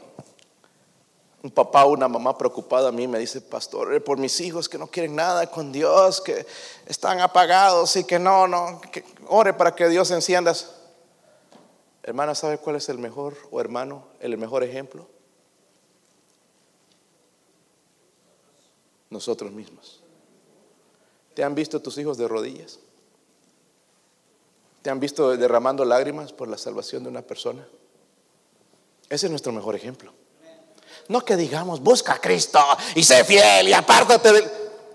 un 1.43 1.51
papá 1.51 1.84
o 1.84 1.93
una 1.93 2.09
mamá 2.09 2.37
preocupada 2.37 2.89
a 2.89 2.93
mí 2.93 3.07
me 3.07 3.18
dice, 3.18 3.41
pastor, 3.41 4.03
por 4.03 4.18
mis 4.18 4.41
hijos 4.41 4.68
que 4.68 4.78
no 4.78 4.89
quieren 4.89 5.14
nada 5.14 5.51
con 5.51 5.72
Dios, 5.72 6.20
que 6.20 6.45
están 6.87 7.20
apagados 7.20 7.97
y 7.97 8.05
que 8.05 8.18
no, 8.18 8.49
no, 8.49 8.80
que 8.80 9.05
ore 9.28 9.55
para 9.55 9.74
que 9.74 9.89
Dios 9.89 10.11
encienda. 10.11 10.55
Hermana, 12.07 12.36
¿sabe 12.36 12.59
cuál 12.59 12.76
es 12.76 12.88
el 12.88 12.98
mejor, 12.98 13.36
o 13.50 13.61
hermano, 13.61 14.07
el 14.20 14.38
mejor 14.38 14.62
ejemplo? 14.62 15.09
Nosotros 19.11 19.50
mismos. 19.50 20.00
¿Te 21.34 21.42
han 21.42 21.57
visto 21.57 21.82
tus 21.82 21.98
hijos 21.98 22.16
de 22.16 22.28
rodillas? 22.28 22.78
¿Te 24.82 24.90
han 24.90 25.00
visto 25.00 25.36
derramando 25.36 25.84
lágrimas 25.84 26.32
por 26.32 26.46
la 26.46 26.57
salvación 26.57 27.02
de 27.02 27.09
una 27.09 27.22
persona? 27.22 27.66
Ese 29.09 29.26
es 29.26 29.30
nuestro 29.30 29.52
mejor 29.52 29.74
ejemplo. 29.74 30.12
No 31.09 31.24
que 31.24 31.36
digamos, 31.36 31.80
busca 31.80 32.14
a 32.14 32.20
Cristo 32.20 32.61
y 32.94 33.02
sé 33.02 33.24
fiel 33.24 33.68
y 33.68 33.72
apártate 33.72 34.32
de 34.32 34.50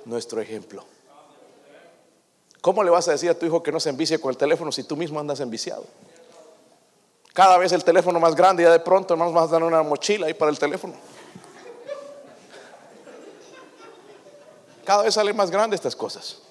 nuestro 0.05 0.39
ejemplo. 0.39 0.85
¿Cómo 2.61 2.83
le 2.83 2.89
vas 2.89 3.09
a 3.09 3.11
decir 3.11 3.29
a 3.29 3.37
tu 3.37 3.45
hijo 3.45 3.61
que 3.61 3.71
no 3.73 3.81
se 3.81 3.89
envicie 3.89 4.17
con 4.19 4.29
el 4.29 4.37
teléfono 4.37 4.71
si 4.71 4.83
tú 4.83 4.95
mismo 4.95 5.19
andas 5.19 5.41
enviciado? 5.41 5.85
Cada 7.33 7.57
vez 7.57 7.71
el 7.71 7.83
teléfono 7.83 8.19
más 8.19 8.35
grande 8.35 8.63
y 8.63 8.65
ya 8.65 8.71
de 8.71 8.79
pronto 8.79 9.13
hermanos 9.13 9.33
vas 9.33 9.49
a 9.49 9.53
dar 9.53 9.63
una 9.63 9.83
mochila 9.83 10.27
ahí 10.27 10.33
para 10.33 10.51
el 10.51 10.59
teléfono. 10.59 10.93
Cada 14.85 15.03
vez 15.03 15.13
salen 15.13 15.35
más 15.35 15.49
grandes 15.49 15.79
estas 15.79 15.95
cosas. 15.95 16.41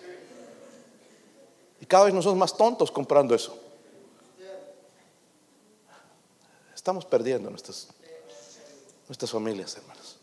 Y 1.80 1.86
cada 1.86 2.04
vez 2.04 2.14
nosotros 2.14 2.38
más 2.38 2.56
tontos 2.56 2.90
comprando 2.90 3.34
eso. 3.34 3.58
Estamos 6.74 7.04
perdiendo 7.04 7.50
nuestras, 7.50 7.88
nuestras 9.06 9.30
familias, 9.30 9.76
hermanos. 9.76 10.16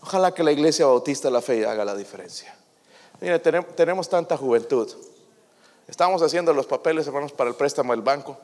Ojalá 0.00 0.32
que 0.32 0.42
la 0.42 0.52
iglesia 0.52 0.86
bautista 0.86 1.28
de 1.28 1.32
la 1.32 1.42
fe 1.42 1.66
haga 1.66 1.84
la 1.84 1.94
diferencia. 1.94 2.54
Mire, 3.20 3.38
tenemos, 3.38 4.08
tanta 4.08 4.36
juventud. 4.36 4.90
Estamos 5.86 6.22
haciendo 6.22 6.52
los 6.52 6.66
papeles, 6.66 7.06
hermanos, 7.06 7.32
para 7.32 7.50
el 7.50 7.56
préstamo 7.56 7.92
del 7.92 8.02
banco. 8.02 8.38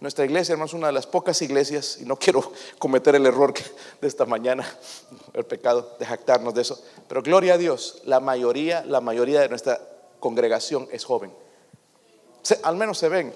Nuestra 0.00 0.24
iglesia, 0.24 0.54
hermanos, 0.54 0.70
es 0.70 0.74
una 0.74 0.86
de 0.86 0.94
las 0.94 1.06
pocas 1.06 1.42
iglesias, 1.42 1.98
y 2.00 2.06
no 2.06 2.16
quiero 2.16 2.52
cometer 2.78 3.14
el 3.14 3.26
error 3.26 3.52
de 4.00 4.08
esta 4.08 4.24
mañana, 4.24 4.66
el 5.34 5.44
pecado 5.44 5.94
de 5.98 6.06
jactarnos 6.06 6.54
de 6.54 6.62
eso, 6.62 6.82
pero 7.06 7.22
gloria 7.22 7.54
a 7.54 7.58
Dios, 7.58 8.00
la 8.06 8.18
mayoría, 8.18 8.82
la 8.86 9.02
mayoría 9.02 9.42
de 9.42 9.50
nuestra 9.50 9.78
congregación 10.18 10.88
es 10.90 11.04
joven. 11.04 11.30
al 12.62 12.76
menos 12.76 12.96
se 12.96 13.10
ven, 13.10 13.34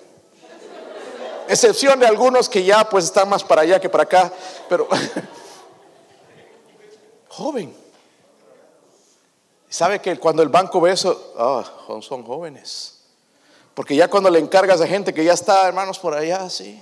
excepción 1.47 2.01
de 2.01 2.07
algunos 2.07 2.49
que 2.49 2.65
ya 2.65 2.89
pues 2.89 3.05
están 3.05 3.29
más 3.29 3.45
para 3.45 3.61
allá 3.61 3.79
que 3.79 3.91
para 3.91 4.05
acá, 4.05 4.33
pero 4.67 4.89
joven. 7.29 7.77
¿Sabe 9.69 10.01
que 10.01 10.19
cuando 10.19 10.43
el 10.43 10.49
banco 10.49 10.81
ve 10.81 10.93
eso, 10.93 11.35
oh, 11.37 12.01
son 12.01 12.25
jóvenes? 12.25 12.93
Porque 13.75 13.97
ya 13.97 14.09
cuando 14.09 14.31
le 14.31 14.39
encargas 14.39 14.81
a 14.81 14.87
gente 14.87 15.12
que 15.12 15.25
ya 15.25 15.33
está, 15.33 15.66
hermanos, 15.66 15.99
por 15.99 16.14
allá, 16.14 16.45
así, 16.45 16.81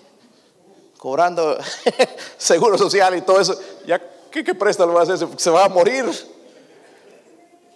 cobrando 0.99 1.59
seguro 2.37 2.77
social 2.77 3.17
y 3.17 3.23
todo 3.23 3.41
eso, 3.41 3.59
ya, 3.87 4.01
¿qué, 4.31 4.45
qué 4.45 4.55
préstamo 4.55 4.93
va 4.93 5.01
a 5.01 5.03
hacer? 5.05 5.27
Se 5.37 5.51
va 5.51 5.65
a 5.65 5.69
morir. 5.69 6.05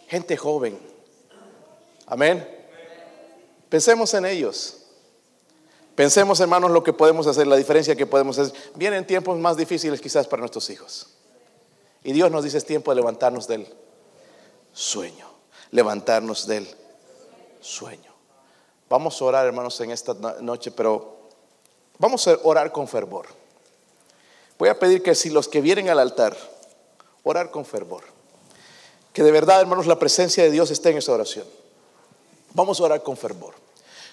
Gente 0.08 0.36
joven. 0.36 0.78
Amén. 2.06 2.46
Pensemos 3.68 4.12
en 4.14 4.26
ellos. 4.26 4.82
Pensemos, 5.96 6.38
hermanos, 6.40 6.70
lo 6.70 6.84
que 6.84 6.92
podemos 6.92 7.26
hacer, 7.26 7.46
la 7.46 7.56
diferencia 7.56 7.96
que 7.96 8.06
podemos 8.06 8.38
hacer. 8.38 8.54
Vienen 8.74 9.06
tiempos 9.06 9.38
más 9.38 9.56
difíciles 9.56 10.00
quizás 10.00 10.28
para 10.28 10.40
nuestros 10.40 10.68
hijos. 10.68 11.08
Y 12.04 12.12
Dios 12.12 12.30
nos 12.30 12.44
dice 12.44 12.58
es 12.58 12.66
tiempo 12.66 12.90
de 12.92 12.96
levantarnos 12.96 13.48
del 13.48 13.66
sueño. 14.72 15.26
Levantarnos 15.70 16.46
del 16.46 16.68
sueño. 17.60 18.15
Vamos 18.88 19.20
a 19.20 19.24
orar, 19.24 19.46
hermanos, 19.46 19.80
en 19.80 19.90
esta 19.90 20.14
noche, 20.40 20.70
pero 20.70 21.16
vamos 21.98 22.26
a 22.28 22.38
orar 22.44 22.70
con 22.70 22.86
fervor. 22.86 23.26
Voy 24.58 24.68
a 24.68 24.78
pedir 24.78 25.02
que 25.02 25.14
si 25.14 25.30
los 25.30 25.48
que 25.48 25.60
vienen 25.60 25.88
al 25.88 25.98
altar, 25.98 26.36
orar 27.24 27.50
con 27.50 27.64
fervor. 27.64 28.04
Que 29.12 29.22
de 29.22 29.32
verdad, 29.32 29.60
hermanos, 29.60 29.86
la 29.86 29.98
presencia 29.98 30.44
de 30.44 30.50
Dios 30.50 30.70
esté 30.70 30.90
en 30.90 30.98
esa 30.98 31.12
oración. 31.12 31.46
Vamos 32.54 32.80
a 32.80 32.84
orar 32.84 33.02
con 33.02 33.16
fervor. 33.16 33.54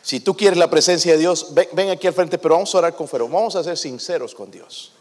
Si 0.02 0.20
tú 0.20 0.36
quieres 0.36 0.58
la 0.58 0.70
presencia 0.70 1.14
de 1.14 1.20
Dios, 1.20 1.54
ven, 1.54 1.90
aquí 1.90 2.08
al 2.08 2.14
frente, 2.14 2.38
pero 2.38 2.56
vamos 2.56 2.74
a 2.74 2.80
orar 2.80 2.96
con 2.96 3.08
fervor. 3.08 3.30
Vamos 3.30 3.56
a 3.56 3.64
ser 3.64 3.78
sinceros 3.78 4.34
con 4.34 4.52
Dios. 4.52 4.92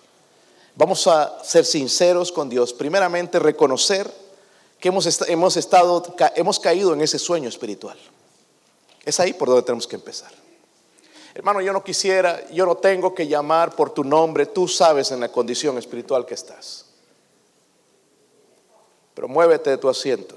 Vamos 0.76 1.06
a 1.06 1.42
ser 1.42 1.64
sinceros 1.64 2.30
con 2.30 2.48
Dios. 2.48 2.72
Primeramente, 2.72 3.38
reconocer 3.38 4.08
que 4.78 4.88
hemos, 4.88 5.28
hemos, 5.28 5.56
estado, 5.56 6.02
hemos 6.36 6.60
caído 6.60 6.92
en 6.92 7.00
ese 7.00 7.18
sueño 7.18 7.48
espiritual. 7.48 7.98
Es 9.05 9.18
ahí 9.20 9.32
por 9.32 9.48
donde 9.48 9.62
tenemos 9.62 9.86
que 9.86 9.96
empezar. 9.96 10.32
Hermano, 11.34 11.61
yo 11.61 11.72
no 11.72 11.82
quisiera, 11.82 12.48
yo 12.50 12.66
no 12.66 12.76
tengo 12.76 13.14
que 13.14 13.26
llamar 13.26 13.74
por 13.74 13.90
tu 13.90 14.05
nombre, 14.05 14.46
tú 14.46 14.68
sabes 14.68 15.11
en 15.12 15.20
la 15.20 15.30
condición 15.30 15.78
espiritual 15.78 16.26
que 16.26 16.34
estás. 16.34 16.86
Pero 19.14 19.28
muévete 19.28 19.70
de 19.70 19.78
tu 19.78 19.88
asiento 19.88 20.36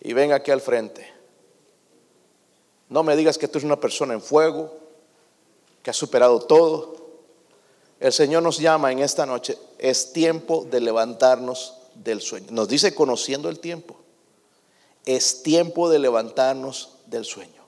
y 0.00 0.12
ven 0.12 0.32
aquí 0.32 0.50
al 0.50 0.60
frente. 0.60 1.12
No 2.88 3.02
me 3.02 3.16
digas 3.16 3.36
que 3.36 3.48
tú 3.48 3.58
eres 3.58 3.64
una 3.64 3.80
persona 3.80 4.14
en 4.14 4.22
fuego, 4.22 4.74
que 5.82 5.90
has 5.90 5.96
superado 5.96 6.40
todo. 6.40 6.96
El 8.00 8.12
Señor 8.12 8.42
nos 8.42 8.58
llama 8.58 8.90
en 8.90 9.00
esta 9.00 9.26
noche, 9.26 9.58
es 9.78 10.12
tiempo 10.12 10.66
de 10.70 10.80
levantarnos 10.80 11.74
del 11.94 12.20
sueño. 12.20 12.46
Nos 12.50 12.68
dice 12.68 12.94
conociendo 12.94 13.48
el 13.48 13.60
tiempo, 13.60 13.96
es 15.04 15.42
tiempo 15.42 15.90
de 15.90 15.98
levantarnos 15.98 16.93
del 17.14 17.24
sueño. 17.24 17.63